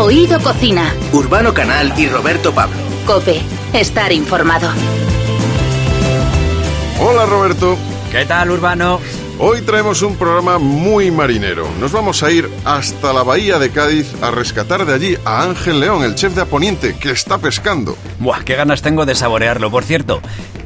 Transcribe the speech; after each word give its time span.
Oído 0.00 0.40
Cocina. 0.40 0.94
Urbano 1.12 1.52
Canal 1.52 1.92
y 1.98 2.08
Roberto 2.08 2.54
Pablo. 2.54 2.78
Cope, 3.04 3.42
estar 3.74 4.10
informado. 4.12 4.70
Hola 6.98 7.26
Roberto. 7.26 7.76
¿Qué 8.10 8.24
tal, 8.24 8.50
Urbano? 8.50 8.98
Hoy 9.38 9.60
traemos 9.60 10.00
un 10.00 10.16
programa 10.16 10.58
muy 10.58 11.10
marinero. 11.10 11.68
Nos 11.78 11.92
vamos 11.92 12.22
a 12.22 12.30
ir 12.30 12.48
hasta 12.64 13.12
la 13.12 13.24
bahía 13.24 13.58
de 13.58 13.68
Cádiz 13.68 14.10
a 14.22 14.30
rescatar 14.30 14.86
de 14.86 14.94
allí 14.94 15.18
a 15.26 15.42
Ángel 15.42 15.80
León, 15.80 16.02
el 16.02 16.14
chef 16.14 16.34
de 16.34 16.42
Aponiente, 16.42 16.96
que 16.96 17.10
está 17.10 17.36
pescando. 17.36 17.94
Buah, 18.20 18.42
qué 18.42 18.56
ganas 18.56 18.80
tengo 18.80 19.04
de 19.04 19.14
saborearlo. 19.14 19.70
Por 19.70 19.84
cierto, 19.84 20.22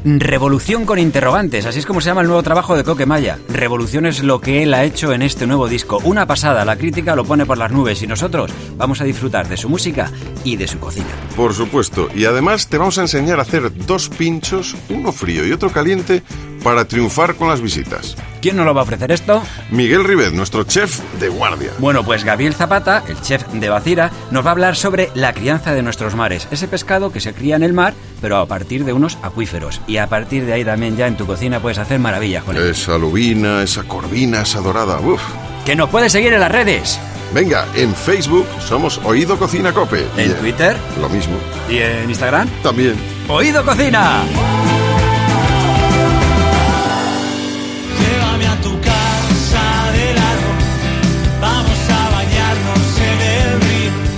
Revolución 0.07 0.85
con 0.85 0.99
interrogantes, 0.99 1.65
así 1.65 1.79
es 1.79 1.87
como 1.87 1.99
se 1.99 2.09
llama 2.09 2.21
el 2.21 2.27
nuevo 2.27 2.43
trabajo 2.43 2.77
de 2.77 2.83
Coque 2.83 3.07
Maya. 3.07 3.39
Revolución 3.49 4.05
es 4.05 4.21
lo 4.21 4.39
que 4.39 4.61
él 4.61 4.75
ha 4.75 4.83
hecho 4.83 5.11
en 5.13 5.23
este 5.23 5.47
nuevo 5.47 5.67
disco. 5.67 5.99
Una 6.03 6.27
pasada, 6.27 6.63
la 6.63 6.75
crítica 6.75 7.15
lo 7.15 7.25
pone 7.25 7.47
por 7.47 7.57
las 7.57 7.71
nubes 7.71 8.03
y 8.03 8.07
nosotros 8.07 8.51
vamos 8.77 9.01
a 9.01 9.03
disfrutar 9.03 9.47
de 9.47 9.57
su 9.57 9.67
música 9.67 10.11
y 10.43 10.57
de 10.57 10.67
su 10.67 10.77
cocina. 10.77 11.07
Por 11.35 11.55
supuesto, 11.55 12.07
y 12.13 12.25
además 12.25 12.67
te 12.67 12.77
vamos 12.77 12.99
a 12.99 13.01
enseñar 13.01 13.39
a 13.39 13.41
hacer 13.41 13.75
dos 13.87 14.09
pinchos, 14.09 14.75
uno 14.89 15.11
frío 15.11 15.43
y 15.43 15.51
otro 15.51 15.71
caliente, 15.71 16.21
para 16.65 16.85
triunfar 16.85 17.35
con 17.35 17.47
las 17.47 17.61
visitas. 17.61 18.15
¿Quién 18.41 18.57
nos 18.57 18.65
lo 18.65 18.73
va 18.73 18.81
a 18.81 18.83
ofrecer 18.85 19.11
esto? 19.11 19.43
Miguel 19.69 20.03
Ribet, 20.03 20.33
nuestro 20.33 20.63
chef 20.63 20.99
de 21.19 21.29
guardia. 21.29 21.69
Bueno, 21.77 22.03
pues 22.03 22.23
Gabriel 22.23 22.55
Zapata, 22.55 23.03
el 23.07 23.21
chef 23.21 23.45
de 23.53 23.69
Bacira, 23.69 24.09
nos 24.31 24.43
va 24.43 24.49
a 24.49 24.51
hablar 24.53 24.75
sobre 24.75 25.11
la 25.13 25.31
crianza 25.33 25.75
de 25.75 25.83
nuestros 25.83 26.15
mares, 26.15 26.47
ese 26.49 26.67
pescado 26.67 27.11
que 27.11 27.19
se 27.19 27.33
cría 27.33 27.55
en 27.55 27.61
el 27.61 27.73
mar, 27.73 27.93
pero 28.19 28.37
a 28.37 28.47
partir 28.47 28.83
de 28.83 28.93
unos 28.93 29.19
acuíferos. 29.21 29.79
Y 29.85 29.97
a 29.97 30.07
partir 30.07 30.43
de 30.47 30.53
ahí 30.53 30.65
también 30.65 30.97
ya 30.97 31.05
en 31.05 31.17
tu 31.17 31.27
cocina 31.27 31.59
puedes 31.59 31.77
hacer 31.77 31.99
maravillas 31.99 32.43
con 32.43 32.57
él. 32.57 32.63
Esa 32.67 32.97
lubina, 32.97 33.61
esa 33.61 33.83
corvina, 33.83 34.41
esa 34.41 34.59
dorada, 34.59 34.99
uff. 34.99 35.21
Que 35.67 35.75
nos 35.75 35.89
puedes 35.91 36.11
seguir 36.11 36.33
en 36.33 36.39
las 36.39 36.51
redes. 36.51 36.99
Venga, 37.31 37.67
en 37.75 37.93
Facebook 37.93 38.47
somos 38.67 38.99
Oído 39.03 39.37
Cocina 39.37 39.71
Cope. 39.71 40.07
En 40.17 40.31
Y 40.31 40.33
Twitter. 40.33 40.75
Lo 40.99 41.09
mismo. 41.09 41.35
¿Y 41.69 41.77
en 41.77 42.09
Instagram? 42.09 42.49
También. 42.63 42.95
¡Oído 43.27 43.63
Cocina! 43.63 44.23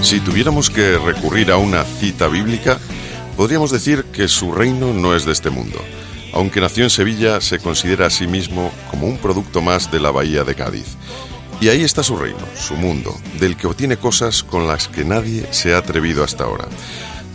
Si 0.08 0.22
tuviéramos 0.22 0.69
que 0.69 0.97
recurrir 0.97 1.52
a 1.52 1.58
una 1.58 1.83
cita 1.83 2.30
bíblica, 2.30 2.80
podríamos 3.36 3.72
decir 3.72 4.05
que 4.05 4.30
su 4.30 4.53
reino 4.53 4.94
no 4.94 5.14
es 5.14 5.25
de 5.25 5.33
este 5.33 5.49
mundo. 5.49 5.77
Aunque 6.31 6.61
nació 6.61 6.86
en 6.86 6.89
Sevilla, 6.89 7.41
se 7.41 7.59
considera 7.59 8.05
a 8.05 8.09
sí 8.09 8.25
mismo 8.25 8.72
como 8.89 9.05
un 9.05 9.17
producto 9.17 9.61
más 9.61 9.91
de 9.91 9.99
la 9.99 10.09
bahía 10.09 10.45
de 10.45 10.55
Cádiz. 10.55 10.95
Y 11.59 11.67
ahí 11.67 11.83
está 11.83 12.03
su 12.03 12.16
reino, 12.16 12.39
su 12.58 12.75
mundo, 12.75 13.17
del 13.38 13.58
que 13.58 13.67
obtiene 13.67 13.97
cosas 13.97 14.44
con 14.44 14.66
las 14.66 14.88
que 14.88 15.03
nadie 15.03 15.45
se 15.52 15.73
ha 15.73 15.80
atrevido 15.80 16.23
hasta 16.23 16.45
ahora. 16.45 16.69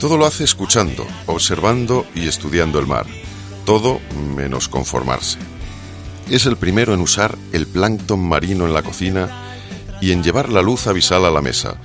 Todo 0.01 0.17
lo 0.17 0.25
hace 0.25 0.43
escuchando, 0.43 1.07
observando 1.27 2.07
y 2.15 2.27
estudiando 2.27 2.79
el 2.79 2.87
mar. 2.87 3.05
Todo 3.67 4.01
menos 4.35 4.69
conformarse. 4.71 5.37
Es 6.31 6.47
el 6.47 6.57
primero 6.57 6.95
en 6.95 7.03
usar 7.03 7.37
el 7.53 7.67
plancton 7.67 8.27
marino 8.27 8.65
en 8.65 8.73
la 8.73 8.83
cocina 8.83 9.29
y 10.01 10.13
en 10.13 10.23
llevar 10.23 10.49
la 10.49 10.63
luz 10.63 10.87
abisal 10.87 11.27
a 11.27 11.31
la 11.31 11.43
mesa. 11.43 11.77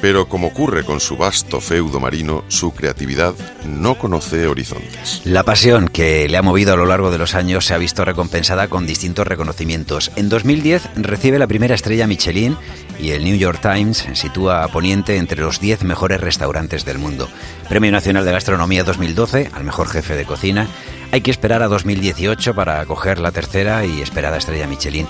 Pero 0.00 0.28
como 0.28 0.48
ocurre 0.48 0.84
con 0.84 1.00
su 1.00 1.16
vasto 1.16 1.60
feudo 1.60 2.00
marino, 2.00 2.44
su 2.48 2.72
creatividad 2.72 3.34
no 3.66 3.98
conoce 3.98 4.46
horizontes. 4.46 5.22
La 5.24 5.42
pasión 5.42 5.88
que 5.88 6.28
le 6.28 6.36
ha 6.36 6.42
movido 6.42 6.74
a 6.74 6.76
lo 6.76 6.86
largo 6.86 7.10
de 7.10 7.18
los 7.18 7.34
años 7.34 7.64
se 7.64 7.74
ha 7.74 7.78
visto 7.78 8.04
recompensada 8.04 8.68
con 8.68 8.86
distintos 8.86 9.26
reconocimientos. 9.26 10.10
En 10.16 10.28
2010 10.28 10.90
recibe 10.96 11.38
la 11.38 11.46
primera 11.46 11.74
estrella 11.74 12.06
Michelin 12.06 12.56
y 13.00 13.10
el 13.10 13.24
New 13.24 13.36
York 13.36 13.60
Times 13.60 14.06
sitúa 14.14 14.64
a 14.64 14.68
Poniente 14.68 15.16
entre 15.16 15.42
los 15.42 15.60
10 15.60 15.84
mejores 15.84 16.20
restaurantes 16.20 16.84
del 16.84 16.98
mundo. 16.98 17.28
Premio 17.68 17.90
Nacional 17.90 18.24
de 18.24 18.32
Gastronomía 18.32 18.84
2012 18.84 19.50
al 19.52 19.64
mejor 19.64 19.88
jefe 19.88 20.14
de 20.14 20.24
cocina. 20.24 20.68
Hay 21.12 21.20
que 21.20 21.30
esperar 21.30 21.62
a 21.62 21.68
2018 21.68 22.54
para 22.54 22.80
acoger 22.80 23.18
la 23.18 23.32
tercera 23.32 23.84
y 23.84 24.00
esperada 24.00 24.36
estrella 24.36 24.66
Michelin. 24.66 25.06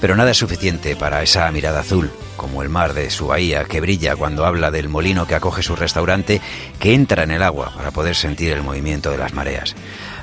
Pero 0.00 0.14
nada 0.14 0.30
es 0.30 0.36
suficiente 0.36 0.94
para 0.94 1.22
esa 1.22 1.50
mirada 1.50 1.80
azul, 1.80 2.10
como 2.36 2.62
el 2.62 2.68
mar 2.68 2.94
de 2.94 3.10
su 3.10 3.26
bahía 3.26 3.64
que 3.64 3.80
brilla 3.80 4.14
cuando 4.14 4.46
habla 4.46 4.70
del 4.70 4.88
molino 4.88 5.26
que 5.26 5.34
acoge 5.34 5.62
su 5.62 5.74
restaurante, 5.74 6.40
que 6.78 6.94
entra 6.94 7.24
en 7.24 7.32
el 7.32 7.42
agua 7.42 7.72
para 7.74 7.90
poder 7.90 8.14
sentir 8.14 8.52
el 8.52 8.62
movimiento 8.62 9.10
de 9.10 9.18
las 9.18 9.34
mareas. 9.34 9.74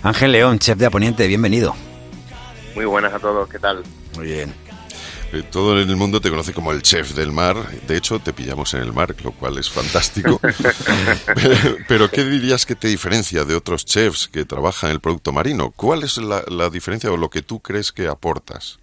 Ángel 0.02 0.32
León, 0.32 0.60
chef 0.60 0.78
de 0.78 0.86
Aponiente, 0.86 1.28
bienvenido. 1.28 1.76
Muy 2.74 2.86
buenas 2.86 3.14
a 3.14 3.20
todos, 3.20 3.50
¿qué 3.50 3.60
tal? 3.60 3.84
Muy 4.16 4.28
bien. 4.28 4.54
Eh, 5.34 5.44
Todo 5.52 5.82
en 5.82 5.90
el 5.90 5.96
mundo 5.98 6.22
te 6.22 6.30
conoce 6.30 6.54
como 6.54 6.72
el 6.72 6.82
chef 6.82 7.14
del 7.14 7.32
mar. 7.32 7.58
De 7.88 7.98
hecho, 7.98 8.20
te 8.20 8.32
pillamos 8.32 8.74
en 8.76 8.82
el 8.82 8.94
mar, 8.94 9.14
lo 9.24 9.32
cual 9.32 9.58
es 9.58 9.70
fantástico. 9.70 10.40
pero, 11.36 11.58
pero, 11.88 12.12
¿qué 12.12 12.24
dirías 12.24 12.66
que 12.66 12.76
te 12.76 12.88
diferencia 12.88 13.44
de 13.44 13.56
otros 13.56 13.84
chefs 13.84 14.28
que 14.28 14.46
trabajan 14.46 14.92
el 14.92 15.00
producto 15.02 15.34
marino? 15.34 15.72
¿Cuál 15.72 16.04
es 16.04 16.18
la, 16.18 16.44
la 16.48 16.70
diferencia 16.70 17.12
o 17.12 17.18
lo 17.18 17.30
que 17.30 17.42
tú 17.42 17.60
crees 17.60 17.92
que 17.92 18.08
aportas? 18.08 18.80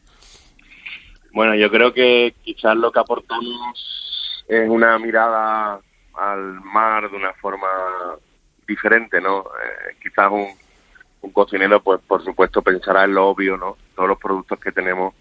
Bueno, 1.33 1.55
yo 1.55 1.71
creo 1.71 1.93
que 1.93 2.35
quizás 2.43 2.77
lo 2.77 2.93
que 2.93 3.01
aportamos 3.01 4.45
es 4.49 4.69
una 4.69 4.99
mirada 4.99 5.81
al 6.15 6.61
mar 6.61 7.11
de 7.11 7.17
una 7.17 7.33
forma 7.35 7.69
diferente, 8.67 9.21
¿no? 9.21 9.41
Eh, 9.41 9.97
quizás 10.03 10.31
un, 10.31 10.47
un 11.23 11.31
cocinero, 11.31 11.83
pues 11.83 12.01
por 12.07 12.23
supuesto, 12.23 12.63
pensará 12.63 13.05
en 13.05 13.15
lo 13.15 13.29
obvio, 13.29 13.57
¿no? 13.57 13.77
Todos 13.95 14.09
los 14.09 14.19
productos 14.19 14.59
que 14.61 14.73
tenemos. 14.73 15.15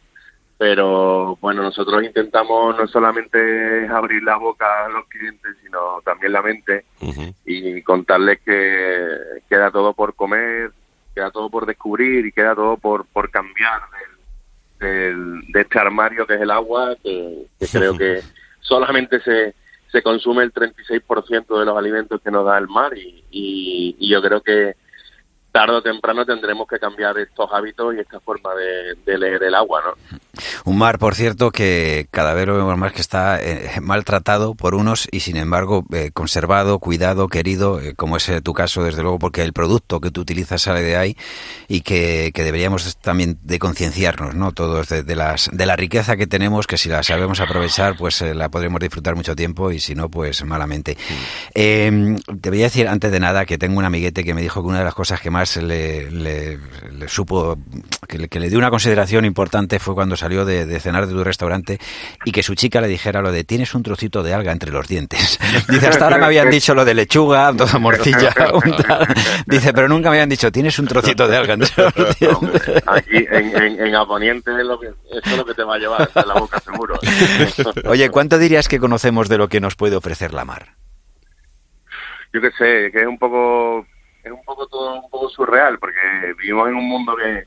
Pero 0.57 1.37
bueno, 1.41 1.63
nosotros 1.63 2.03
intentamos 2.03 2.77
no 2.77 2.87
solamente 2.87 3.87
abrir 3.87 4.21
la 4.21 4.37
boca 4.37 4.85
a 4.85 4.89
los 4.89 5.07
clientes, 5.07 5.55
sino 5.63 6.01
también 6.05 6.33
la 6.33 6.43
mente 6.43 6.85
y 7.45 7.81
contarles 7.81 8.41
que 8.41 9.41
queda 9.49 9.71
todo 9.71 9.93
por 9.93 10.13
comer, 10.13 10.71
queda 11.15 11.31
todo 11.31 11.49
por 11.49 11.65
descubrir 11.65 12.27
y 12.27 12.31
queda 12.31 12.53
todo 12.53 12.77
por, 12.77 13.05
por 13.05 13.31
cambiar 13.31 13.81
del, 13.89 14.20
del- 14.85 15.41
de 15.51 15.61
este 15.61 15.79
armario 15.79 16.25
que 16.27 16.35
es 16.35 16.41
el 16.41 16.51
agua, 16.51 16.95
que, 17.03 17.45
que 17.59 17.67
creo 17.67 17.97
que 17.97 18.21
solamente 18.61 19.19
se, 19.21 19.53
se 19.91 20.01
consume 20.01 20.43
el 20.43 20.53
36% 20.53 21.59
de 21.59 21.65
los 21.65 21.77
alimentos 21.77 22.21
que 22.21 22.31
nos 22.31 22.45
da 22.45 22.57
el 22.57 22.67
mar 22.67 22.97
y, 22.97 23.23
y, 23.31 23.95
y 23.99 24.09
yo 24.09 24.21
creo 24.21 24.41
que 24.41 24.75
tarde 25.51 25.75
o 25.75 25.81
temprano 25.81 26.25
tendremos 26.25 26.67
que 26.67 26.79
cambiar 26.79 27.17
estos 27.17 27.49
hábitos 27.51 27.95
y 27.95 27.99
esta 27.99 28.19
forma 28.19 28.53
de, 28.55 28.95
de 29.05 29.17
leer 29.17 29.43
el 29.43 29.55
agua, 29.55 29.81
¿no? 29.85 30.19
Un 30.63 30.77
mar, 30.77 30.97
por 30.97 31.15
cierto, 31.15 31.51
que 31.51 32.07
cada 32.09 32.33
vez 32.33 32.47
lo 32.47 32.55
vemos 32.55 32.77
más 32.77 32.93
que 32.93 33.01
está 33.01 33.41
eh, 33.41 33.79
maltratado 33.81 34.55
por 34.55 34.75
unos 34.75 35.07
y 35.11 35.19
sin 35.19 35.37
embargo 35.37 35.85
eh, 35.91 36.11
conservado, 36.13 36.79
cuidado, 36.79 37.27
querido, 37.27 37.79
eh, 37.81 37.93
como 37.95 38.17
es 38.17 38.29
eh, 38.29 38.41
tu 38.41 38.53
caso, 38.53 38.83
desde 38.83 39.01
luego, 39.01 39.19
porque 39.19 39.41
el 39.43 39.53
producto 39.53 39.99
que 39.99 40.09
tú 40.09 40.21
utilizas 40.21 40.61
sale 40.61 40.81
de 40.81 40.95
ahí 40.95 41.17
y 41.67 41.81
que, 41.81 42.31
que 42.33 42.43
deberíamos 42.43 42.97
también 42.97 43.37
de 43.43 43.59
concienciarnos, 43.59 44.35
¿no? 44.35 44.51
Todos 44.53 44.87
de, 44.89 45.03
de 45.03 45.15
las 45.15 45.49
de 45.51 45.65
la 45.65 45.75
riqueza 45.75 46.15
que 46.15 46.27
tenemos, 46.27 46.67
que 46.67 46.77
si 46.77 46.89
la 46.89 47.03
sabemos 47.03 47.39
aprovechar, 47.39 47.97
pues 47.97 48.21
eh, 48.21 48.33
la 48.33 48.49
podremos 48.49 48.79
disfrutar 48.79 49.15
mucho 49.15 49.35
tiempo 49.35 49.71
y 49.71 49.79
si 49.79 49.95
no, 49.95 50.09
pues 50.09 50.43
malamente. 50.45 50.97
Eh, 51.53 52.15
te 52.39 52.49
voy 52.49 52.61
a 52.61 52.65
decir 52.65 52.87
antes 52.87 53.11
de 53.11 53.19
nada 53.19 53.45
que 53.45 53.57
tengo 53.57 53.79
un 53.79 53.85
amiguete 53.85 54.23
que 54.23 54.33
me 54.33 54.41
dijo 54.41 54.61
que 54.61 54.67
una 54.67 54.79
de 54.79 54.85
las 54.85 54.95
cosas 54.95 55.19
que 55.19 55.29
más 55.29 55.40
le, 55.57 56.09
le- 56.11 56.59
le 56.91 57.07
supo, 57.07 57.57
que 58.07 58.17
le, 58.17 58.27
que 58.29 58.39
le 58.39 58.49
dio 58.49 58.57
una 58.57 58.69
consideración 58.69 59.25
importante 59.25 59.79
fue 59.79 59.93
cuando 59.95 60.15
salió 60.15 60.45
de, 60.45 60.65
de 60.65 60.79
cenar 60.79 61.07
de 61.07 61.13
tu 61.13 61.23
restaurante 61.23 61.79
y 62.25 62.31
que 62.31 62.43
su 62.43 62.53
chica 62.55 62.79
le 62.81 62.87
dijera 62.87 63.21
lo 63.21 63.31
de 63.31 63.43
tienes 63.43 63.73
un 63.73 63.83
trocito 63.83 64.21
de 64.23 64.33
alga 64.33 64.51
entre 64.51 64.71
los 64.71 64.87
dientes. 64.87 65.39
Dice, 65.69 65.87
hasta 65.87 66.05
ahora 66.05 66.17
me 66.17 66.25
habían 66.25 66.49
dicho 66.49 66.73
lo 66.75 66.85
de 66.85 66.93
lechuga, 66.93 67.53
toda 67.55 67.79
morcilla, 67.79 68.33
un 68.53 68.75
tal. 68.77 69.07
Dice, 69.47 69.73
pero 69.73 69.87
nunca 69.87 70.09
me 70.09 70.17
habían 70.17 70.29
dicho 70.29 70.51
tienes 70.51 70.77
un 70.79 70.87
trocito 70.87 71.27
de 71.27 71.37
alga 71.37 71.53
entre 71.55 71.83
los 71.83 71.93
dientes. 72.19 72.83
Aquí 72.87 73.25
en, 73.31 73.55
en, 73.57 73.87
en 73.87 73.95
Aponiente 73.95 74.51
es 74.51 74.65
lo 74.65 74.79
que, 74.79 74.87
eso 74.87 75.21
es 75.23 75.37
lo 75.37 75.45
que 75.45 75.53
te 75.53 75.63
va 75.63 75.75
a 75.75 75.79
llevar 75.79 76.09
en 76.13 76.27
la 76.27 76.33
boca, 76.35 76.59
seguro. 76.59 76.99
Oye, 77.85 78.09
¿cuánto 78.09 78.37
dirías 78.37 78.67
que 78.67 78.79
conocemos 78.79 79.27
de 79.29 79.37
lo 79.37 79.47
que 79.47 79.59
nos 79.59 79.75
puede 79.75 79.95
ofrecer 79.95 80.33
la 80.33 80.45
mar? 80.45 80.75
yo 82.33 82.39
qué 82.39 82.49
sé, 82.51 82.91
que 82.93 83.01
es 83.01 83.07
un 83.07 83.17
poco 83.19 83.85
es 84.23 84.31
un 84.31 84.43
poco 84.43 84.67
todo 84.67 84.95
un 84.95 85.09
poco 85.09 85.29
surreal 85.29 85.79
porque 85.79 85.99
vivimos 86.37 86.69
en 86.69 86.75
un 86.75 86.87
mundo 86.87 87.15
que 87.15 87.45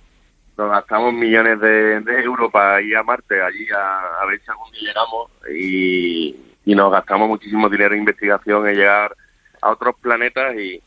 nos 0.57 0.71
gastamos 0.71 1.13
millones 1.13 1.59
de, 1.61 2.01
de 2.01 2.23
euros 2.23 2.51
para 2.51 2.81
ir 2.81 2.97
a 2.97 3.03
Marte 3.03 3.43
allí 3.43 3.67
a, 3.77 4.25
ver 4.27 4.41
si 4.41 4.51
algún 4.51 4.71
día 4.73 4.89
llegamos 4.89 5.31
y, 5.53 6.37
y 6.65 6.75
nos 6.75 6.93
gastamos 6.93 7.29
muchísimo 7.29 7.69
dinero 7.69 7.95
en 7.95 8.01
investigación 8.01 8.69
en 8.69 8.77
llegar 8.77 9.17
a 9.61 9.71
otros 9.71 9.97
planetas 10.01 10.55
y, 10.57 10.81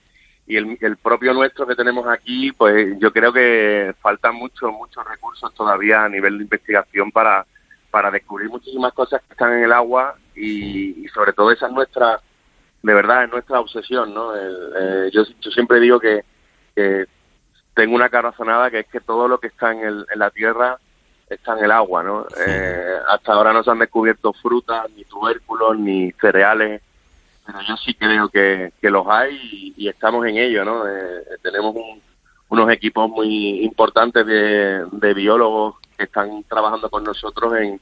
y 0.47 0.55
el, 0.55 0.77
el 0.79 0.97
propio 0.97 1.33
nuestro 1.33 1.67
que 1.67 1.75
tenemos 1.75 2.07
aquí 2.07 2.51
pues 2.53 2.97
yo 2.99 3.11
creo 3.11 3.33
que 3.33 3.93
faltan 4.01 4.35
muchos 4.35 4.71
muchos 4.71 5.05
recursos 5.05 5.53
todavía 5.53 6.05
a 6.05 6.09
nivel 6.09 6.37
de 6.37 6.43
investigación 6.43 7.11
para 7.11 7.45
para 7.91 8.11
descubrir 8.11 8.49
muchísimas 8.49 8.93
cosas 8.93 9.21
que 9.21 9.33
están 9.33 9.53
en 9.53 9.63
el 9.63 9.71
agua 9.71 10.15
y, 10.35 11.07
sobre 11.13 11.33
todo 11.33 11.51
esa 11.51 11.67
es 11.67 11.73
nuestra 11.73 12.19
de 12.87 12.93
verdad 12.93 13.25
es 13.25 13.29
nuestra 13.31 13.59
obsesión, 13.59 14.13
¿no? 14.13 14.33
El- 14.35 14.73
eh, 14.79 15.09
yo, 15.11 15.23
yo 15.41 15.51
siempre 15.51 15.79
digo 15.79 15.99
que, 15.99 16.23
que 16.75 17.05
tengo 17.75 17.95
una 17.95 18.09
corazonada 18.09 18.71
que 18.71 18.79
es 18.79 18.87
que 18.87 19.01
todo 19.01 19.27
lo 19.27 19.39
que 19.39 19.47
está 19.47 19.71
en, 19.73 19.79
el, 19.83 20.05
en 20.11 20.19
la 20.19 20.31
tierra 20.31 20.77
está 21.29 21.57
en 21.57 21.65
el 21.65 21.71
agua, 21.71 22.01
¿no? 22.03 22.25
Eh, 22.39 22.95
hasta 23.09 23.33
ahora 23.33 23.51
no 23.53 23.63
se 23.63 23.69
han 23.71 23.79
descubierto 23.79 24.31
frutas, 24.33 24.85
ni 24.95 25.03
tubérculos, 25.03 25.77
ni 25.77 26.11
cereales 26.13 26.81
pero 27.45 27.61
yo 27.61 27.77
sí 27.77 27.93
creo 27.93 28.27
que, 28.27 28.73
que 28.81 28.89
los 28.89 29.07
hay 29.07 29.39
y, 29.41 29.73
y 29.85 29.87
estamos 29.87 30.25
en 30.25 30.37
ello, 30.37 30.65
¿no? 30.65 30.85
Eh, 30.85 31.23
tenemos 31.41 31.73
un- 31.75 32.01
unos 32.49 32.69
equipos 32.71 33.09
muy 33.09 33.63
importantes 33.63 34.25
de, 34.25 34.85
de 34.91 35.13
biólogos 35.13 35.75
que 35.97 36.03
están 36.05 36.43
trabajando 36.43 36.89
con 36.89 37.03
nosotros 37.05 37.53
en, 37.55 37.79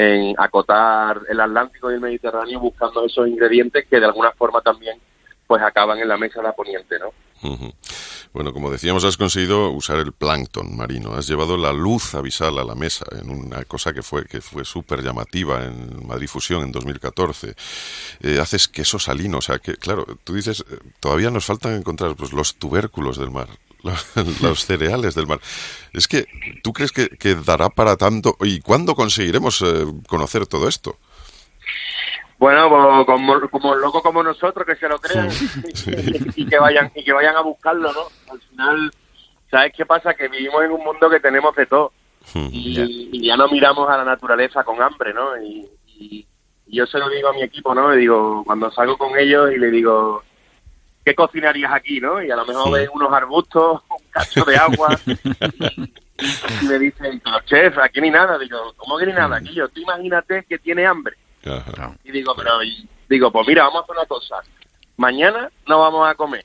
en 0.00 0.32
acotar 0.38 1.22
el 1.28 1.40
Atlántico 1.40 1.90
y 1.90 1.94
el 1.94 2.00
Mediterráneo 2.00 2.60
buscando 2.60 3.04
esos 3.04 3.26
ingredientes 3.26 3.84
que 3.90 3.98
de 3.98 4.06
alguna 4.06 4.30
forma 4.30 4.60
también 4.60 4.96
pues 5.44 5.60
acaban 5.60 5.98
en 5.98 6.06
la 6.06 6.16
mesa 6.16 6.38
de 6.38 6.46
la 6.46 6.52
poniente, 6.52 6.98
¿no? 7.00 7.10
Bueno, 8.32 8.52
como 8.52 8.70
decíamos, 8.70 9.04
has 9.04 9.16
conseguido 9.16 9.70
usar 9.70 9.98
el 9.98 10.12
plancton 10.12 10.76
marino. 10.76 11.14
Has 11.14 11.26
llevado 11.26 11.56
la 11.56 11.72
luz 11.72 12.14
abisal 12.14 12.58
a 12.58 12.64
la 12.64 12.76
mesa 12.76 13.06
en 13.10 13.30
una 13.30 13.64
cosa 13.64 13.92
que 13.92 14.02
fue 14.02 14.24
que 14.26 14.40
fue 14.40 14.64
súper 14.64 15.02
llamativa 15.02 15.64
en 15.64 16.06
Madrid 16.06 16.28
Fusión 16.28 16.62
en 16.62 16.70
2014. 16.70 17.54
Eh, 18.20 18.38
haces 18.40 18.68
queso 18.68 19.00
salino, 19.00 19.38
o 19.38 19.42
sea 19.42 19.58
que, 19.58 19.74
claro, 19.76 20.06
tú 20.22 20.34
dices, 20.34 20.64
eh, 20.70 20.78
todavía 21.00 21.30
nos 21.30 21.46
faltan 21.46 21.74
encontrar 21.74 22.14
pues, 22.14 22.32
los 22.32 22.54
tubérculos 22.56 23.18
del 23.18 23.30
mar, 23.30 23.48
los, 24.42 24.64
cereales 24.64 25.14
del 25.14 25.26
mar. 25.26 25.40
Es 25.92 26.08
que, 26.08 26.26
¿tú 26.62 26.72
crees 26.72 26.92
que, 26.92 27.08
que 27.08 27.34
dará 27.34 27.68
para 27.68 27.96
tanto? 27.96 28.36
¿Y 28.40 28.60
cuándo 28.60 28.94
conseguiremos 28.94 29.62
eh, 29.62 29.84
conocer 30.08 30.46
todo 30.46 30.68
esto? 30.68 30.96
Bueno, 32.38 32.68
pues, 32.68 33.06
como, 33.06 33.48
como 33.50 33.74
locos 33.74 34.02
como 34.02 34.22
nosotros 34.22 34.64
que 34.66 34.76
se 34.76 34.88
lo 34.88 34.98
crean 35.00 35.28
y, 36.36 36.46
que 36.46 36.58
vayan 36.58 36.90
y 36.94 37.02
que 37.04 37.12
vayan 37.12 37.36
a 37.36 37.40
buscarlo, 37.40 37.92
¿no? 37.92 38.32
Al 38.32 38.40
final, 38.40 38.90
¿sabes 39.50 39.72
qué 39.76 39.84
pasa? 39.84 40.14
Que 40.14 40.28
vivimos 40.28 40.62
en 40.64 40.70
un 40.72 40.84
mundo 40.84 41.10
que 41.10 41.18
tenemos 41.20 41.54
de 41.56 41.66
todo 41.66 41.92
y, 42.34 43.08
y 43.12 43.26
ya 43.26 43.36
no 43.36 43.48
miramos 43.48 43.88
a 43.90 43.96
la 43.96 44.04
naturaleza 44.04 44.62
con 44.62 44.80
hambre, 44.82 45.12
¿no? 45.14 45.36
Y, 45.42 45.68
y- 45.86 46.26
y 46.70 46.76
yo 46.76 46.86
se 46.86 46.98
lo 46.98 47.08
digo 47.08 47.28
a 47.28 47.32
mi 47.32 47.42
equipo, 47.42 47.74
¿no? 47.74 47.90
Le 47.90 47.96
digo, 47.96 48.42
cuando 48.44 48.70
salgo 48.70 48.98
con 48.98 49.18
ellos 49.18 49.50
y 49.50 49.58
le 49.58 49.70
digo, 49.70 50.22
¿qué 51.08 51.14
cocinarías 51.14 51.72
aquí, 51.72 52.00
no? 52.00 52.22
Y 52.22 52.30
a 52.30 52.36
lo 52.36 52.44
mejor 52.44 52.64
Sí. 52.66 52.72
ven 52.72 52.88
unos 52.92 53.10
arbustos, 53.12 53.80
un 53.88 54.10
cacho 54.10 54.44
de 54.44 54.56
agua 54.56 54.88
y, 55.06 55.12
y 56.62 56.66
me 56.66 56.78
dicen, 56.78 57.20
pero 57.24 57.40
chef, 57.46 57.78
aquí 57.78 58.00
ni 58.00 58.10
nada. 58.10 58.38
Digo, 58.38 58.74
¿cómo 58.76 58.98
que 58.98 59.06
ni 59.06 59.12
nada? 59.12 59.36
Aquí 59.36 59.54
yo, 59.54 59.68
tú 59.68 59.80
imagínate 59.80 60.44
que 60.48 60.58
tiene 60.58 60.84
hambre. 60.86 61.16
Ajá. 61.46 61.94
Y 62.04 62.10
digo, 62.12 62.34
pero, 62.36 62.62
y- 62.62 62.86
digo, 63.08 63.30
pues 63.32 63.46
mira, 63.46 63.62
vamos 63.64 63.80
a 63.80 63.84
hacer 63.84 63.96
una 63.96 64.06
cosa. 64.06 64.36
Mañana 64.98 65.50
no 65.66 65.78
vamos 65.80 66.08
a 66.08 66.14
comer, 66.14 66.44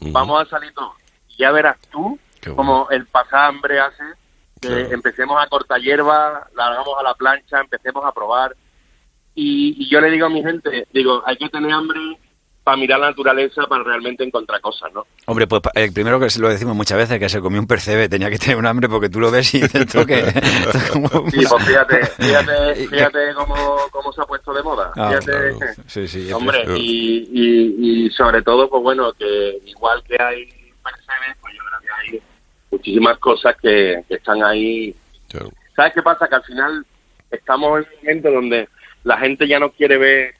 vamos 0.00 0.42
a 0.42 0.50
salir 0.50 0.74
todos. 0.74 0.92
Y 1.28 1.36
ya 1.38 1.52
verás 1.52 1.78
tú 1.90 2.18
bueno. 2.42 2.56
como 2.56 2.90
el 2.90 3.06
pasar 3.06 3.46
hambre 3.48 3.80
hace 3.80 4.02
que 4.60 4.68
Claro. 4.68 4.92
empecemos 4.92 5.42
a 5.42 5.46
cortar 5.48 5.80
hierba, 5.80 6.46
la 6.54 6.66
hagamos 6.66 6.94
a 6.98 7.02
la 7.02 7.14
plancha, 7.14 7.60
empecemos 7.60 8.04
a 8.04 8.12
probar. 8.12 8.54
Y, 9.34 9.74
y 9.82 9.88
yo 9.88 10.00
le 10.00 10.10
digo 10.10 10.26
a 10.26 10.30
mi 10.30 10.42
gente, 10.42 10.86
digo, 10.92 11.22
hay 11.24 11.36
que 11.36 11.48
tener 11.48 11.72
hambre 11.72 11.98
para 12.64 12.76
mirar 12.76 13.00
la 13.00 13.08
naturaleza, 13.08 13.62
para 13.68 13.82
realmente 13.82 14.22
encontrar 14.22 14.60
cosas, 14.60 14.92
¿no? 14.92 15.04
Hombre, 15.26 15.46
pues 15.48 15.62
el 15.74 15.92
primero 15.92 16.20
que 16.20 16.28
lo 16.38 16.48
decimos 16.48 16.76
muchas 16.76 16.96
veces, 16.98 17.18
que 17.18 17.28
se 17.28 17.40
comió 17.40 17.60
un 17.60 17.66
percebe, 17.66 18.08
tenía 18.08 18.30
que 18.30 18.38
tener 18.38 18.56
un 18.56 18.66
hambre 18.66 18.88
porque 18.88 19.08
tú 19.08 19.18
lo 19.18 19.30
ves 19.32 19.52
y 19.54 19.62
dices 19.62 19.86
tú 19.86 20.06
que... 20.06 20.18
esto 20.34 20.78
es 20.78 20.90
como- 20.90 21.08
Sí, 21.30 21.44
pues 21.48 21.64
fíjate, 21.66 22.06
fíjate, 22.18 22.74
fíjate 22.86 23.34
cómo, 23.34 23.76
cómo 23.90 24.12
se 24.12 24.20
ha 24.20 24.24
puesto 24.24 24.52
de 24.54 24.62
moda. 24.62 24.92
Ah, 24.96 25.08
fíjate, 25.08 25.56
claro. 25.58 25.72
Sí, 25.88 26.06
sí. 26.06 26.32
Hombre, 26.32 26.62
y, 26.76 27.28
y, 27.32 28.06
y 28.06 28.10
sobre 28.10 28.42
todo, 28.42 28.68
pues 28.70 28.82
bueno, 28.82 29.12
que 29.14 29.58
igual 29.66 30.02
que 30.04 30.16
hay 30.22 30.46
percebes, 30.84 31.36
pues 31.40 31.54
yo 31.54 31.60
creo 31.68 31.80
que 31.80 32.12
hay 32.12 32.22
muchísimas 32.70 33.18
cosas 33.18 33.56
que, 33.60 34.04
que 34.08 34.14
están 34.14 34.42
ahí. 34.44 34.94
Claro. 35.28 35.50
¿Sabes 35.74 35.94
qué 35.94 36.02
pasa? 36.02 36.28
Que 36.28 36.34
al 36.36 36.44
final 36.44 36.86
estamos 37.30 37.80
en 37.80 37.86
un 37.92 37.98
momento 38.02 38.30
donde 38.30 38.68
la 39.04 39.18
gente 39.18 39.48
ya 39.48 39.58
no 39.58 39.70
quiere 39.72 39.98
ver 39.98 40.34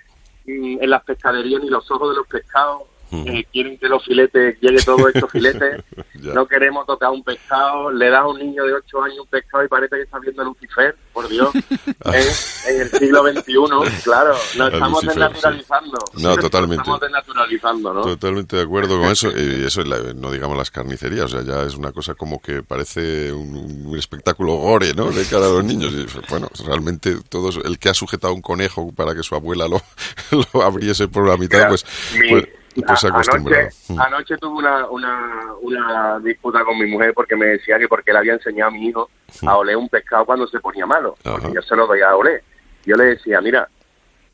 en 0.47 0.91
las 0.91 1.03
pescaderías 1.05 1.63
ni 1.63 1.69
los 1.69 1.91
ojos 1.91 2.11
de 2.11 2.17
los 2.17 2.27
pescados. 2.27 2.83
Eh, 3.13 3.45
quieren 3.53 3.77
que 3.79 3.89
los 3.89 4.03
filetes, 4.05 4.57
llegue 4.61 4.83
todo 4.83 5.09
estos 5.09 5.31
filetes. 5.31 5.83
No 6.23 6.47
queremos 6.47 6.87
tocar 6.87 7.11
un 7.11 7.25
pescado. 7.25 7.91
Le 7.91 8.09
das 8.09 8.21
a 8.21 8.29
un 8.29 8.39
niño 8.39 8.65
de 8.65 8.75
8 8.75 9.03
años 9.03 9.19
un 9.19 9.27
pescado 9.27 9.65
y 9.65 9.69
parece 9.69 9.97
que 9.97 10.03
está 10.03 10.21
viendo 10.21 10.45
Lucifer, 10.45 10.95
por 11.13 11.29
Dios. 11.29 11.51
en, 12.05 12.75
en 12.75 12.81
el 12.83 12.91
siglo 12.91 13.25
XXI, 13.25 14.03
claro. 14.05 14.33
Nos 14.57 14.73
estamos 14.73 15.03
Lucifer, 15.05 15.15
desnaturalizando. 15.29 15.99
No, 16.19 16.37
totalmente. 16.37 16.77
Nos 16.77 16.83
estamos 16.87 17.01
desnaturalizando, 17.01 17.93
¿no? 17.95 18.03
Totalmente 18.03 18.55
de 18.57 18.63
acuerdo 18.63 19.01
con 19.01 19.09
eso. 19.11 19.31
Y 19.37 19.65
eso, 19.67 19.83
la- 19.83 20.13
no 20.15 20.31
digamos 20.31 20.57
las 20.57 20.71
carnicerías, 20.71 21.25
o 21.25 21.29
sea, 21.29 21.43
ya 21.43 21.63
es 21.67 21.75
una 21.75 21.91
cosa 21.91 22.15
como 22.15 22.41
que 22.41 22.63
parece 22.63 23.33
un, 23.33 23.87
un 23.87 23.99
espectáculo 23.99 24.55
gore, 24.55 24.95
¿no? 24.95 25.11
De 25.11 25.25
cara 25.27 25.47
a 25.47 25.51
los 25.51 25.65
niños. 25.65 25.93
Y, 25.93 26.07
bueno, 26.31 26.49
realmente 26.65 27.17
todos, 27.29 27.59
el 27.65 27.81
que 27.81 27.89
ha 27.89 27.95
sujetado 27.95 28.33
un 28.33 28.43
conejo 28.43 28.93
para 28.93 29.13
que 29.15 29.25
su 29.25 29.35
abuela 29.35 29.67
lo, 29.67 29.83
lo 30.55 30.63
abriese 30.63 31.09
por 31.09 31.27
la 31.29 31.37
mitad, 31.37 31.69
pues, 31.69 31.85
mi- 32.17 32.31
pues, 32.31 32.49
pues 32.81 33.01
se 33.01 33.07
a- 33.09 33.11
acostumbrado. 33.11 33.69
Anoche, 33.89 34.03
anoche 34.07 34.39
tuve 34.39 34.59
una, 34.59 34.87
una, 34.89 35.45
una 35.61 36.19
disputa 36.21 36.65
con 36.65 36.79
mi 36.79 36.87
mujer 36.87 37.13
porque 37.15 37.37
me 37.37 37.47
decía 37.47 37.79
que 37.79 37.89
porque 37.89 38.13
le 38.13 38.19
había 38.19 38.33
enseñado 38.35 38.69
a 38.71 38.73
mi 38.73 38.87
hijo 38.89 39.11
a 39.47 39.57
oler 39.59 39.77
un 39.77 39.89
pescado 39.89 40.25
cuando 40.25 40.47
se 40.47 40.59
ponía 40.61 40.87
malo, 40.87 41.17
porque 41.23 41.53
yo 41.55 41.63
se 41.63 41.77
lo 41.77 41.87
doy 41.87 42.01
a 42.01 42.15
oler. 42.17 42.43
Yo 42.85 42.97
le 42.97 43.05
decía, 43.05 43.41
mira, 43.41 43.69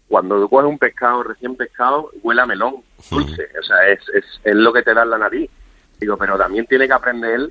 cuando 0.08 0.40
tú 0.40 0.48
coges 0.48 0.66
un 0.70 0.78
pescado 0.78 1.22
recién 1.22 1.54
pescado, 1.56 2.10
huele 2.22 2.40
a 2.42 2.46
melón, 2.46 2.76
dulce, 3.10 3.48
o 3.58 3.62
sea, 3.62 3.88
es, 3.88 4.00
es, 4.14 4.24
es 4.44 4.54
lo 4.54 4.72
que 4.72 4.82
te 4.82 4.94
da 4.94 5.02
en 5.02 5.10
la 5.10 5.18
nariz. 5.18 5.50
Digo, 5.98 6.16
pero 6.16 6.38
también 6.38 6.64
tiene 6.66 6.86
que 6.86 6.92
aprender 6.94 7.50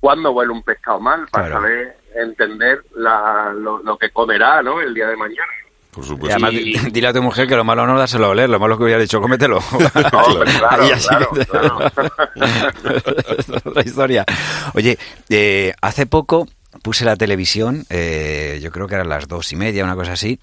cuándo 0.00 0.30
huele 0.30 0.52
un 0.52 0.62
pescado 0.62 1.00
mal 1.00 1.26
para 1.30 1.48
Claro. 1.48 1.60
saber 1.62 1.96
entender 2.14 2.84
la, 2.94 3.52
lo, 3.52 3.82
lo 3.82 3.98
que 3.98 4.10
comerá, 4.10 4.62
¿no? 4.62 4.80
El 4.80 4.94
día 4.94 5.08
de 5.08 5.16
mañana. 5.16 5.52
Por 5.90 6.04
supuesto. 6.04 6.34
además, 6.34 6.52
Y- 6.54 6.78
dile 6.92 7.08
a 7.08 7.12
tu 7.12 7.22
mujer 7.22 7.46
que 7.48 7.56
lo 7.56 7.64
malo 7.64 7.86
no 7.86 7.98
dárselo 7.98 8.26
a 8.26 8.28
oler, 8.30 8.48
lo 8.48 8.58
malo 8.60 8.74
es 8.74 8.78
que 8.78 8.84
hubiera 8.84 9.00
dicho, 9.00 9.20
cómetelo. 9.20 9.60
No, 9.72 9.78
claro, 9.92 10.40
claro, 11.50 11.80
es 13.38 13.48
otra 13.50 13.82
historia. 13.84 14.24
Oye, 14.74 14.98
eh, 15.28 15.72
hace 15.80 16.06
poco 16.06 16.46
puse 16.82 17.04
la 17.04 17.16
televisión, 17.16 17.84
eh, 17.90 18.60
yo 18.62 18.70
creo 18.70 18.86
que 18.86 18.94
eran 18.94 19.08
las 19.08 19.26
dos 19.28 19.52
y 19.52 19.56
media, 19.56 19.84
una 19.84 19.94
cosa 19.96 20.12
así, 20.12 20.38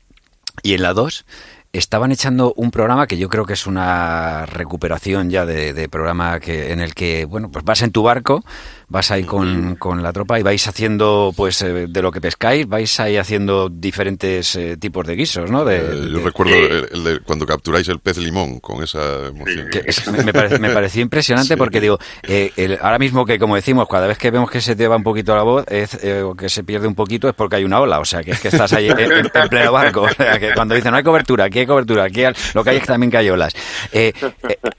y 0.63 0.74
en 0.74 0.81
la 0.81 0.94
dos 0.94 1.25
estaban 1.74 2.12
echando 2.12 2.53
un 2.56 2.71
programa 2.71 3.06
que 3.06 3.18
yo 3.18 3.27
creo 3.27 3.45
que 3.45 3.53
es 3.53 3.68
una 3.68 4.45
recuperación 4.45 5.30
ya 5.30 5.45
de, 5.45 5.74
de 5.74 5.89
programa 5.89 6.39
que 6.39 6.71
en 6.71 6.80
el 6.80 6.94
que, 6.95 7.25
bueno, 7.25 7.51
pues 7.51 7.65
vas 7.65 7.81
en 7.81 7.92
tu 7.92 8.01
barco, 8.01 8.44
vas 8.88 9.12
ahí 9.12 9.24
con, 9.24 9.76
con 9.76 10.02
la 10.04 10.14
tropa 10.14 10.40
y 10.40 10.44
vais 10.44 10.68
haciendo, 10.68 11.34
pues, 11.36 11.62
eh, 11.62 11.88
de 11.90 12.02
lo 12.02 12.12
que 12.12 12.22
pescáis, 12.22 12.68
vais 12.68 13.00
ahí 13.00 13.18
haciendo 13.18 13.70
diferentes 13.70 14.56
eh, 14.56 14.78
tipos 14.78 15.06
de 15.08 15.16
guisos, 15.16 15.50
¿no? 15.52 15.66
De- 15.66 15.78
Eh, 15.78 16.09
yo 16.12 16.18
de- 16.19 16.24
recuerdo 16.24 16.56
el, 16.56 16.88
el 16.92 17.04
de 17.04 17.19
cuando 17.19 17.45
capturáis 17.45 17.88
el 17.90 18.00
pez 18.00 18.18
limón 18.18 18.59
con 18.59 18.83
esa 18.83 19.28
emoción. 19.28 19.68
que 19.71 19.83
es- 19.86 20.07
me, 20.24 20.31
pare- 20.33 20.59
me 20.59 20.69
pareció 20.69 21.02
impresionante 21.02 21.54
Sí. 21.54 21.57
porque 21.57 21.81
digo, 21.81 21.98
eh, 22.24 22.52
el- 22.56 22.78
ahora 22.81 23.00
mismo 23.00 23.26
que 23.26 23.40
como 23.40 23.56
decimos, 23.56 23.88
cada 23.90 24.07
vez 24.07 24.18
que 24.18 24.31
vemos 24.31 24.50
que 24.50 24.62
se 24.62 24.76
te 24.76 24.88
va 24.88 24.95
un 24.95 25.04
poquito 25.04 25.36
la 25.36 25.44
voz 25.44 25.66
es, 25.69 26.04
eh, 26.04 26.21
o 26.21 26.36
que 26.36 26.50
se 26.50 26.64
pierde 26.64 26.88
un 26.88 26.95
poquito 26.95 27.28
es 27.28 27.33
porque 27.36 27.57
hay 27.57 27.64
una 27.64 27.80
ola, 27.80 28.00
o 28.00 28.06
sea, 28.06 28.21
que 28.24 28.31
es 28.31 28.40
que 28.40 28.50
estás 28.50 28.71
ahí 28.74 28.88
en, 28.90 29.00
en- 29.00 29.31
en 29.33 29.50
pleno 29.50 29.71
barco, 29.71 30.02
o 30.04 30.09
sea, 30.09 30.40
que 30.40 30.54
cuando 30.54 30.76
dicen 30.76 30.92
no 30.92 30.98
hay 30.98 31.04
cobertura, 31.04 31.45
aquí 31.45 31.59
hay 31.59 31.66
cobertura, 31.66 32.04
aquí 32.06 32.24
hay- 32.24 32.33
lo 32.54 32.64
que 32.64 32.69
hay 32.69 32.78
es 32.78 32.86
también 32.86 33.09
que 33.12 33.18
hay 33.18 33.30
olas. 33.30 33.54
Eh, 33.92 34.14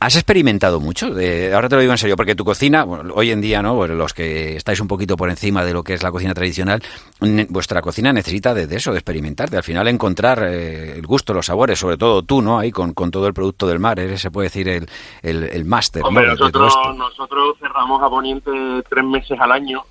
¿Has 0.00 0.14
experimentado 0.16 0.80
mucho? 0.80 1.10
De- 1.10 1.52
ahora 1.54 1.68
te 1.68 1.74
lo 1.74 1.80
digo 1.80 1.92
en 1.92 1.98
serio, 1.98 2.16
porque 2.16 2.34
tu 2.34 2.44
cocina, 2.44 2.84
bueno, 2.84 3.12
hoy 3.14 3.30
en 3.30 3.40
día, 3.40 3.62
¿no? 3.62 3.74
Bueno, 3.74 3.94
los 3.96 4.14
que 4.14 4.56
estáis 4.56 4.80
un 4.80 4.88
poquito 4.88 5.16
por 5.16 5.30
encima 5.30 5.64
de 5.64 5.72
lo 5.72 5.82
que 5.82 5.94
es 5.94 6.02
la 6.02 6.12
cocina 6.12 6.34
tradicional, 6.34 6.82
vuestra 7.48 7.82
cocina 7.82 8.12
necesita 8.12 8.54
de, 8.54 8.66
de 8.66 8.76
eso, 8.76 8.92
de 8.92 8.98
experimentar, 8.98 9.50
de 9.50 9.56
al 9.56 9.62
final 9.62 9.88
encontrar 9.88 10.42
eh, 10.44 10.92
el 10.96 11.06
gusto, 11.06 11.34
los 11.34 11.46
sabores, 11.46 11.78
sobre 11.78 11.96
todo 11.96 12.22
tú, 12.22 12.42
¿no? 12.42 12.58
Ahí 12.58 12.70
con, 12.70 12.94
con 12.94 13.10
todo 13.10 13.26
el 13.26 13.34
producto 13.34 13.66
del 13.66 13.78
mar, 13.78 13.98
eres, 13.98 14.20
se 14.20 14.30
puede 14.30 14.46
decir, 14.46 14.68
el, 14.68 14.88
el, 15.22 15.44
el 15.44 15.64
máster, 15.64 16.02
nosotros, 16.02 16.74
nosotros 16.96 17.56
cerramos 17.58 18.02
a 18.02 18.08
Poniente 18.08 18.50
tres 18.88 19.04
meses 19.04 19.38
al 19.40 19.52
año, 19.52 19.82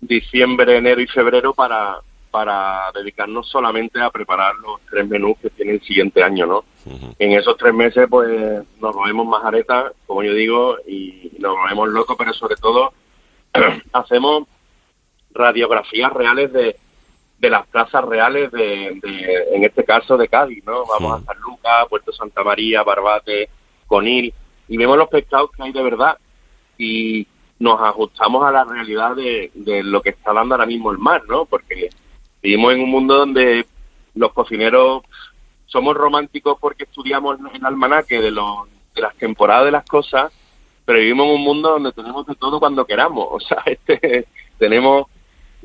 diciembre, 0.00 0.76
enero 0.76 1.00
y 1.00 1.06
febrero, 1.06 1.52
para, 1.54 1.98
para 2.30 2.90
dedicarnos 2.92 3.48
solamente 3.48 4.00
a 4.00 4.10
preparar 4.10 4.56
los 4.56 4.80
tres 4.90 5.08
menús 5.08 5.36
que 5.40 5.50
tiene 5.50 5.72
el 5.72 5.82
siguiente 5.82 6.22
año, 6.22 6.46
¿no? 6.46 6.64
En 7.18 7.32
esos 7.32 7.56
tres 7.56 7.74
meses, 7.74 8.06
pues, 8.08 8.62
nos 8.80 8.94
movemos 8.94 9.26
majaretas, 9.26 9.92
como 10.06 10.22
yo 10.22 10.32
digo, 10.34 10.76
y 10.86 11.32
nos 11.38 11.56
movemos 11.56 11.88
locos, 11.88 12.16
pero 12.18 12.32
sobre 12.32 12.56
todo 12.56 12.92
hacemos 13.92 14.44
radiografías 15.32 16.12
reales 16.12 16.52
de, 16.52 16.76
de 17.38 17.50
las 17.50 17.66
plazas 17.66 18.04
reales 18.04 18.50
de, 18.52 18.98
de, 19.02 19.44
en 19.52 19.64
este 19.64 19.84
caso, 19.84 20.16
de 20.16 20.28
Cádiz, 20.28 20.64
¿no? 20.64 20.84
Vamos 20.86 21.18
Sí. 21.20 21.24
a 21.28 21.32
San 21.32 21.42
Lucas, 21.42 21.86
Puerto 21.88 22.12
Santa 22.12 22.42
María, 22.42 22.82
Barbate, 22.82 23.48
Conil, 23.86 24.32
y 24.68 24.76
vemos 24.76 24.96
los 24.96 25.08
pescados 25.08 25.50
que 25.52 25.62
hay 25.62 25.72
de 25.72 25.82
verdad 25.82 26.18
y 26.78 27.26
nos 27.58 27.80
ajustamos 27.80 28.44
a 28.44 28.50
la 28.52 28.64
realidad 28.64 29.14
de, 29.16 29.50
de 29.54 29.82
lo 29.82 30.02
que 30.02 30.10
está 30.10 30.32
dando 30.32 30.54
ahora 30.54 30.66
mismo 30.66 30.90
el 30.90 30.98
mar, 30.98 31.22
¿no? 31.28 31.44
Porque 31.46 31.88
vivimos 32.42 32.72
en 32.74 32.80
un 32.82 32.90
mundo 32.90 33.16
donde 33.16 33.64
los 34.14 34.32
cocineros 34.32 35.02
somos 35.66 35.94
románticos 35.96 36.58
porque 36.60 36.84
estudiamos 36.84 37.38
el 37.52 37.64
almanaque 37.64 38.20
de, 38.20 38.30
los, 38.30 38.68
de 38.94 39.02
las 39.02 39.14
temporadas 39.16 39.66
de 39.66 39.70
las 39.72 39.84
cosas, 39.84 40.32
pero 40.86 40.98
vivimos 41.00 41.26
en 41.26 41.34
un 41.34 41.42
mundo 41.42 41.68
donde 41.70 41.92
tenemos 41.92 42.26
de 42.26 42.34
todo 42.36 42.58
cuando 42.58 42.86
queramos. 42.86 43.26
O 43.30 43.40
sea, 43.40 43.62
este, 43.66 44.26
tenemos 44.58 45.06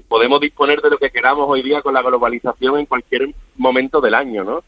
podemos 0.10 0.42
disponer 0.42 0.82
de 0.82 0.90
lo 0.90 0.98
que 0.98 1.10
queramos 1.12 1.46
hoy 1.48 1.62
día 1.62 1.82
con 1.82 1.94
la 1.94 2.02
globalización 2.02 2.80
en 2.80 2.86
cualquier 2.86 3.34
momento 3.56 4.02
del 4.02 4.16
año, 4.16 4.44
¿no? 4.44 4.64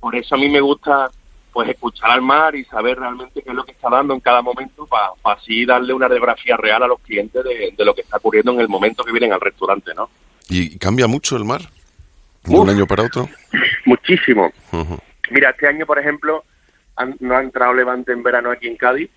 Por 0.00 0.14
eso 0.16 0.34
a 0.34 0.38
mí 0.38 0.50
me 0.50 0.60
gusta 0.60 1.10
pues 1.52 1.68
escuchar 1.68 2.10
al 2.10 2.22
mar 2.22 2.54
y 2.56 2.64
saber 2.64 2.98
realmente 2.98 3.42
qué 3.42 3.50
es 3.50 3.54
lo 3.54 3.64
que 3.64 3.72
está 3.72 3.88
dando 3.90 4.12
en 4.14 4.20
cada 4.20 4.40
momento 4.42 4.86
para 4.86 5.10
así 5.24 5.64
darle 5.66 5.92
una 5.92 6.08
radiografía 6.08 6.56
real 6.56 6.82
a 6.82 6.86
los 6.88 6.98
clientes 7.00 7.44
de, 7.44 7.72
de 7.76 7.84
lo 7.84 7.94
que 7.94 8.00
está 8.00 8.16
ocurriendo 8.16 8.52
en 8.52 8.60
el 8.60 8.68
momento 8.68 9.04
que 9.04 9.12
vienen 9.12 9.32
al 9.34 9.40
restaurante, 9.40 9.92
¿no? 9.94 10.08
¿Y 10.48 10.76
cambia 10.78 11.06
mucho 11.06 11.36
el 11.36 11.44
mar? 11.44 11.60
¿De 12.42 12.54
Uf. 12.56 12.60
un 12.62 12.70
año 12.70 12.86
para 12.86 13.04
otro? 13.04 13.28
Muchísimo. 13.84 14.50
Ujú. 14.72 14.98
Mira, 15.30 15.50
este 15.50 15.68
año, 15.68 15.86
por 15.86 15.98
ejemplo, 15.98 16.42
han- 16.96 17.16
no 17.20 17.36
ha 17.36 17.42
entrado 17.42 17.74
levante 17.74 18.12
en 18.12 18.22
verano 18.22 18.50
aquí 18.50 18.66
en 18.66 18.76
Cádiz. 18.76 19.10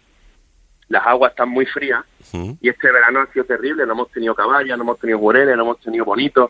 Las 0.89 1.05
aguas 1.05 1.31
están 1.31 1.49
muy 1.49 1.65
frías 1.65 2.03
y 2.61 2.69
este 2.69 2.91
verano 2.91 3.21
ha 3.21 3.33
sido 3.33 3.45
terrible. 3.45 3.85
No 3.85 3.93
hemos 3.93 4.11
tenido 4.11 4.35
caballas, 4.35 4.77
no 4.77 4.83
hemos 4.83 4.99
tenido 4.99 5.19
jureles, 5.19 5.55
no 5.55 5.63
hemos 5.63 5.79
tenido 5.79 6.05
bonitos. 6.05 6.49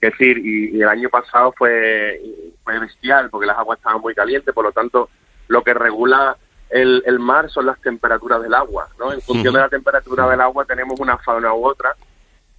Es 0.00 0.12
decir, 0.12 0.38
y, 0.38 0.76
y 0.76 0.82
el 0.82 0.88
año 0.88 1.08
pasado 1.08 1.52
fue, 1.56 2.20
fue 2.64 2.78
bestial 2.78 3.28
porque 3.30 3.46
las 3.46 3.58
aguas 3.58 3.78
estaban 3.78 4.00
muy 4.00 4.14
calientes. 4.14 4.54
Por 4.54 4.64
lo 4.64 4.72
tanto, 4.72 5.10
lo 5.48 5.62
que 5.62 5.74
regula 5.74 6.36
el, 6.70 7.02
el 7.06 7.18
mar 7.18 7.50
son 7.50 7.66
las 7.66 7.80
temperaturas 7.80 8.42
del 8.42 8.54
agua. 8.54 8.88
¿no? 8.98 9.12
En 9.12 9.20
función 9.20 9.52
de 9.54 9.60
la 9.60 9.68
temperatura 9.68 10.28
del 10.28 10.40
agua 10.40 10.64
tenemos 10.64 10.98
una 11.00 11.18
fauna 11.18 11.52
u 11.52 11.66
otra. 11.66 11.94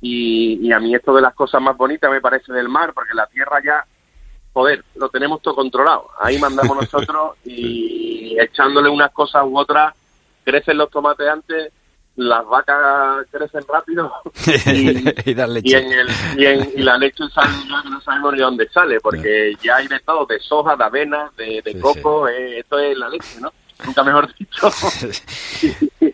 Y, 0.01 0.59
y 0.61 0.71
a 0.71 0.79
mí 0.79 0.93
esto 0.93 1.15
de 1.15 1.21
las 1.21 1.33
cosas 1.33 1.61
más 1.61 1.75
bonitas 1.75 2.11
me 2.11 2.21
parece 2.21 2.53
del 2.53 2.69
mar, 2.69 2.93
porque 2.93 3.15
la 3.15 3.25
tierra 3.27 3.59
ya 3.63 3.85
joder, 4.57 4.83
lo 4.95 5.09
tenemos 5.09 5.39
todo 5.43 5.53
controlado. 5.53 6.09
Ahí 6.19 6.39
mandamos 6.39 6.75
nosotros 6.81 7.37
y 7.45 8.35
echándole 8.39 8.89
unas 8.89 9.11
cosas 9.11 9.43
u 9.45 9.55
otras, 9.55 9.93
crecen 10.47 10.77
los 10.77 10.89
tomates 10.89 11.27
antes, 11.27 11.73
las 12.15 12.45
vacas 12.47 13.27
crecen 13.29 13.61
rápido 13.67 14.11
y, 14.73 15.29
y 15.29 15.33
dar 15.33 15.49
y, 15.49 15.53
leche. 15.53 15.77
en 15.77 15.91
el, 15.91 16.07
y, 16.37 16.45
en- 16.45 16.71
y 16.79 16.81
la 16.83 16.97
leche 16.97 17.23
sale 17.35 17.51
no 17.89 17.99
sabemos 18.01 18.33
ni 18.33 18.39
dónde 18.39 18.67
sale, 18.69 18.99
porque 19.01 19.53
ya 19.61 19.75
hay 19.75 19.87
de 19.87 19.99
todo, 19.99 20.25
de 20.25 20.39
soja, 20.39 20.75
de 20.77 20.83
avena, 20.85 21.29
de, 21.37 21.61
de 21.63 21.73
Sí, 21.73 21.79
coco, 21.79 22.27
eh, 22.29 22.59
esto 22.59 22.79
es 22.79 22.97
la 22.97 23.09
leche, 23.09 23.39
¿no? 23.41 23.51
Nunca 23.85 24.03
mejor 24.03 24.33
dicho. 24.39 24.69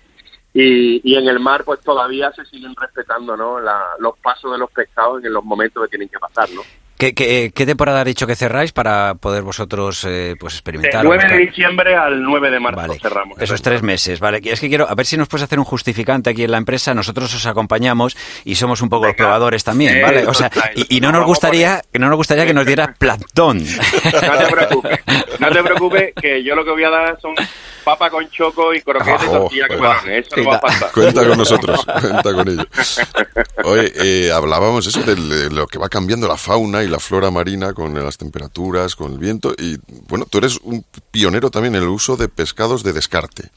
y, 0.53 1.01
y 1.11 1.15
en 1.15 1.27
el 1.27 1.39
mar 1.39 1.63
pues 1.63 1.79
todavía 1.81 2.31
se 2.33 2.45
siguen 2.45 2.75
respetando 2.75 3.35
¿no? 3.37 3.59
La- 3.59 3.95
los 3.99 4.17
pasos 4.19 4.51
de 4.51 4.57
los 4.57 4.69
pescados 4.71 5.23
en 5.23 5.33
los 5.33 5.43
momentos 5.43 5.83
que 5.83 5.89
tienen 5.89 6.09
que 6.09 6.19
pasar, 6.19 6.49
¿no? 6.51 6.61
¿Qué, 7.03 7.13
qué, 7.13 7.51
qué 7.53 7.65
temporada 7.65 7.99
has 7.99 8.05
dicho 8.05 8.25
que 8.25 8.33
cerráis 8.33 8.71
para 8.71 9.15
poder 9.15 9.43
vosotros 9.43 10.05
eh, 10.07 10.37
pues 10.39 10.53
Del 10.53 10.57
experimentar? 10.59 11.03
9 11.03 11.27
de 11.27 11.37
diciembre 11.37 11.97
al 11.97 12.23
9 12.23 12.49
de 12.49 12.59
marzo 12.61 12.77
Vale, 12.77 12.97
cerramos. 12.97 13.41
esos 13.41 13.61
tres 13.61 13.83
meses, 13.83 14.21
vale. 14.21 14.39
Es 14.41 14.61
que 14.61 14.69
quiero, 14.69 14.89
a 14.89 14.95
ver 14.95 15.05
si 15.05 15.17
nos 15.17 15.27
puedes 15.27 15.43
hacer 15.43 15.59
un 15.59 15.65
justificante 15.65 16.29
aquí 16.29 16.45
en 16.45 16.51
la 16.51 16.59
empresa. 16.59 16.93
Nosotros 16.93 17.35
os 17.35 17.45
acompañamos 17.45 18.15
y 18.45 18.55
somos 18.55 18.81
un 18.81 18.87
poco 18.87 19.07
los 19.07 19.15
Venga. 19.15 19.25
probadores 19.25 19.65
también, 19.65 20.01
¿vale? 20.01 20.25
O 20.27 20.33
sea, 20.33 20.49
y, 20.77 20.95
y 20.95 21.01
no 21.01 21.11
nos 21.11 21.25
gustaría, 21.25 21.81
que 21.91 21.99
no 21.99 22.07
nos 22.07 22.15
gustaría 22.15 22.45
que 22.45 22.53
nos 22.53 22.65
dieras 22.65 22.97
plantón. 22.97 23.65
No 24.13 24.37
te 24.37 24.51
preocupes, 24.53 24.99
no 25.39 25.49
te 25.49 25.63
preocupes, 25.63 26.13
que 26.21 26.43
yo 26.43 26.55
lo 26.55 26.63
que 26.63 26.71
voy 26.71 26.83
a 26.83 26.89
dar 26.89 27.19
son 27.21 27.33
papa 27.83 28.09
con 28.09 28.29
choco 28.29 28.73
y 28.73 28.81
croquetes 28.81 29.23
y 29.23 29.25
Ah, 29.25 29.31
tortilla 29.31 29.65
oh, 29.69 29.73
camarones. 29.73 30.27
Eso 30.27 30.37
no 30.37 30.49
va 30.49 30.55
a 30.55 30.59
faltar. 30.59 30.91
Cuenta 30.91 31.27
con 31.27 31.37
nosotros, 31.37 31.85
cuenta 31.85 32.33
con 32.33 32.47
ello. 32.47 32.65
Oye, 33.65 33.91
eh, 33.95 34.31
hablábamos 34.31 34.87
eso 34.87 35.01
de 35.01 35.15
de 35.15 35.49
lo 35.49 35.67
que 35.67 35.77
va 35.79 35.89
cambiando 35.89 36.27
la 36.27 36.37
fauna 36.37 36.83
y 36.83 36.87
la 36.93 36.99
flora 36.99 37.31
marina 37.31 37.73
con 37.73 37.93
las 37.95 38.17
temperaturas, 38.17 38.95
con 38.95 39.13
el 39.13 39.17
viento. 39.19 39.53
Y 39.57 39.77
bueno, 40.07 40.25
tú 40.29 40.37
eres 40.37 40.59
un 40.63 40.85
pionero 41.11 41.49
también 41.49 41.75
en 41.75 41.81
el 41.83 41.89
uso 41.89 42.15
de 42.15 42.27
pescados 42.29 42.83
de 42.83 42.93
descarte. 42.93 43.49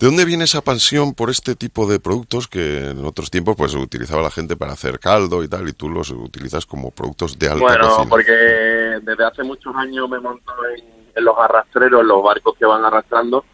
¿De 0.00 0.06
dónde 0.06 0.24
viene 0.26 0.44
esa 0.44 0.60
pasión 0.60 1.14
por 1.14 1.30
este 1.30 1.54
tipo 1.54 1.86
de 1.86 2.00
productos 2.00 2.48
que 2.48 2.90
en 2.90 3.04
otros 3.06 3.30
tiempos 3.30 3.56
pues 3.56 3.72
utilizaba 3.74 4.20
la 4.20 4.30
gente 4.30 4.56
para 4.56 4.72
hacer 4.72 4.98
caldo 4.98 5.42
y 5.42 5.48
tal, 5.48 5.66
y 5.68 5.72
tú 5.72 5.88
los 5.88 6.10
utilizas 6.10 6.66
como 6.66 6.90
productos 6.90 7.38
de 7.38 7.46
alta 7.48 7.60
Bueno, 7.62 7.88
cocina? 7.88 8.10
porque 8.10 8.32
desde 8.32 9.24
hace 9.24 9.42
muchos 9.44 9.74
años 9.76 10.08
me 10.10 10.18
monto 10.20 10.52
en, 10.76 10.84
en 11.14 11.24
los 11.24 11.34
arrastreros, 11.38 12.02
en 12.02 12.08
los 12.08 12.22
barcos 12.22 12.54
que 12.58 12.66
van 12.66 12.84
arrastrando. 12.84 13.44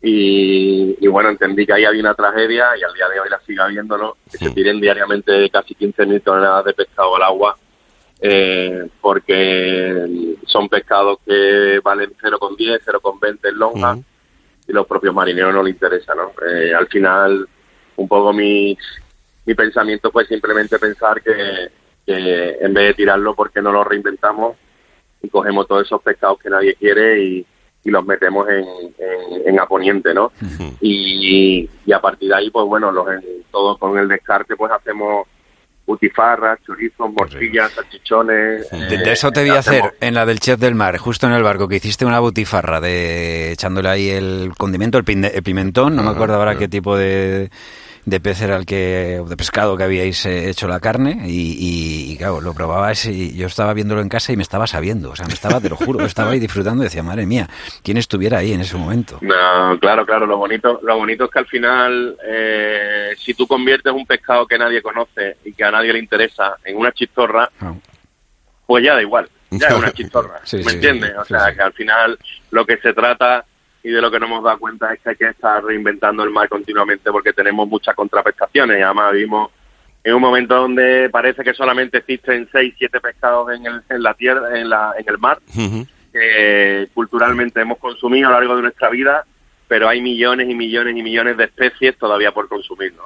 Y, 0.00 0.96
y 1.00 1.08
bueno, 1.08 1.30
entendí 1.30 1.66
que 1.66 1.72
ahí 1.72 1.84
había 1.84 2.00
una 2.00 2.14
tragedia 2.14 2.66
y 2.78 2.82
al 2.82 2.92
día 2.94 3.08
de 3.08 3.20
hoy 3.20 3.28
la 3.30 3.40
sigue 3.46 3.60
habiendo, 3.60 3.96
¿no? 3.98 4.16
Que 4.30 4.38
se 4.38 4.50
Mm. 4.50 4.54
tiren 4.54 4.80
diariamente 4.80 5.50
casi 5.50 5.74
15.000 5.74 6.22
toneladas 6.22 6.64
de 6.66 6.74
pescado 6.74 7.16
al 7.16 7.22
agua 7.22 7.56
eh, 8.20 8.88
porque 9.00 10.36
son 10.46 10.68
pescados 10.68 11.18
que 11.26 11.80
valen 11.82 12.12
0,10, 12.22 12.80
0,20 12.84 13.38
en 13.48 13.58
lonja 13.58 13.92
Ujú. 13.92 14.04
y 14.68 14.72
los 14.72 14.86
propios 14.86 15.14
marineros 15.14 15.52
no 15.52 15.62
les 15.62 15.74
interesa, 15.74 16.14
¿no? 16.14 16.32
Eh, 16.46 16.74
al 16.74 16.86
final, 16.86 17.48
un 17.96 18.08
poco 18.08 18.32
mi, 18.32 18.76
mi 19.44 19.54
pensamiento 19.54 20.10
fue 20.10 20.24
simplemente 20.26 20.78
pensar 20.78 21.22
que, 21.22 21.68
que 22.06 22.56
en 22.60 22.72
vez 22.72 22.88
de 22.88 22.94
tirarlo, 22.94 23.34
porque 23.34 23.60
no 23.60 23.72
lo 23.72 23.84
reinventamos 23.84 24.56
y 25.22 25.28
cogemos 25.28 25.66
todos 25.66 25.82
esos 25.86 26.02
pescados 26.02 26.38
que 26.38 26.50
nadie 26.50 26.74
quiere 26.74 27.22
y, 27.22 27.46
y 27.84 27.90
los 27.90 28.04
metemos 28.06 28.48
en, 28.48 28.64
en, 28.98 29.48
en 29.48 29.60
Aponiente, 29.60 30.14
¿no? 30.14 30.32
y, 30.80 31.68
y 31.84 31.92
a 31.92 32.00
partir 32.00 32.28
de 32.30 32.36
ahí, 32.36 32.50
pues 32.50 32.64
bueno, 32.66 32.90
los, 32.90 33.06
todo 33.50 33.76
con 33.76 33.98
el 33.98 34.08
descarte, 34.08 34.56
pues 34.56 34.72
hacemos 34.72 35.26
butifarras, 35.86 36.58
chorizos, 36.66 37.10
morcillas, 37.12 37.72
salchichones. 37.72 38.70
De, 38.70 38.94
eh, 38.94 38.98
de 38.98 39.12
eso 39.12 39.30
te 39.30 39.44
vi 39.44 39.50
hacemos- 39.50 39.88
hacer 39.88 39.94
en 40.00 40.14
la 40.14 40.24
del 40.26 40.40
chef 40.40 40.58
del 40.58 40.74
mar, 40.74 40.96
justo 40.98 41.26
en 41.26 41.32
el 41.34 41.42
barco, 41.42 41.68
que 41.68 41.76
hiciste 41.76 42.04
una 42.06 42.20
butifarra 42.20 42.80
de 42.80 43.52
echándole 43.52 43.88
ahí 43.88 44.08
el 44.08 44.52
condimento, 44.56 44.98
el, 44.98 45.04
pimentón, 45.04 45.94
no 45.94 46.02
me 46.02 46.10
acuerdo 46.10 46.36
ahora 46.36 46.56
qué 46.56 46.68
tipo 46.68 46.96
de, 46.96 47.50
de 48.06 48.20
pez 48.20 48.40
era 48.42 48.56
el 48.56 48.66
que, 48.66 49.22
de 49.26 49.36
pescado 49.36 49.76
que 49.76 49.84
habíais 49.84 50.26
eh, 50.26 50.50
hecho 50.50 50.68
la 50.68 50.80
carne, 50.80 51.22
y, 51.26 51.52
y, 51.52 52.12
y, 52.12 52.16
claro, 52.18 52.40
lo 52.40 52.52
probabas 52.54 53.06
y 53.06 53.34
yo 53.36 53.46
estaba 53.46 53.72
viéndolo 53.74 54.00
en 54.02 54.08
casa 54.08 54.32
y 54.32 54.36
me 54.36 54.42
estaba 54.42 54.66
sabiendo, 54.66 55.10
o 55.10 55.16
sea, 55.16 55.26
me 55.26 55.32
estaba, 55.32 55.60
te 55.60 55.68
lo 55.70 55.76
juro, 55.76 56.04
estaba 56.04 56.32
ahí 56.32 56.38
disfrutando 56.40 56.82
y 56.82 56.86
decía, 56.86 57.02
madre 57.02 57.24
mía, 57.26 57.48
¿quién 57.82 57.96
estuviera 57.96 58.38
ahí 58.38 58.52
en 58.52 58.60
ese 58.60 58.76
momento? 58.76 59.18
No, 59.22 59.78
claro, 59.80 60.04
claro. 60.04 60.26
Lo 60.26 60.36
bonito, 60.36 60.80
lo 60.82 60.96
bonito 60.98 61.24
es 61.24 61.30
que 61.30 61.38
al 61.38 61.46
final, 61.46 62.16
eh, 62.26 63.10
si 63.18 63.34
tú 63.34 63.46
conviertes 63.46 63.92
un 63.92 64.04
pescado 64.06 64.46
que 64.46 64.58
nadie 64.58 64.82
conoce 64.82 65.36
y 65.44 65.52
que 65.52 65.64
a 65.64 65.70
nadie 65.70 65.92
le 65.92 65.98
interesa 65.98 66.56
en 66.64 66.76
una 66.76 66.92
chistorra, 66.92 67.48
Ah, 67.60 67.72
pues 68.66 68.84
ya 68.84 68.94
da 68.94 69.02
igual. 69.02 69.28
Ya 69.50 69.68
es 69.68 69.74
una 69.74 69.92
chistorra. 69.94 70.40
Sí, 70.44 70.56
¿Me 70.58 70.64
sí, 70.64 70.74
entiendes? 70.76 71.10
sí, 71.10 71.16
o 71.18 71.24
sea, 71.24 71.54
que 71.54 71.62
al 71.62 71.72
final 71.72 72.18
lo 72.50 72.66
que 72.66 72.76
se 72.78 72.92
trata 72.92 73.44
y 73.84 73.90
de 73.90 74.00
lo 74.00 74.10
que 74.10 74.18
nos 74.18 74.30
hemos 74.30 74.42
dado 74.42 74.58
cuenta 74.58 74.92
es 74.94 75.00
que 75.00 75.10
hay 75.10 75.16
que 75.16 75.28
estar 75.28 75.62
reinventando 75.62 76.24
el 76.24 76.30
mar 76.30 76.48
continuamente 76.48 77.12
porque 77.12 77.34
tenemos 77.34 77.68
muchas 77.68 77.94
contraprestaciones. 77.94 78.78
Y 78.78 78.82
además 78.82 79.12
vivimos 79.12 79.50
en 80.02 80.14
un 80.14 80.22
momento 80.22 80.54
donde 80.54 81.10
parece 81.10 81.44
que 81.44 81.52
solamente 81.52 81.98
existen 81.98 82.48
seis, 82.50 82.74
siete 82.78 82.98
pescados 82.98 83.52
en, 83.52 83.66
el, 83.66 83.82
en 83.90 84.02
la 84.02 84.14
tierra, 84.14 84.58
en, 84.58 84.70
la, 84.70 84.94
en 84.98 85.04
el 85.06 85.18
mar 85.18 85.38
que 86.10 86.88
culturalmente 86.94 87.60
hemos 87.60 87.76
consumido 87.78 88.28
a 88.28 88.32
lo 88.32 88.38
largo 88.38 88.56
de 88.56 88.62
nuestra 88.62 88.88
vida, 88.88 89.26
pero 89.68 89.88
hay 89.88 90.00
millones 90.00 90.48
y 90.48 90.54
millones 90.54 90.96
y 90.96 91.02
millones 91.02 91.36
de 91.36 91.44
especies 91.44 91.96
todavía 91.96 92.32
por 92.32 92.48
consumir. 92.48 92.92
¿no? 92.94 93.04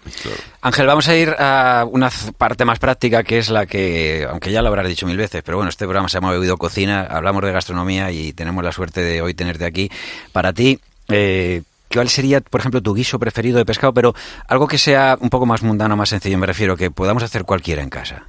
Ángel, 0.60 0.86
vamos 0.86 1.08
a 1.08 1.16
ir 1.16 1.30
a 1.38 1.84
una 1.90 2.10
parte 2.36 2.64
más 2.64 2.78
práctica 2.78 3.22
que 3.22 3.38
es 3.38 3.48
la 3.50 3.66
que, 3.66 4.26
aunque 4.28 4.50
ya 4.50 4.62
lo 4.62 4.68
habrás 4.68 4.88
dicho 4.88 5.06
mil 5.06 5.16
veces, 5.16 5.42
pero 5.42 5.56
bueno, 5.58 5.68
este 5.68 5.84
programa 5.84 6.08
se 6.08 6.14
llama 6.14 6.32
Bebido 6.32 6.56
Cocina, 6.56 7.02
hablamos 7.02 7.42
de 7.44 7.52
gastronomía 7.52 8.10
y 8.10 8.32
tenemos 8.32 8.64
la 8.64 8.72
suerte 8.72 9.00
de 9.02 9.22
hoy 9.22 9.34
tenerte 9.34 9.64
aquí. 9.64 9.88
Para 10.32 10.52
ti, 10.52 10.80
eh, 11.08 11.62
¿cuál 11.92 12.08
sería, 12.08 12.40
por 12.40 12.60
ejemplo, 12.60 12.82
tu 12.82 12.94
guiso 12.94 13.18
preferido 13.18 13.58
de 13.58 13.64
pescado? 13.64 13.94
Pero 13.94 14.14
algo 14.48 14.66
que 14.66 14.78
sea 14.78 15.16
un 15.20 15.30
poco 15.30 15.46
más 15.46 15.62
mundano, 15.62 15.96
más 15.96 16.08
sencillo, 16.08 16.38
me 16.38 16.46
refiero, 16.46 16.76
que 16.76 16.90
podamos 16.90 17.22
hacer 17.22 17.44
cualquiera 17.44 17.82
en 17.82 17.90
casa. 17.90 18.26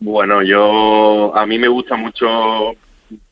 Bueno, 0.00 0.42
yo 0.42 1.34
a 1.36 1.46
mí 1.46 1.58
me 1.58 1.68
gusta 1.68 1.96
mucho, 1.96 2.26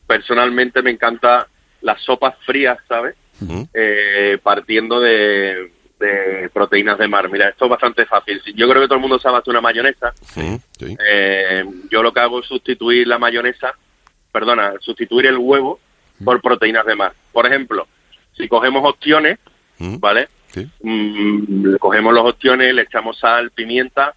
personalmente 0.07 0.83
me 0.83 0.91
encanta 0.91 1.47
las 1.81 2.01
sopas 2.03 2.35
frías, 2.47 2.79
¿sabes? 2.89 3.17
Eh, 3.75 4.39
partiendo 4.43 5.01
de, 5.01 5.73
de 5.99 6.51
proteínas 6.53 6.99
de 6.99 7.09
mar. 7.09 7.31
Mira, 7.31 7.49
esto 7.49 7.65
es 7.67 7.71
bastante 7.71 8.07
fácil. 8.07 8.43
Yo 8.55 8.69
creo 8.69 8.83
que 8.83 8.89
todo 8.89 8.97
el 8.97 9.03
mundo 9.03 9.19
sabe 9.19 9.39
hacer 9.39 9.51
una 9.51 9.61
mayonesa. 9.61 10.13
Sí. 10.25 10.61
Eh, 11.07 11.65
yo 11.91 12.03
lo 12.03 12.13
que 12.13 12.21
hago 12.21 12.41
es 12.41 12.47
sustituir 12.47 13.07
la 13.07 13.19
mayonesa, 13.19 13.75
perdona, 14.31 14.75
sustituir 14.81 15.27
el 15.27 15.39
huevo 15.39 15.81
por 16.25 16.41
proteínas 16.41 16.87
de 16.87 16.95
mar. 16.95 17.13
Por 17.33 17.47
ejemplo, 17.47 17.87
si 18.37 18.49
cogemos 18.49 18.83
opciones. 18.89 19.39
¿vale? 19.99 20.29
Sí. 20.49 20.69
Mm, 20.83 21.77
cogemos 21.77 22.13
los 22.13 22.25
opciones, 22.25 22.75
le 22.75 22.83
echamos 22.83 23.19
sal, 23.19 23.51
pimienta 23.51 24.15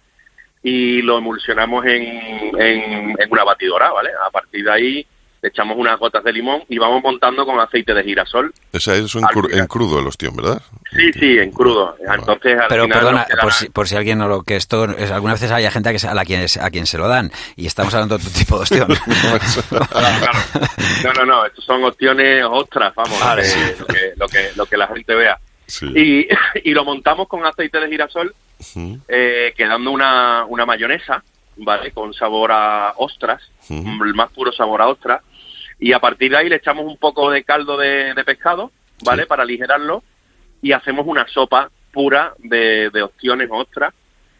y 0.62 1.02
lo 1.02 1.18
emulsionamos 1.18 1.84
en, 1.86 2.02
en, 2.58 3.16
en 3.20 3.30
una 3.30 3.44
batidora, 3.44 3.90
¿vale? 3.90 4.10
A 4.24 4.30
partir 4.30 4.64
de 4.64 4.70
ahí 4.70 5.06
le 5.46 5.50
echamos 5.50 5.76
unas 5.78 5.96
gotas 6.00 6.24
de 6.24 6.32
limón 6.32 6.64
y 6.68 6.76
vamos 6.76 7.00
montando 7.04 7.46
con 7.46 7.60
aceite 7.60 7.94
de 7.94 8.02
girasol. 8.02 8.52
O 8.72 8.80
sea, 8.80 8.94
eso 8.96 9.20
en, 9.20 9.24
cru- 9.26 9.56
en 9.56 9.66
crudo 9.68 10.00
el 10.00 10.06
ostión, 10.08 10.34
¿verdad? 10.34 10.60
Sí, 10.90 11.12
sí, 11.12 11.38
en 11.38 11.52
crudo. 11.52 11.96
Entonces, 12.00 12.58
al 12.58 12.66
Pero 12.68 12.82
final 12.84 12.98
perdona, 12.98 13.26
por 13.40 13.52
si, 13.52 13.68
por 13.68 13.86
si 13.88 13.94
alguien 13.96 14.18
no 14.18 14.26
lo 14.26 14.42
que 14.42 14.56
esto 14.56 14.86
es, 14.86 15.10
algunas 15.12 15.40
veces 15.40 15.52
hay 15.52 15.70
gente 15.70 15.88
a, 15.88 15.92
que 15.92 16.00
se- 16.00 16.08
a, 16.08 16.14
la 16.14 16.24
quien, 16.24 16.44
a 16.60 16.70
quien 16.70 16.86
se 16.86 16.98
lo 16.98 17.06
dan 17.06 17.30
y 17.54 17.66
estamos 17.66 17.94
hablando 17.94 18.18
de 18.18 18.24
otro 18.26 18.36
tipo 18.36 18.56
de 18.56 18.62
opción. 18.62 18.88
Claro, 19.68 19.88
claro. 20.20 20.38
No, 21.04 21.12
no, 21.12 21.26
no, 21.26 21.46
estos 21.46 21.64
son 21.64 21.84
opciones 21.84 22.42
ostras, 22.44 22.92
vamos, 22.96 23.18
Vale, 23.20 23.42
eh, 23.42 23.44
sí. 23.44 23.60
lo, 23.78 23.86
que, 23.86 24.12
lo, 24.16 24.26
que, 24.28 24.50
lo 24.56 24.66
que 24.66 24.76
la 24.76 24.88
gente 24.88 25.14
vea. 25.14 25.38
Sí. 25.66 25.86
Y, 25.94 26.28
y 26.68 26.72
lo 26.72 26.84
montamos 26.84 27.28
con 27.28 27.44
aceite 27.46 27.78
de 27.78 27.88
girasol, 27.88 28.34
eh, 29.08 29.54
quedando 29.56 29.90
una, 29.92 30.44
una 30.46 30.66
mayonesa, 30.66 31.22
¿vale? 31.58 31.90
Con 31.92 32.12
sabor 32.14 32.50
a 32.52 32.92
ostras, 32.96 33.42
el 33.70 34.14
más 34.14 34.30
puro 34.32 34.52
sabor 34.52 34.82
a 34.82 34.88
ostras. 34.88 35.22
Y 35.78 35.92
a 35.92 35.98
partir 35.98 36.30
de 36.30 36.38
ahí 36.38 36.48
le 36.48 36.56
echamos 36.56 36.86
un 36.86 36.96
poco 36.96 37.30
de 37.30 37.44
caldo 37.44 37.76
de, 37.76 38.14
de 38.14 38.24
pescado, 38.24 38.70
¿vale? 39.04 39.22
Sí. 39.22 39.28
Para 39.28 39.42
aligerarlo 39.42 40.02
y 40.62 40.72
hacemos 40.72 41.06
una 41.06 41.26
sopa 41.28 41.70
pura 41.92 42.34
de, 42.38 42.90
de 42.90 43.02
opciones 43.02 43.48
ostras, 43.50 43.92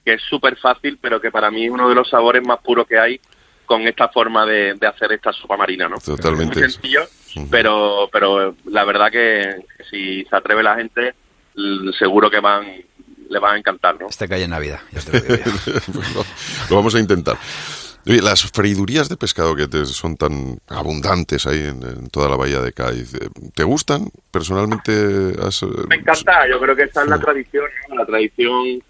que 0.05 0.15
es 0.15 0.23
súper 0.23 0.57
fácil, 0.57 0.99
pero 1.01 1.21
que 1.21 1.31
para 1.31 1.51
mí 1.51 1.67
es 1.67 1.71
uno 1.71 1.89
de 1.89 1.95
los 1.95 2.09
sabores 2.09 2.47
más 2.47 2.59
puros 2.61 2.87
que 2.87 2.99
hay 2.99 3.21
con 3.67 3.83
esta 3.83 4.09
forma 4.09 4.47
de, 4.47 4.75
de 4.75 4.87
hacer 4.87 5.13
esta 5.13 5.33
sopa 5.33 5.57
marina, 5.57 5.89
¿no? 5.89 5.99
Totalmente. 5.99 6.61
Muy 6.61 6.71
sencillo, 6.71 7.03
pero, 7.51 8.09
pero 8.13 8.55
la 8.67 8.85
verdad 8.85 9.11
que, 9.11 9.65
si 9.91 10.25
se 10.25 10.37
atreve 10.37 10.63
la 10.63 10.77
gente, 10.77 11.15
seguro 11.99 12.31
que 12.31 12.41
van 12.41 12.67
le 13.29 13.41
van 13.41 13.57
a 13.57 13.59
encantar, 13.59 13.99
¿no? 14.01 14.07
Este 14.09 14.29
cae 14.29 14.45
en 14.45 14.51
Navidad, 14.51 14.81
ya 14.93 15.01
te 15.01 15.19
lo 15.19 15.37
digo 15.37 15.45
lo 16.71 16.77
vamos 16.77 16.95
a 16.95 17.01
intentar. 17.01 17.37
Oye, 18.09 18.23
las 18.23 18.51
freidurías 18.53 19.09
de 19.09 19.17
pescado 19.17 19.57
que 19.57 19.67
te- 19.67 19.85
son 19.85 20.17
tan 20.17 20.59
abundantes 20.69 21.47
ahí 21.47 21.59
en, 21.59 21.83
en 21.83 22.09
toda 22.09 22.29
la 22.29 22.37
bahía 22.37 22.61
de 22.61 22.73
Cádiz, 22.73 23.15
eh, 23.15 23.29
¿te 23.55 23.65
gustan? 23.65 24.09
Personalmente 24.31 24.93
has, 25.43 25.63
eh, 25.65 25.67
Me 25.89 25.97
encanta, 25.97 26.49
yo 26.49 26.61
creo 26.61 26.77
que 26.77 26.85
esta 26.85 27.03
es 27.03 27.09
la 27.09 27.19
tradición, 27.19 27.65
¿no? 27.89 27.97
la 27.97 28.07
tradición 28.07 28.81